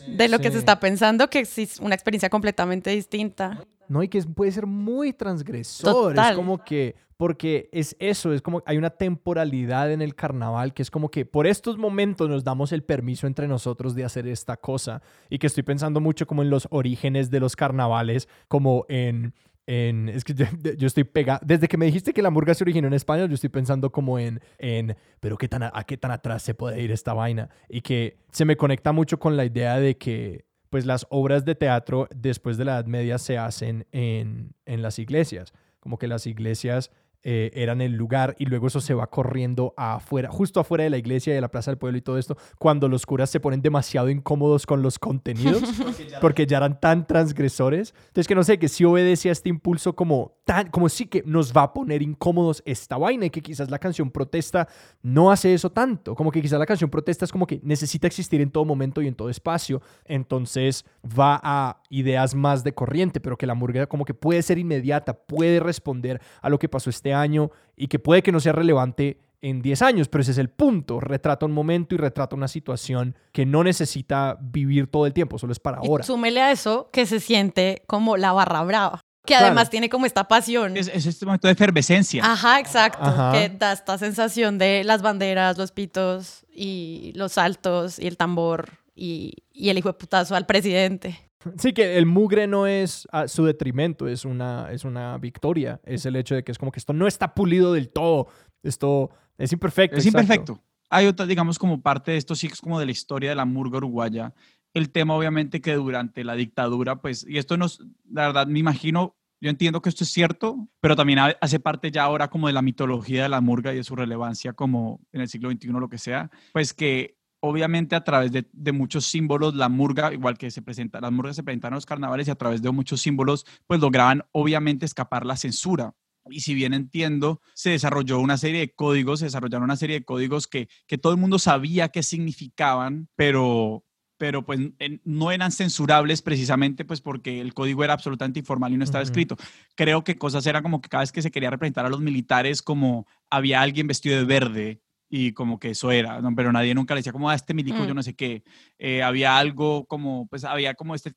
de 0.08 0.28
lo 0.28 0.40
que 0.40 0.52
se 0.52 0.58
está 0.58 0.80
pensando, 0.80 1.30
que 1.30 1.40
es 1.40 1.80
una 1.80 1.96
experiencia 1.96 2.30
completamente 2.30 2.90
distinta. 2.90 3.64
No, 3.88 4.04
y 4.04 4.08
que 4.08 4.22
puede 4.22 4.52
ser 4.52 4.68
muy 4.68 5.14
transgresor. 5.14 6.18
Es 6.18 6.36
como 6.36 6.64
que, 6.64 6.96
porque 7.18 7.70
es 7.72 7.96
eso, 8.00 8.34
es 8.34 8.42
como 8.42 8.62
hay 8.66 8.78
una 8.78 8.92
temporalidad 8.92 9.92
en 9.92 10.02
el 10.02 10.14
carnaval 10.14 10.74
que 10.74 10.84
es 10.84 10.92
como 10.92 11.10
que 11.10 11.26
por 11.26 11.48
estos 11.48 11.78
momentos 11.78 12.30
nos 12.30 12.44
damos 12.44 12.72
el 12.72 12.84
permiso 12.84 13.26
entre 13.26 13.48
nosotros 13.48 13.96
de 13.96 14.06
hacer 14.06 14.28
esta 14.28 14.58
cosa. 14.58 15.02
Y 15.30 15.40
que 15.40 15.48
estoy 15.48 15.64
pensando 15.64 16.00
mucho 16.00 16.28
como 16.28 16.44
en 16.44 16.52
los 16.52 16.68
orígenes 16.70 17.32
de 17.32 17.40
los 17.40 17.56
carnavales, 17.56 18.28
como 18.48 18.86
en 18.90 19.34
es 19.70 20.24
que 20.24 20.34
yo, 20.78 20.88
estoy 20.88 21.04
pegado, 21.04 21.40
desde 21.46 21.68
que 21.68 21.78
me 21.78 21.86
dijiste 21.86 22.12
que 22.12 22.24
la 22.24 22.32
murga 22.32 22.56
se 22.56 22.64
originó 22.64 22.88
en 22.88 22.96
España, 22.96 23.28
yo 23.28 23.36
estoy 23.36 23.50
pensando 23.50 23.92
como 23.92 24.18
en, 24.18 24.42
en 24.58 24.98
pero 25.20 25.38
qué 25.38 25.48
tan, 25.48 25.64
a, 25.64 25.84
qué 25.86 25.96
tan 25.96 26.10
atrás 26.10 26.42
se 26.42 26.56
puede 26.56 26.82
ir 26.82 26.92
esta 26.92 27.14
vaina. 27.14 27.50
Y 27.70 27.82
que 27.82 28.18
se 28.32 28.46
me 28.46 28.58
conecta 28.58 28.92
mucho 28.92 29.20
con 29.20 29.38
la 29.38 29.46
idea 29.46 29.80
de 29.80 29.98
que 29.98 30.46
pues 30.72 30.86
las 30.86 31.06
obras 31.10 31.46
de 31.46 31.54
teatro 31.54 32.08
después 32.16 32.58
de 32.58 32.66
la 32.66 32.74
Edad 32.74 32.86
Media 32.86 33.20
se 33.20 33.38
hacen 33.38 33.86
en, 33.92 34.54
en 34.66 34.82
las 34.82 34.98
iglesias. 34.98 35.54
Como 35.80 35.98
que 35.98 36.08
las 36.08 36.26
iglesias 36.26 36.92
eh, 37.22 37.52
eran 37.54 37.82
el 37.82 37.96
lugar 37.96 38.36
y 38.40 38.46
luego 38.46 38.68
eso 38.68 38.80
se 38.80 38.94
va 38.94 39.08
corriendo 39.08 39.74
afuera, 39.76 40.30
justo 40.30 40.62
afuera 40.62 40.86
de 40.86 40.90
la 40.90 40.98
iglesia 40.98 41.32
y 41.32 41.36
de 41.36 41.42
la 41.42 41.52
plaza 41.52 41.70
del 41.70 41.78
pueblo 41.78 41.98
y 41.98 42.02
todo 42.02 42.18
esto, 42.18 42.38
cuando 42.58 42.88
los 42.88 43.06
curas 43.06 43.30
se 43.30 43.42
ponen 43.42 43.62
demasiado 43.62 44.10
incómodos 44.10 44.66
con 44.66 44.82
los 44.82 44.98
contenidos, 44.98 45.62
porque 46.22 46.46
ya 46.46 46.58
eran 46.58 46.80
tan 46.80 47.06
transgresores. 47.06 47.94
Entonces 48.08 48.26
que 48.26 48.36
no 48.36 48.44
sé, 48.44 48.58
que 48.58 48.70
si 48.70 48.86
obedece 48.86 49.28
a 49.28 49.32
este 49.34 49.50
impulso 49.50 49.96
como 49.96 50.40
tan, 50.46 50.70
como 50.70 50.88
sí 50.88 51.08
que 51.08 51.22
nos 51.26 51.52
va 51.52 51.64
a 51.64 51.74
poner 51.74 52.02
incómodos 52.02 52.64
esta 52.66 52.98
vaina 52.98 53.26
y 53.26 53.30
que 53.30 53.42
quizás 53.42 53.70
la 53.70 53.80
canción 53.80 54.10
protesta 54.12 54.70
no 55.02 55.30
hace 55.30 55.54
eso 55.54 55.72
tanto, 55.72 56.16
como 56.16 56.32
que 56.32 56.42
quizás 56.42 56.58
la 56.58 56.66
canción 56.66 56.90
protesta 56.90 57.26
es 57.26 57.32
como 57.34 57.46
que 57.46 57.60
necesita 57.64 58.08
existir 58.08 58.40
en 58.40 58.50
todo 58.50 58.64
momento 58.64 59.02
y 59.02 59.08
en 59.08 59.16
todo 59.16 59.30
espacio, 59.30 59.82
entonces 60.06 60.86
va 61.06 61.40
a 61.44 61.82
ideas 61.90 62.34
más 62.34 62.64
de 62.64 62.74
corriente, 62.74 63.20
pero 63.20 63.38
que 63.38 63.46
la 63.46 63.56
murga 63.56 63.88
como 63.88 64.06
que 64.06 64.14
puede 64.14 64.42
ser 64.42 64.58
inmediata, 64.58 65.14
puede 65.14 65.60
responder 65.60 66.22
a 66.42 66.50
lo 66.50 66.58
que 66.58 66.70
pasó 66.70 66.90
este 66.90 67.09
año 67.14 67.52
y 67.76 67.88
que 67.88 68.00
puede 68.00 68.24
que 68.24 68.32
no 68.32 68.40
sea 68.40 68.54
relevante 68.54 69.20
en 69.42 69.62
10 69.62 69.82
años, 69.82 70.10
pero 70.10 70.22
ese 70.22 70.32
es 70.32 70.38
el 70.38 70.50
punto. 70.50 71.00
Retrata 71.00 71.46
un 71.46 71.52
momento 71.52 71.96
y 71.96 71.98
retrata 71.98 72.36
una 72.36 72.48
situación 72.48 73.16
que 73.32 73.46
no 73.46 73.64
necesita 73.64 74.38
vivir 74.42 74.88
todo 74.88 75.06
el 75.06 75.14
tiempo, 75.14 75.40
solo 75.40 75.54
es 75.54 75.60
para 75.60 75.78
ahora. 75.78 76.04
Y 76.04 76.08
súmele 76.08 76.42
a 76.42 76.52
eso 76.52 76.90
que 76.92 77.06
se 77.06 77.20
siente 77.20 77.84
como 77.88 78.18
la 78.18 78.32
barra 78.34 78.64
brava. 78.64 79.02
Que 79.26 79.36
además 79.36 79.70
tiene 79.70 79.90
como 79.90 80.08
esta 80.08 80.28
pasión. 80.28 80.76
Es, 80.76 80.88
este 80.88 81.26
momento 81.26 81.48
de 81.48 81.54
efervescencia. 81.54 82.24
Ajá, 82.26 82.60
exacto. 82.60 83.04
Que 83.32 83.50
da 83.50 83.74
esta 83.74 83.98
sensación 83.98 84.58
de 84.58 84.84
las 84.84 85.04
banderas, 85.04 85.58
los 85.58 85.72
pitos 85.72 86.46
y 86.52 87.12
los 87.16 87.34
saltos 87.34 88.00
y 88.00 88.08
el 88.08 88.18
tambor 88.18 88.80
y, 88.96 89.44
y 89.54 89.70
el 89.70 89.78
hijo 89.78 89.90
de 89.90 89.94
putazo 89.94 90.36
al 90.36 90.48
presidente. 90.48 91.29
Sí, 91.58 91.72
que 91.74 91.98
el 91.98 92.06
mugre 92.06 92.48
no 92.48 92.68
es 92.68 93.08
a 93.12 93.28
su 93.28 93.46
detrimento, 93.46 94.08
es 94.08 94.26
una, 94.26 94.72
es 94.72 94.84
una 94.84 95.18
victoria. 95.18 95.80
Es 95.86 96.06
el 96.06 96.16
hecho 96.16 96.36
de 96.36 96.44
que 96.44 96.52
es 96.52 96.58
como 96.58 96.72
que 96.72 96.80
esto 96.80 96.94
no 96.94 97.08
está 97.08 97.34
pulido 97.34 97.74
del 97.74 97.90
todo. 97.90 98.28
Esto 98.62 99.10
es 99.38 99.54
imperfecto. 99.54 99.98
Es 99.98 100.06
imperfecto. 100.06 100.62
Hay 100.90 101.06
otra, 101.06 101.26
digamos, 101.26 101.58
como 101.58 101.82
parte 101.82 102.12
de 102.12 102.18
esto, 102.18 102.36
sí, 102.36 102.48
es 102.48 102.62
como 102.62 102.80
de 102.80 102.86
la 102.86 102.92
historia 102.92 103.30
de 103.30 103.36
la 103.36 103.46
murga 103.46 103.78
uruguaya. 103.78 104.34
El 104.74 104.90
tema, 104.92 105.16
obviamente, 105.16 105.62
que 105.62 105.74
durante 105.76 106.24
la 106.24 106.36
dictadura, 106.36 107.00
pues, 107.00 107.26
y 107.28 107.38
esto 107.38 107.58
nos, 107.58 107.80
la 108.12 108.28
verdad, 108.28 108.48
me 108.48 108.60
imagino, 108.60 109.16
yo 109.40 109.50
entiendo 109.50 109.82
que 109.82 109.90
esto 109.90 110.04
es 110.04 110.12
cierto, 110.12 110.68
pero 110.82 110.96
también 110.96 111.20
hace 111.40 111.60
parte 111.60 111.92
ya 111.92 112.04
ahora 112.04 112.28
como 112.28 112.48
de 112.48 112.54
la 112.54 112.62
mitología 112.62 113.24
de 113.24 113.30
la 113.30 113.40
murga 113.40 113.72
y 113.72 113.78
de 113.78 113.84
su 113.84 113.96
relevancia 113.96 114.54
como 114.54 115.00
en 115.12 115.22
el 115.22 115.30
siglo 115.30 115.50
XXI, 115.52 115.68
lo 115.70 115.90
que 115.90 115.98
sea, 115.98 116.30
pues 116.52 116.74
que 116.74 117.19
obviamente 117.42 117.96
a 117.96 118.04
través 118.04 118.32
de, 118.32 118.48
de, 118.52 118.72
muchos 118.72 119.06
símbolos, 119.06 119.56
la 119.56 119.70
murga, 119.70 120.14
igual 120.14 120.38
que 120.38 120.52
se 120.52 120.62
presenta, 120.62 121.00
las 121.02 121.12
murgas 121.12 121.36
se 121.36 121.44
presentan 121.44 121.74
en 121.74 121.76
los 121.76 121.86
carnavales 121.86 122.28
y 122.28 122.32
a 122.32 122.36
través 122.36 122.62
de 122.62 122.72
muchos 122.72 123.02
símbolos, 123.02 123.46
pues 123.68 123.80
lograban 123.80 124.24
obviamente 124.32 124.86
escapar 124.86 125.26
la 125.26 125.38
censura. 125.38 125.96
Y 126.30 126.42
si 126.42 126.54
bien 126.54 126.74
entiendo, 126.74 127.42
se 127.54 127.72
desarrolló 127.72 128.20
una 128.20 128.38
serie 128.38 128.60
de 128.60 128.74
códigos, 128.74 129.20
se 129.20 129.26
desarrollaron 129.26 129.64
una 129.64 129.78
serie 129.78 130.00
de 130.00 130.06
códigos 130.06 130.48
que, 130.48 130.70
que 130.88 130.98
todo 130.98 131.14
el 131.14 131.20
mundo 131.20 131.40
sabía 131.40 131.90
qué 131.90 132.04
significaban, 132.04 133.10
pero, 133.16 133.86
pero 134.18 134.46
pues 134.46 134.60
no 135.04 135.32
eran 135.32 135.52
censurables 135.52 136.22
precisamente 136.22 136.86
pues 136.86 137.02
porque 137.02 137.42
el 137.42 137.54
código 137.54 137.84
era 137.84 137.94
absolutamente 137.94 138.40
informal 138.40 138.74
y 138.74 138.78
no 138.78 138.84
estaba 138.84 139.04
escrito. 139.04 139.38
Creo 139.76 140.04
que 140.04 140.18
cosas 140.18 140.46
eran 140.46 140.62
como 140.62 140.82
que 140.82 140.90
cada 140.90 141.04
vez 141.04 141.12
que 141.12 141.22
se 141.22 141.32
quería 141.32 141.50
representar 141.50 141.86
a 141.86 141.90
los 141.90 142.02
militares 142.02 142.62
como 142.62 143.08
había 143.30 143.62
alguien 143.62 143.88
vestido 143.88 144.18
de 144.18 144.26
verde 144.26 144.82
y 145.10 145.34
como 145.34 145.60
que 145.60 145.72
eso 145.72 145.92
era, 145.92 146.22
¿no? 146.22 146.34
pero 146.36 146.52
nadie 146.52 146.76
nunca 146.76 146.94
le 146.94 147.00
decía 147.00 147.12
como 147.12 147.30
a 147.30 147.34
ah, 147.34 147.36
este 147.36 147.54
milico 147.56 147.80
yo 147.80 147.94
mm. 147.94 147.96
no 147.96 148.04
sé 148.04 148.14
qué. 148.14 148.44
Eh, 148.78 149.02
había 149.02 149.38
algo 149.38 149.86
como, 149.86 150.28
pues 150.28 150.44
había 150.44 150.76
como 150.76 150.94
este 150.94 151.14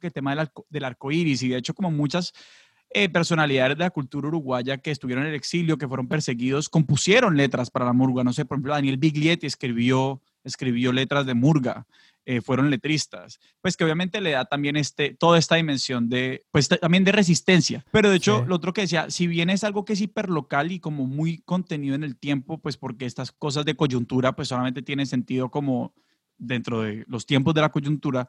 que 0.00 0.10
tema 0.10 0.30
del, 0.30 0.40
arco, 0.40 0.66
del 0.68 0.84
arco 0.84 1.10
iris 1.10 1.42
y 1.42 1.48
de 1.48 1.56
hecho 1.56 1.74
como 1.74 1.90
muchas 1.90 2.32
eh, 2.92 3.08
personalidades 3.08 3.78
de 3.78 3.84
la 3.84 3.90
cultura 3.90 4.28
uruguaya 4.28 4.78
que 4.78 4.90
estuvieron 4.90 5.24
en 5.24 5.30
el 5.30 5.36
exilio, 5.36 5.78
que 5.78 5.86
fueron 5.86 6.08
perseguidos, 6.08 6.68
compusieron 6.68 7.36
letras 7.36 7.70
para 7.70 7.84
la 7.84 7.92
murga. 7.92 8.24
No 8.24 8.32
sé, 8.32 8.44
por 8.44 8.56
ejemplo, 8.56 8.72
Daniel 8.74 8.96
Biglietti 8.96 9.46
escribió, 9.46 10.20
escribió 10.42 10.92
letras 10.92 11.24
de 11.24 11.34
murga. 11.34 11.86
Eh, 12.30 12.40
fueron 12.40 12.70
letristas, 12.70 13.40
pues 13.60 13.76
que 13.76 13.82
obviamente 13.82 14.20
le 14.20 14.30
da 14.30 14.44
también 14.44 14.76
este, 14.76 15.16
toda 15.18 15.36
esta 15.36 15.56
dimensión 15.56 16.08
de, 16.08 16.44
pues 16.52 16.68
también 16.68 17.02
de 17.02 17.10
resistencia. 17.10 17.84
Pero 17.90 18.08
de 18.08 18.18
hecho, 18.18 18.44
lo 18.46 18.54
otro 18.54 18.72
que 18.72 18.82
decía, 18.82 19.10
si 19.10 19.26
bien 19.26 19.50
es 19.50 19.64
algo 19.64 19.84
que 19.84 19.94
es 19.94 20.00
hiperlocal 20.00 20.70
y 20.70 20.78
como 20.78 21.08
muy 21.08 21.38
contenido 21.38 21.96
en 21.96 22.04
el 22.04 22.16
tiempo, 22.16 22.58
pues 22.58 22.76
porque 22.76 23.04
estas 23.04 23.32
cosas 23.32 23.64
de 23.64 23.74
coyuntura, 23.74 24.36
pues 24.36 24.46
solamente 24.46 24.80
tienen 24.80 25.08
sentido 25.08 25.50
como 25.50 25.92
dentro 26.38 26.82
de 26.82 27.04
los 27.08 27.26
tiempos 27.26 27.52
de 27.52 27.62
la 27.62 27.70
coyuntura, 27.70 28.28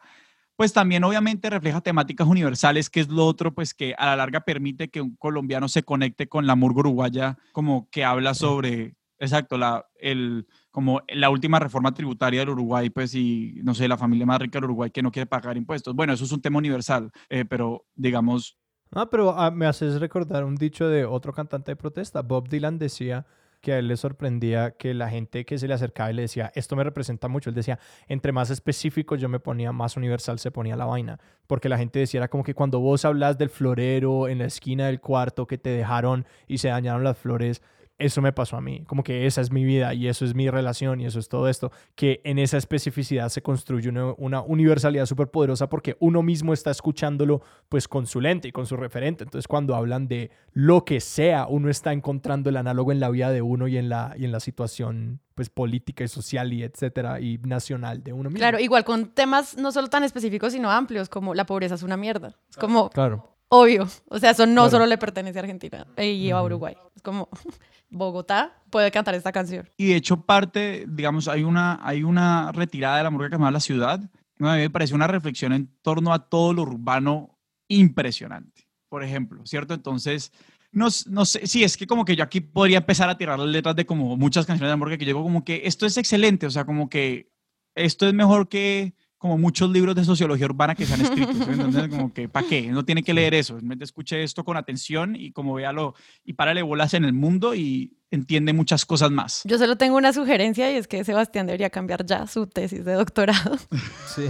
pues 0.55 0.73
también 0.73 1.03
obviamente 1.03 1.51
refleja 1.51 1.81
temáticas 1.81 2.27
universales, 2.27 2.89
que 2.89 3.01
es 3.01 3.07
lo 3.07 3.27
otro, 3.27 3.53
pues 3.53 3.75
que 3.75 3.93
a 3.99 4.07
la 4.07 4.15
larga 4.15 4.41
permite 4.41 4.89
que 4.89 5.01
un 5.01 5.15
colombiano 5.15 5.67
se 5.67 5.83
conecte 5.83 6.27
con 6.27 6.47
la 6.47 6.55
murga 6.55 6.79
uruguaya, 6.79 7.37
como 7.51 7.87
que 7.91 8.03
habla 8.03 8.33
sobre, 8.33 8.95
exacto, 9.21 9.57
la, 9.57 9.85
el, 9.99 10.47
como 10.71 11.01
la 11.07 11.29
última 11.29 11.59
reforma 11.59 11.93
tributaria 11.93 12.41
del 12.41 12.49
Uruguay, 12.49 12.89
pues, 12.89 13.15
y 13.15 13.61
no 13.63 13.73
sé, 13.73 13.87
la 13.87 13.97
familia 13.97 14.25
más 14.25 14.39
rica 14.39 14.57
del 14.57 14.65
Uruguay 14.65 14.89
que 14.91 15.01
no 15.01 15.11
quiere 15.11 15.27
pagar 15.27 15.55
impuestos. 15.57 15.95
Bueno, 15.95 16.13
eso 16.13 16.25
es 16.25 16.31
un 16.31 16.41
tema 16.41 16.57
universal, 16.57 17.11
eh, 17.29 17.45
pero 17.45 17.85
digamos... 17.95 18.57
Ah, 18.93 19.09
pero 19.09 19.31
ah, 19.37 19.51
me 19.51 19.67
haces 19.67 20.01
recordar 20.01 20.43
un 20.43 20.55
dicho 20.55 20.89
de 20.89 21.05
otro 21.05 21.31
cantante 21.31 21.71
de 21.71 21.75
protesta. 21.77 22.21
Bob 22.23 22.49
Dylan 22.49 22.77
decía 22.77 23.25
que 23.61 23.73
a 23.73 23.79
él 23.79 23.87
le 23.87 23.95
sorprendía 23.95 24.71
que 24.71 24.93
la 24.93 25.09
gente 25.09 25.45
que 25.45 25.57
se 25.57 25.67
le 25.67 25.73
acercaba 25.73 26.11
y 26.11 26.15
le 26.15 26.23
decía, 26.23 26.51
esto 26.55 26.75
me 26.75 26.83
representa 26.83 27.27
mucho, 27.27 27.49
él 27.49 27.55
decía, 27.55 27.79
entre 28.07 28.31
más 28.31 28.49
específico 28.49 29.15
yo 29.15 29.29
me 29.29 29.39
ponía, 29.39 29.71
más 29.71 29.95
universal 29.95 30.39
se 30.39 30.51
ponía 30.51 30.75
la 30.75 30.85
vaina, 30.85 31.19
porque 31.47 31.69
la 31.69 31.77
gente 31.77 31.99
decía, 31.99 32.19
era 32.19 32.27
como 32.27 32.43
que 32.43 32.55
cuando 32.55 32.79
vos 32.79 33.05
hablas 33.05 33.37
del 33.37 33.49
florero 33.49 34.27
en 34.27 34.39
la 34.39 34.45
esquina 34.45 34.87
del 34.87 34.99
cuarto 34.99 35.45
que 35.45 35.59
te 35.59 35.69
dejaron 35.69 36.25
y 36.47 36.57
se 36.57 36.69
dañaron 36.69 37.03
las 37.03 37.17
flores, 37.17 37.61
eso 38.01 38.21
me 38.21 38.33
pasó 38.33 38.57
a 38.57 38.61
mí, 38.61 38.83
como 38.85 39.03
que 39.03 39.25
esa 39.25 39.41
es 39.41 39.51
mi 39.51 39.63
vida 39.63 39.93
y 39.93 40.07
eso 40.07 40.25
es 40.25 40.35
mi 40.35 40.49
relación 40.49 40.99
y 40.99 41.05
eso 41.05 41.19
es 41.19 41.29
todo 41.29 41.47
esto, 41.47 41.71
que 41.95 42.21
en 42.23 42.39
esa 42.39 42.57
especificidad 42.57 43.29
se 43.29 43.41
construye 43.41 43.89
una, 43.89 44.41
universalidad 44.41 45.05
súper 45.05 45.29
poderosa 45.29 45.69
porque 45.69 45.95
uno 45.99 46.21
mismo 46.23 46.53
está 46.53 46.71
escuchándolo 46.71 47.41
pues 47.69 47.87
con 47.87 48.07
su 48.07 48.19
lente 48.21 48.47
y 48.47 48.51
con 48.51 48.65
su 48.65 48.75
referente. 48.75 49.23
Entonces 49.23 49.47
cuando 49.47 49.75
hablan 49.75 50.07
de 50.07 50.31
lo 50.53 50.83
que 50.85 50.99
sea, 50.99 51.47
uno 51.47 51.69
está 51.69 51.93
encontrando 51.93 52.49
el 52.49 52.57
análogo 52.57 52.91
en 52.91 52.99
la 52.99 53.09
vida 53.09 53.31
de 53.31 53.41
uno 53.41 53.67
y 53.67 53.77
en 53.77 53.89
la, 53.89 54.13
y 54.17 54.25
en 54.25 54.31
la 54.31 54.39
situación 54.39 55.19
pues 55.35 55.49
política 55.49 56.03
y 56.03 56.07
social 56.07 56.53
y 56.53 56.63
etcétera 56.63 57.19
y 57.19 57.37
nacional 57.39 58.03
de 58.03 58.13
uno 58.13 58.29
mismo. 58.29 58.39
Claro, 58.39 58.59
igual 58.59 58.83
con 58.83 59.07
temas 59.07 59.57
no 59.57 59.71
solo 59.71 59.87
tan 59.87 60.03
específicos 60.03 60.53
sino 60.53 60.69
amplios 60.71 61.09
como 61.09 61.33
la 61.33 61.45
pobreza 61.45 61.75
es 61.75 61.83
una 61.83 61.97
mierda. 61.97 62.35
Es 62.49 62.57
como 62.57 62.89
claro. 62.89 63.35
obvio, 63.49 63.87
o 64.09 64.19
sea, 64.19 64.31
eso 64.31 64.45
no 64.45 64.69
solo 64.69 64.85
le 64.85 64.97
pertenece 64.97 65.39
a 65.39 65.41
Argentina 65.41 65.87
y 65.97 66.29
a 66.31 66.41
Uruguay. 66.41 66.75
Es 66.95 67.01
como 67.01 67.29
Bogotá 67.91 68.63
puede 68.69 68.89
cantar 68.89 69.13
esta 69.15 69.31
canción. 69.31 69.69
Y 69.77 69.87
de 69.87 69.97
hecho 69.97 70.25
parte, 70.25 70.85
digamos, 70.87 71.27
hay 71.27 71.43
una, 71.43 71.79
hay 71.83 72.03
una 72.03 72.51
retirada 72.51 72.97
de 72.97 73.03
la 73.03 73.09
música 73.09 73.29
que 73.29 73.35
se 73.35 73.37
llama 73.37 73.51
La 73.51 73.59
Ciudad. 73.59 74.01
A 74.39 74.55
me 74.55 74.69
parece 74.69 74.95
una 74.95 75.07
reflexión 75.07 75.53
en 75.53 75.67
torno 75.83 76.13
a 76.13 76.29
todo 76.29 76.53
lo 76.53 76.63
urbano 76.63 77.37
impresionante. 77.67 78.67
Por 78.89 79.03
ejemplo, 79.03 79.45
¿cierto? 79.45 79.73
Entonces, 79.73 80.31
no, 80.71 80.87
no 81.07 81.25
sé, 81.25 81.45
sí, 81.45 81.63
es 81.63 81.77
que 81.77 81.85
como 81.85 82.05
que 82.05 82.15
yo 82.15 82.23
aquí 82.23 82.41
podría 82.41 82.79
empezar 82.79 83.09
a 83.09 83.17
tirar 83.17 83.37
las 83.37 83.47
letras 83.47 83.75
de 83.75 83.85
como 83.85 84.17
muchas 84.17 84.45
canciones 84.45 84.69
de 84.69 84.73
amor 84.73 84.97
que 84.97 85.05
llego 85.05 85.21
como 85.21 85.43
que 85.43 85.61
esto 85.65 85.85
es 85.85 85.97
excelente, 85.97 86.47
o 86.47 86.49
sea, 86.49 86.65
como 86.65 86.89
que 86.89 87.29
esto 87.75 88.07
es 88.07 88.13
mejor 88.13 88.49
que 88.49 88.93
como 89.21 89.37
muchos 89.37 89.69
libros 89.69 89.93
de 89.93 90.03
sociología 90.03 90.47
urbana 90.47 90.73
que 90.73 90.83
se 90.83 90.95
han 90.95 91.01
escrito. 91.01 91.31
Entonces, 91.47 91.89
como 91.89 92.11
que, 92.11 92.27
¿para 92.27 92.47
qué? 92.47 92.63
No 92.71 92.83
tiene 92.83 93.03
que 93.03 93.13
leer 93.13 93.35
eso. 93.35 93.59
Escuche 93.79 94.23
esto 94.23 94.43
con 94.43 94.57
atención 94.57 95.15
y 95.15 95.31
como 95.31 95.53
véalo 95.53 95.93
y 96.25 96.33
párale 96.33 96.63
bolas 96.63 96.95
en 96.95 97.05
el 97.05 97.13
mundo 97.13 97.53
y 97.53 97.93
entiende 98.09 98.51
muchas 98.51 98.83
cosas 98.83 99.11
más. 99.11 99.43
Yo 99.45 99.59
solo 99.59 99.75
tengo 99.75 99.95
una 99.95 100.11
sugerencia 100.11 100.71
y 100.71 100.75
es 100.75 100.87
que 100.87 101.03
Sebastián 101.03 101.45
debería 101.45 101.69
cambiar 101.69 102.03
ya 102.03 102.25
su 102.25 102.47
tesis 102.47 102.83
de 102.83 102.93
doctorado. 102.93 103.57
Sí. 104.15 104.23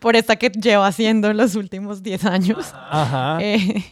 Por 0.00 0.16
esta 0.16 0.36
que 0.36 0.50
lleva 0.50 0.86
haciendo 0.86 1.30
en 1.30 1.38
los 1.38 1.54
últimos 1.54 2.02
10 2.02 2.24
años. 2.26 2.74
Ajá. 2.74 3.38
Eh, 3.40 3.82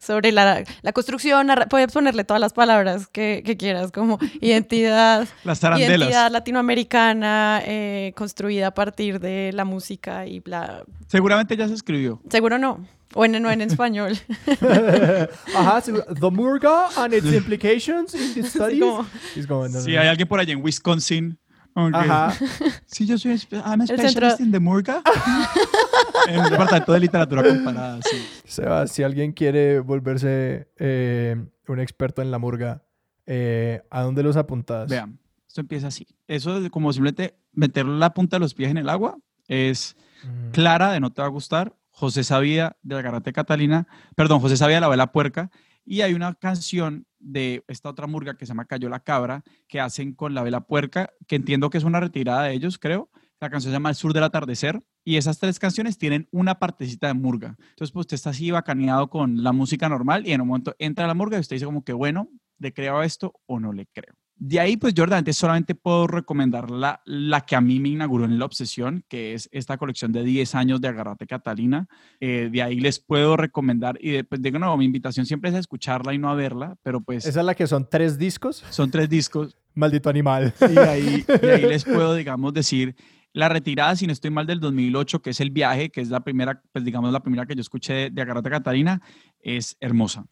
sobre 0.00 0.32
la, 0.32 0.64
la 0.82 0.92
construcción, 0.92 1.48
puedes 1.68 1.92
ponerle 1.92 2.24
todas 2.24 2.40
las 2.40 2.54
palabras 2.54 3.06
que, 3.06 3.42
que 3.44 3.56
quieras, 3.56 3.92
como 3.92 4.18
identidad, 4.40 5.28
las 5.44 5.62
identidad 5.62 6.30
latinoamericana, 6.30 7.60
eh, 7.64 8.12
construida 8.16 8.68
a 8.68 8.74
partir 8.74 9.20
de 9.20 9.52
la 9.52 9.64
música 9.64 10.26
y 10.26 10.40
bla. 10.40 10.84
Seguramente 11.06 11.56
ya 11.56 11.68
se 11.68 11.74
escribió. 11.74 12.20
Seguro 12.30 12.58
no. 12.58 12.84
O 13.12 13.24
en, 13.24 13.42
no 13.42 13.50
en 13.50 13.60
español. 13.60 14.16
Ajá, 15.56 15.82
The 15.82 16.30
Murga 16.30 16.86
and 16.96 17.12
its 17.12 17.26
implications 17.32 18.14
in 18.14 18.34
the 18.34 18.48
studies. 18.48 18.84
Sí, 19.84 19.96
hay 19.96 20.06
alguien 20.06 20.28
por 20.28 20.38
allá 20.38 20.52
en 20.52 20.62
Wisconsin 20.62 21.36
Ajá. 21.74 22.32
Sí, 22.86 23.06
yo 23.06 23.18
soy 23.18 23.40
I'm 23.52 23.80
a 23.80 23.86
specialist 23.86 24.40
in 24.40 24.50
the 24.50 24.60
Murga. 24.60 25.02
en 26.28 26.40
el 26.40 26.50
departamento 26.50 26.92
de 26.92 27.00
literatura 27.00 27.42
comparada, 27.42 28.00
sí. 28.02 28.16
Seba, 28.44 28.86
si 28.86 29.02
alguien 29.02 29.32
quiere 29.32 29.80
volverse 29.80 30.68
eh, 30.76 31.36
un 31.68 31.80
experto 31.80 32.22
en 32.22 32.30
la 32.30 32.38
Murga, 32.38 32.82
eh, 33.26 33.82
¿a 33.90 34.02
dónde 34.02 34.22
los 34.22 34.36
apuntas? 34.36 34.88
Vean, 34.88 35.18
esto 35.46 35.60
empieza 35.60 35.88
así. 35.88 36.06
Eso 36.26 36.58
es 36.58 36.70
como 36.70 36.92
simplemente 36.92 37.36
meter 37.52 37.86
la 37.86 38.12
punta 38.12 38.36
de 38.36 38.40
los 38.40 38.54
pies 38.54 38.70
en 38.70 38.78
el 38.78 38.88
agua. 38.88 39.16
Es 39.48 39.96
mm. 40.24 40.50
Clara 40.50 40.92
de 40.92 41.00
No 41.00 41.12
Te 41.12 41.22
Va 41.22 41.28
a 41.28 41.30
Gustar, 41.30 41.74
José 41.90 42.24
Sabía 42.24 42.76
de 42.82 42.96
La 42.96 43.02
Garrate 43.02 43.32
Catalina, 43.32 43.86
perdón, 44.16 44.40
José 44.40 44.56
Sabía 44.56 44.76
de 44.76 44.80
La 44.80 44.88
Vela 44.88 45.12
Puerca, 45.12 45.50
y 45.84 46.02
hay 46.02 46.14
una 46.14 46.34
canción 46.34 47.06
de 47.18 47.64
esta 47.68 47.88
otra 47.88 48.06
murga 48.06 48.36
que 48.36 48.46
se 48.46 48.50
llama 48.50 48.64
Cayó 48.64 48.88
la 48.88 49.00
Cabra, 49.00 49.42
que 49.68 49.80
hacen 49.80 50.14
con 50.14 50.34
la 50.34 50.42
vela 50.42 50.62
puerca, 50.62 51.12
que 51.26 51.36
entiendo 51.36 51.70
que 51.70 51.78
es 51.78 51.84
una 51.84 52.00
retirada 52.00 52.44
de 52.44 52.54
ellos, 52.54 52.78
creo. 52.78 53.10
La 53.40 53.50
canción 53.50 53.70
se 53.70 53.76
llama 53.76 53.88
El 53.88 53.94
Sur 53.94 54.12
del 54.12 54.24
Atardecer. 54.24 54.82
Y 55.02 55.16
esas 55.16 55.38
tres 55.38 55.58
canciones 55.58 55.96
tienen 55.96 56.28
una 56.30 56.58
partecita 56.58 57.06
de 57.06 57.14
murga. 57.14 57.56
Entonces, 57.70 57.90
pues 57.90 58.04
usted 58.04 58.16
está 58.16 58.30
así 58.30 58.50
bacaneado 58.50 59.08
con 59.08 59.42
la 59.42 59.52
música 59.52 59.88
normal 59.88 60.26
y 60.26 60.32
en 60.32 60.42
un 60.42 60.48
momento 60.48 60.74
entra 60.78 61.06
la 61.06 61.14
murga 61.14 61.38
y 61.38 61.40
usted 61.40 61.56
dice 61.56 61.64
como 61.64 61.82
que, 61.82 61.94
bueno, 61.94 62.28
¿le 62.58 62.72
creo 62.74 62.98
a 62.98 63.06
esto 63.06 63.32
o 63.46 63.58
no 63.58 63.72
le 63.72 63.86
creo? 63.86 64.14
De 64.42 64.58
ahí, 64.58 64.78
pues 64.78 64.94
Jordan, 64.96 65.22
solamente 65.34 65.74
puedo 65.74 66.06
recomendar 66.06 66.70
la, 66.70 67.02
la 67.04 67.42
que 67.42 67.56
a 67.56 67.60
mí 67.60 67.78
me 67.78 67.90
inauguró 67.90 68.24
en 68.24 68.38
la 68.38 68.46
obsesión, 68.46 69.04
que 69.06 69.34
es 69.34 69.50
esta 69.52 69.76
colección 69.76 70.12
de 70.12 70.24
10 70.24 70.54
años 70.54 70.80
de 70.80 70.88
Agarrate 70.88 71.26
Catalina. 71.26 71.86
Eh, 72.20 72.48
de 72.50 72.62
ahí 72.62 72.80
les 72.80 73.00
puedo 73.00 73.36
recomendar, 73.36 73.98
y 74.00 74.12
después 74.12 74.40
de 74.40 74.50
nuevo, 74.52 74.78
mi 74.78 74.86
invitación 74.86 75.26
siempre 75.26 75.50
es 75.50 75.56
a 75.56 75.58
escucharla 75.58 76.14
y 76.14 76.18
no 76.18 76.30
a 76.30 76.34
verla, 76.34 76.74
pero 76.82 77.02
pues... 77.02 77.26
¿Esa 77.26 77.40
es 77.40 77.46
la 77.46 77.54
que 77.54 77.66
son 77.66 77.86
tres 77.90 78.16
discos? 78.16 78.64
Son 78.70 78.90
tres 78.90 79.10
discos. 79.10 79.58
Maldito 79.74 80.08
animal. 80.08 80.54
Y 80.58 80.78
ahí, 80.78 81.22
y 81.42 81.46
ahí 81.46 81.62
les 81.66 81.84
puedo, 81.84 82.14
digamos, 82.14 82.54
decir 82.54 82.96
la 83.32 83.48
retirada, 83.48 83.94
si 83.94 84.06
no 84.06 84.12
estoy 84.12 84.30
mal, 84.30 84.46
del 84.46 84.60
2008, 84.60 85.22
que 85.22 85.30
es 85.30 85.40
el 85.40 85.50
viaje, 85.50 85.90
que 85.90 86.00
es 86.00 86.08
la 86.08 86.20
primera, 86.20 86.62
pues 86.72 86.84
digamos, 86.84 87.12
la 87.12 87.20
primera 87.20 87.46
que 87.46 87.54
yo 87.54 87.60
escuché 87.60 87.92
de, 87.92 88.10
de 88.10 88.22
Agarrate 88.22 88.50
Catalina, 88.50 89.02
es 89.38 89.76
hermosa. 89.80 90.24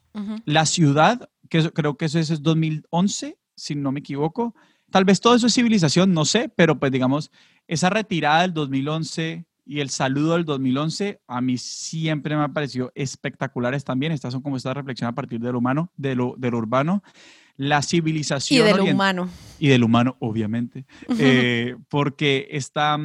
La 0.44 0.66
ciudad, 0.66 1.28
que 1.48 1.70
creo 1.70 1.96
que 1.96 2.06
eso 2.06 2.18
es, 2.18 2.30
es 2.30 2.42
2011, 2.42 3.37
si 3.58 3.74
no 3.74 3.92
me 3.92 4.00
equivoco. 4.00 4.54
Tal 4.90 5.04
vez 5.04 5.20
todo 5.20 5.34
eso 5.34 5.46
es 5.46 5.54
civilización, 5.54 6.14
no 6.14 6.24
sé, 6.24 6.50
pero 6.54 6.78
pues 6.78 6.90
digamos, 6.90 7.30
esa 7.66 7.90
retirada 7.90 8.42
del 8.42 8.54
2011 8.54 9.44
y 9.66 9.80
el 9.80 9.90
saludo 9.90 10.32
del 10.32 10.46
2011 10.46 11.20
a 11.26 11.40
mí 11.42 11.58
siempre 11.58 12.34
me 12.34 12.42
ha 12.42 12.48
parecido 12.48 12.90
espectaculares 12.94 13.84
también. 13.84 14.12
Estas 14.12 14.32
son 14.32 14.40
como 14.40 14.56
esta 14.56 14.72
reflexión 14.72 15.08
a 15.08 15.14
partir 15.14 15.40
del 15.40 15.56
humano, 15.56 15.92
de 15.98 16.14
lo, 16.14 16.34
urbano. 16.38 17.02
La 17.58 17.82
civilización. 17.82 18.66
Y 18.66 18.72
del 18.72 18.80
humano. 18.80 19.28
Y 19.58 19.68
del 19.68 19.84
humano, 19.84 20.16
obviamente. 20.20 20.86
eh, 21.18 21.76
porque 21.90 22.48
esta, 22.50 22.96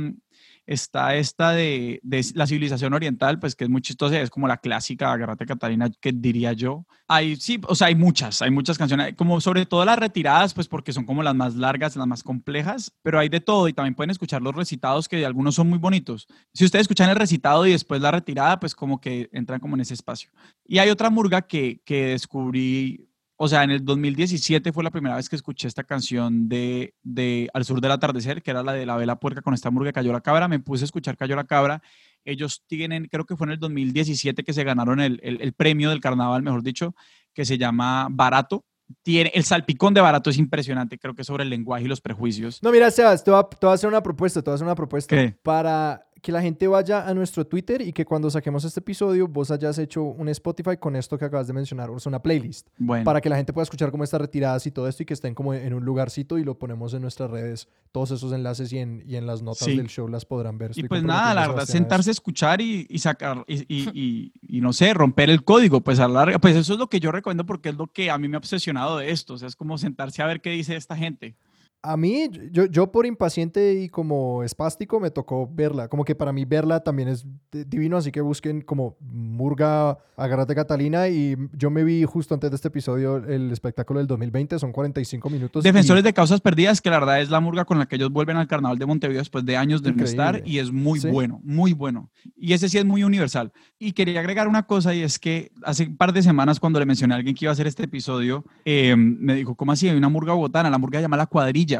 está 0.65 1.15
esta 1.15 1.51
de, 1.51 1.99
de, 2.03 2.25
la 2.35 2.47
civilización 2.47 2.93
oriental, 2.93 3.39
pues 3.39 3.55
que 3.55 3.65
es 3.65 3.69
muy 3.69 3.81
chistosa, 3.81 4.19
es 4.19 4.29
como 4.29 4.47
la 4.47 4.57
clásica 4.57 5.11
Agarrate 5.11 5.45
Catalina, 5.45 5.89
que 5.99 6.11
diría 6.11 6.53
yo. 6.53 6.85
Hay, 7.07 7.35
sí, 7.35 7.59
o 7.67 7.75
sea, 7.75 7.87
hay 7.87 7.95
muchas, 7.95 8.41
hay 8.41 8.51
muchas 8.51 8.77
canciones, 8.77 9.15
como 9.15 9.41
sobre 9.41 9.65
todo 9.65 9.83
las 9.85 9.99
retiradas, 9.99 10.53
pues 10.53 10.67
porque 10.67 10.93
son 10.93 11.05
como 11.05 11.23
las 11.23 11.35
más 11.35 11.55
largas, 11.55 11.95
las 11.95 12.07
más 12.07 12.23
complejas, 12.23 12.91
pero 13.01 13.19
hay 13.19 13.29
de 13.29 13.41
todo 13.41 13.67
y 13.67 13.73
también 13.73 13.95
pueden 13.95 14.11
escuchar 14.11 14.41
los 14.41 14.55
recitados, 14.55 15.07
que 15.09 15.25
algunos 15.25 15.55
son 15.55 15.69
muy 15.69 15.79
bonitos. 15.79 16.27
Si 16.53 16.65
ustedes 16.65 16.83
escuchan 16.83 17.09
el 17.09 17.15
recitado 17.15 17.65
y 17.65 17.71
después 17.71 18.01
la 18.01 18.11
retirada, 18.11 18.59
pues 18.59 18.75
como 18.75 19.01
que 19.01 19.29
entran 19.33 19.59
como 19.59 19.75
en 19.75 19.81
ese 19.81 19.93
espacio. 19.93 20.31
Y 20.65 20.77
hay 20.77 20.89
otra 20.89 21.09
murga 21.09 21.41
que, 21.41 21.81
que 21.85 22.07
descubrí 22.07 23.09
o 23.43 23.47
sea, 23.49 23.61
en 23.63 23.71
el 23.71 23.83
2017 23.83 24.71
fue 24.71 24.85
la 24.85 24.89
primera 24.89 25.17
vez 25.17 25.27
que 25.27 25.35
escuché 25.35 25.67
esta 25.67 25.83
canción 25.83 26.47
de, 26.47 26.93
de 27.03 27.49
Al 27.53 27.65
Sur 27.65 27.81
del 27.81 27.91
Atardecer, 27.91 28.41
que 28.41 28.51
era 28.51 28.63
la 28.63 28.71
de 28.71 28.85
La 28.85 28.95
Vela 28.95 29.19
Puerca 29.19 29.41
con 29.41 29.53
esta 29.53 29.69
murga 29.69 29.91
Cayó 29.91 30.13
la 30.13 30.21
Cabra. 30.21 30.47
Me 30.47 30.59
puse 30.59 30.83
a 30.83 30.85
escuchar 30.85 31.17
Cayó 31.17 31.35
la 31.35 31.43
Cabra. 31.43 31.81
Ellos 32.23 32.63
tienen, 32.67 33.09
creo 33.11 33.25
que 33.25 33.35
fue 33.35 33.47
en 33.47 33.51
el 33.51 33.59
2017 33.59 34.45
que 34.45 34.53
se 34.53 34.63
ganaron 34.63 35.01
el, 35.01 35.19
el, 35.23 35.41
el 35.41 35.51
premio 35.51 35.89
del 35.89 35.99
carnaval, 35.99 36.41
mejor 36.41 36.63
dicho, 36.63 36.95
que 37.33 37.43
se 37.43 37.57
llama 37.57 38.07
Barato. 38.09 38.63
Tiene, 39.01 39.29
el 39.35 39.43
salpicón 39.43 39.93
de 39.93 39.99
Barato 39.99 40.29
es 40.29 40.37
impresionante, 40.37 40.97
creo 40.97 41.13
que 41.13 41.25
sobre 41.25 41.43
el 41.43 41.49
lenguaje 41.49 41.83
y 41.83 41.89
los 41.89 41.99
prejuicios. 41.99 42.63
No, 42.63 42.71
mira, 42.71 42.91
Sebas, 42.91 43.25
te 43.25 43.31
voy 43.31 43.41
a, 43.41 43.43
te 43.43 43.65
voy 43.65 43.71
a 43.71 43.75
hacer 43.75 43.89
una 43.89 44.01
propuesta, 44.01 44.41
te 44.41 44.51
voy 44.51 44.53
a 44.53 44.55
hacer 44.55 44.67
una 44.67 44.75
propuesta 44.75 45.17
¿Qué? 45.17 45.35
para 45.43 46.07
que 46.23 46.31
la 46.31 46.41
gente 46.41 46.67
vaya 46.67 47.05
a 47.05 47.13
nuestro 47.13 47.45
Twitter 47.45 47.81
y 47.81 47.91
que 47.91 48.05
cuando 48.05 48.29
saquemos 48.31 48.63
este 48.63 48.79
episodio 48.79 49.27
vos 49.27 49.51
hayas 49.51 49.77
hecho 49.77 50.01
un 50.03 50.29
Spotify 50.29 50.77
con 50.77 50.95
esto 50.95 51.17
que 51.17 51.25
acabas 51.25 51.47
de 51.47 51.53
mencionar, 51.53 51.89
o 51.89 51.99
sea, 51.99 52.09
una 52.09 52.21
playlist, 52.21 52.69
Bueno, 52.77 53.03
para 53.03 53.19
que 53.19 53.27
la 53.27 53.35
gente 53.35 53.51
pueda 53.51 53.63
escuchar 53.63 53.91
como 53.91 54.05
estas 54.05 54.21
retiradas 54.21 54.65
y 54.65 54.71
todo 54.71 54.87
esto 54.87 55.03
y 55.03 55.05
que 55.05 55.13
estén 55.13 55.35
como 55.35 55.53
en 55.53 55.73
un 55.73 55.83
lugarcito 55.83 56.37
y 56.37 56.45
lo 56.45 56.57
ponemos 56.57 56.93
en 56.93 57.01
nuestras 57.01 57.29
redes, 57.29 57.67
todos 57.91 58.11
esos 58.11 58.31
enlaces 58.31 58.71
y 58.71 58.77
en, 58.79 59.03
y 59.05 59.17
en 59.17 59.27
las 59.27 59.41
notas 59.41 59.65
Sí. 59.65 59.75
del 59.75 59.87
show 59.89 60.07
las 60.07 60.23
podrán 60.23 60.57
ver. 60.57 60.71
y 60.75 60.83
pues 60.83 61.03
nada, 61.03 61.33
la 61.33 61.47
verdad, 61.49 61.65
sentarse 61.65 62.09
a 62.09 62.13
escuchar 62.13 62.61
y, 62.61 62.87
y 62.89 62.99
sacar, 62.99 63.43
y- 63.47 64.31
y 64.41 64.61
no 64.61 64.71
sé, 64.71 64.93
romper 64.93 65.29
el 65.29 65.43
código, 65.43 65.81
pues 65.81 65.99
a 65.99 66.07
la 66.07 66.13
larga, 66.21 66.39
pues 66.39 66.55
eso 66.55 66.71
es 66.71 66.79
lo 66.79 66.87
que 66.87 67.01
yo 67.01 67.11
recomiendo 67.11 67.45
porque 67.45 67.67
es 67.67 67.75
lo 67.75 67.87
que 67.87 68.09
a 68.09 68.17
mí 68.17 68.29
me 68.29 68.37
ha 68.37 68.39
obsesionado 68.39 68.97
de 68.97 69.11
esto, 69.11 69.33
o 69.33 69.37
sea, 69.37 69.49
es 69.49 69.57
como 69.57 69.77
sentarse 69.77 70.21
a 70.21 70.25
ver 70.25 70.39
qué 70.39 70.51
dice 70.51 70.77
esta 70.77 70.95
gente. 70.95 71.35
A 71.85 71.97
mí, 71.97 72.29
yo, 72.51 72.65
yo 72.65 72.91
por 72.93 73.05
impaciente 73.05 73.73
y 73.73 73.89
como 73.89 74.41
espástico 74.43 75.01
me 75.01 75.11
tocó 75.11 75.49
verla. 75.51 75.89
Como 75.89 76.05
que 76.05 76.15
para 76.15 76.31
mí 76.31 76.45
verla 76.45 76.79
también 76.81 77.09
es 77.09 77.25
divino, 77.51 77.97
así 77.97 78.09
que 78.09 78.21
busquen 78.21 78.61
como 78.61 78.95
Murga 79.01 79.97
Agarrate 80.15 80.55
Catalina 80.55 81.09
y 81.09 81.35
yo 81.51 81.69
me 81.69 81.83
vi 81.83 82.03
justo 82.05 82.33
antes 82.35 82.51
de 82.51 82.55
este 82.55 82.69
episodio 82.69 83.17
el 83.17 83.51
espectáculo 83.51 83.99
del 83.99 84.07
2020, 84.07 84.59
son 84.59 84.71
45 84.71 85.29
minutos. 85.29 85.65
y- 85.65 85.67
Defensores 85.67 86.03
de 86.05 86.13
Causas 86.13 86.39
Perdidas, 86.39 86.79
que 86.79 86.89
la 86.89 86.99
verdad 86.99 87.19
es 87.19 87.29
la 87.29 87.41
murga 87.41 87.65
con 87.65 87.79
la 87.79 87.85
que 87.85 87.97
ellos 87.97 88.11
vuelven 88.11 88.37
al 88.37 88.47
carnaval 88.47 88.77
de 88.79 88.85
Montevideo 88.85 89.19
después 89.21 89.43
de 89.43 89.57
años 89.57 89.83
de 89.83 89.91
no 89.91 90.03
estar 90.05 90.41
y 90.45 90.59
es 90.59 90.71
muy 90.71 91.01
Sí. 91.01 91.09
bueno, 91.09 91.41
muy 91.43 91.73
bueno. 91.73 92.09
Y 92.37 92.53
ese 92.53 92.69
sí 92.69 92.77
es 92.77 92.85
muy 92.85 93.03
universal. 93.03 93.51
Y 93.77 93.91
quería 93.91 94.21
agregar 94.21 94.47
una 94.47 94.63
cosa 94.67 94.95
y 94.95 95.01
es 95.01 95.19
que 95.19 95.51
hace 95.63 95.87
un 95.87 95.97
par 95.97 96.13
de 96.13 96.21
semanas 96.21 96.61
cuando 96.61 96.79
le 96.79 96.85
mencioné 96.85 97.13
a 97.13 97.17
alguien 97.17 97.35
que 97.35 97.43
iba 97.43 97.51
a 97.51 97.53
hacer 97.53 97.67
este 97.67 97.83
episodio, 97.83 98.45
eh, 98.63 98.95
me 98.95 99.35
dijo, 99.35 99.55
¿cómo 99.55 99.73
así? 99.73 99.89
Hay 99.89 99.97
una 99.97 100.07
murga 100.09 100.31
bogotana, 100.33 100.69
la 100.69 100.77
murga 100.77 101.01
llama 101.01 101.17
La 101.17 101.25
Cuadrilla. 101.25 101.72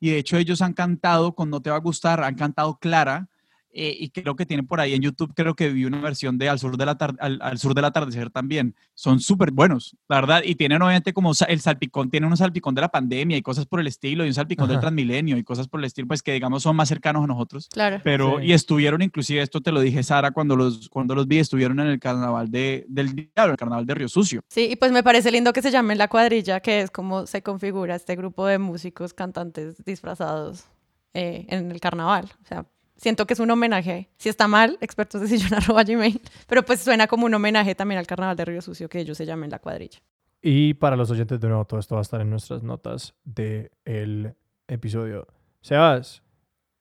Y 0.00 0.10
de 0.10 0.18
hecho 0.18 0.36
ellos 0.36 0.62
han 0.62 0.72
cantado 0.72 1.34
con 1.34 1.50
No 1.50 1.60
Te 1.60 1.70
Va 1.70 1.76
a 1.76 1.80
Gustar, 1.80 2.22
han 2.22 2.34
cantado 2.34 2.78
Clara. 2.78 3.28
Eh, 3.72 3.94
y 3.98 4.08
creo 4.10 4.36
que 4.36 4.46
tienen 4.46 4.66
por 4.66 4.80
ahí 4.80 4.94
en 4.94 5.02
YouTube, 5.02 5.32
creo 5.34 5.54
que 5.54 5.68
vi 5.70 5.84
una 5.84 6.00
versión 6.00 6.38
de 6.38 6.48
Al 6.48 6.58
Sur 6.58 6.76
del, 6.78 6.88
Atar- 6.88 7.16
al, 7.20 7.38
al 7.42 7.58
sur 7.58 7.74
del 7.74 7.84
Atardecer 7.84 8.30
también. 8.30 8.74
Son 8.94 9.20
súper 9.20 9.50
buenos, 9.50 9.94
la 10.08 10.16
verdad. 10.20 10.42
Y 10.44 10.54
tienen 10.54 10.80
obviamente 10.80 11.12
como 11.12 11.32
el 11.48 11.60
salpicón, 11.60 12.10
tiene 12.10 12.26
un 12.26 12.36
salpicón 12.36 12.74
de 12.74 12.80
la 12.80 12.88
pandemia 12.88 13.36
y 13.36 13.42
cosas 13.42 13.66
por 13.66 13.80
el 13.80 13.86
estilo, 13.86 14.24
y 14.24 14.28
un 14.28 14.34
salpicón 14.34 14.68
del 14.68 14.76
Ajá. 14.78 14.82
Transmilenio 14.82 15.36
y 15.36 15.44
cosas 15.44 15.68
por 15.68 15.80
el 15.80 15.84
estilo, 15.84 16.08
pues 16.08 16.22
que 16.22 16.32
digamos 16.32 16.62
son 16.62 16.74
más 16.76 16.88
cercanos 16.88 17.24
a 17.24 17.26
nosotros. 17.26 17.68
Claro. 17.70 18.00
Pero, 18.02 18.38
Sí. 18.40 18.46
y 18.46 18.52
estuvieron 18.52 19.02
inclusive, 19.02 19.42
esto 19.42 19.60
te 19.60 19.72
lo 19.72 19.80
dije 19.80 20.02
Sara 20.02 20.30
cuando 20.30 20.56
los, 20.56 20.88
cuando 20.88 21.14
los 21.14 21.26
vi, 21.28 21.38
estuvieron 21.38 21.78
en 21.80 21.88
el 21.88 22.00
carnaval 22.00 22.50
de, 22.50 22.86
del 22.88 23.14
diablo, 23.14 23.52
el 23.52 23.58
carnaval 23.58 23.84
de 23.86 23.94
Río 23.94 24.08
Sucio. 24.08 24.40
Sí, 24.48 24.68
y 24.72 24.76
pues 24.76 24.90
me 24.92 25.02
parece 25.02 25.30
lindo 25.30 25.52
que 25.52 25.60
se 25.62 25.70
llame 25.70 25.96
La 25.96 26.08
Cuadrilla, 26.08 26.60
que 26.60 26.80
es 26.80 26.90
como 26.90 27.26
se 27.26 27.42
configura 27.42 27.94
este 27.94 28.16
grupo 28.16 28.46
de 28.46 28.58
músicos, 28.58 29.12
cantantes 29.12 29.84
disfrazados 29.84 30.64
eh, 31.14 31.46
en 31.48 31.70
el 31.70 31.80
carnaval. 31.80 32.30
O 32.42 32.46
sea, 32.46 32.66
siento 32.96 33.26
que 33.26 33.34
es 33.34 33.40
un 33.40 33.50
homenaje. 33.50 34.08
Si 34.16 34.28
está 34.28 34.48
mal, 34.48 34.78
expertos 34.80 35.20
de 35.20 35.28
sillón 35.28 35.54
arroba 35.54 35.84
gmail, 35.84 36.20
pero 36.46 36.64
pues 36.64 36.80
suena 36.80 37.06
como 37.06 37.26
un 37.26 37.34
homenaje 37.34 37.74
también 37.74 37.98
al 37.98 38.06
carnaval 38.06 38.36
de 38.36 38.44
Río 38.44 38.62
Sucio, 38.62 38.88
que 38.88 39.00
ellos 39.00 39.16
se 39.16 39.26
llamen 39.26 39.50
La 39.50 39.58
Cuadrilla. 39.58 40.00
Y 40.42 40.74
para 40.74 40.96
los 40.96 41.10
oyentes 41.10 41.40
de 41.40 41.48
nuevo, 41.48 41.64
todo 41.64 41.80
esto 41.80 41.94
va 41.94 42.00
a 42.00 42.02
estar 42.02 42.20
en 42.20 42.30
nuestras 42.30 42.62
notas 42.62 43.14
del 43.24 44.34
episodio. 44.68 45.26
Sebas, 45.60 46.22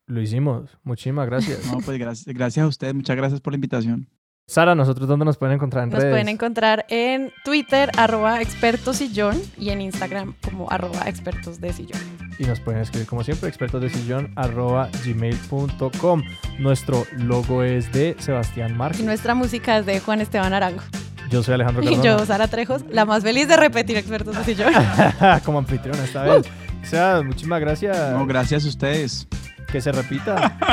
lo 0.05 0.21
hicimos. 0.21 0.77
Muchísimas 0.83 1.25
gracias. 1.25 1.65
No, 1.71 1.79
pues 1.79 1.97
gracias, 1.97 2.35
gracias 2.35 2.63
a 2.63 2.67
ustedes, 2.67 2.93
muchas 2.93 3.15
gracias 3.15 3.41
por 3.41 3.53
la 3.53 3.55
invitación. 3.55 4.07
Sara, 4.47 4.75
¿nosotros 4.75 5.07
dónde 5.07 5.25
nos 5.25 5.37
pueden 5.37 5.55
encontrar 5.55 5.85
en 5.85 5.89
Nos 5.89 5.99
redes? 5.99 6.13
pueden 6.13 6.29
encontrar 6.29 6.85
en 6.89 7.31
Twitter, 7.43 7.89
arroba 7.97 8.41
expertosillón, 8.43 9.41
y 9.57 9.69
en 9.71 9.81
Instagram 9.81 10.35
como 10.43 10.69
arroba 10.71 11.01
expertos 11.07 11.59
de 11.59 11.73
sillón. 11.73 11.99
y 12.37 12.43
nos 12.43 12.59
pueden 12.59 12.81
escribir 12.81 13.07
como 13.07 13.23
siempre 13.23 13.49
expertos 13.49 13.81
de 13.81 13.89
sillón 13.89 14.31
arroba 14.35 14.89
gmail.com 15.03 16.21
nuestro 16.59 17.05
logo 17.17 17.63
es 17.63 17.91
de 17.91 18.15
Sebastián 18.19 18.71
Y 18.71 18.73
Márquez 18.75 19.03
nuestra 19.03 19.33
música 19.33 19.77
es 19.79 19.85
de 19.87 19.99
Juan 19.99 20.21
Esteban 20.21 20.53
Arango. 20.53 20.83
yo 21.31 21.41
soy 21.41 21.55
Alejandro 21.55 21.81
Y 21.83 21.85
Cardona 21.95 22.03
yo, 22.19 22.25
Sara 22.27 22.47
Trejos, 22.47 22.83
la 22.91 23.05
más 23.05 23.23
feliz 23.23 23.47
de 23.47 23.57
repetir 23.57 23.97
expertos 23.97 24.37
de 24.37 24.43
sillón. 24.43 24.73
como 25.45 25.57
anfitrión 25.57 25.97
esta 26.03 26.21
vez 26.35 26.45
o 26.83 26.85
sea 26.87 27.23
muchísimas 27.25 27.59
gracias 27.61 27.97
No, 28.11 28.27
gracias 28.27 28.63
a 28.65 28.67
ustedes. 28.67 29.27
Que 29.75 29.81
se 29.81 29.91
repita. 29.91 30.57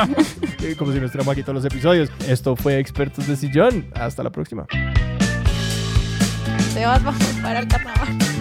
Eh, 0.62 0.76
como 0.76 0.92
si 0.92 1.00
no 1.00 1.07
estuviéramos 1.07 1.32
aquí 1.32 1.42
todos 1.42 1.57
los 1.57 1.64
episodios. 1.64 2.09
Esto 2.28 2.55
fue 2.55 2.78
expertos 2.78 3.26
de 3.26 3.34
sillón. 3.34 3.88
Hasta 3.94 4.22
la 4.22 4.30
próxima. 4.30 4.64
Para 7.42 7.59
el 7.59 7.66
carnaval. 7.66 8.32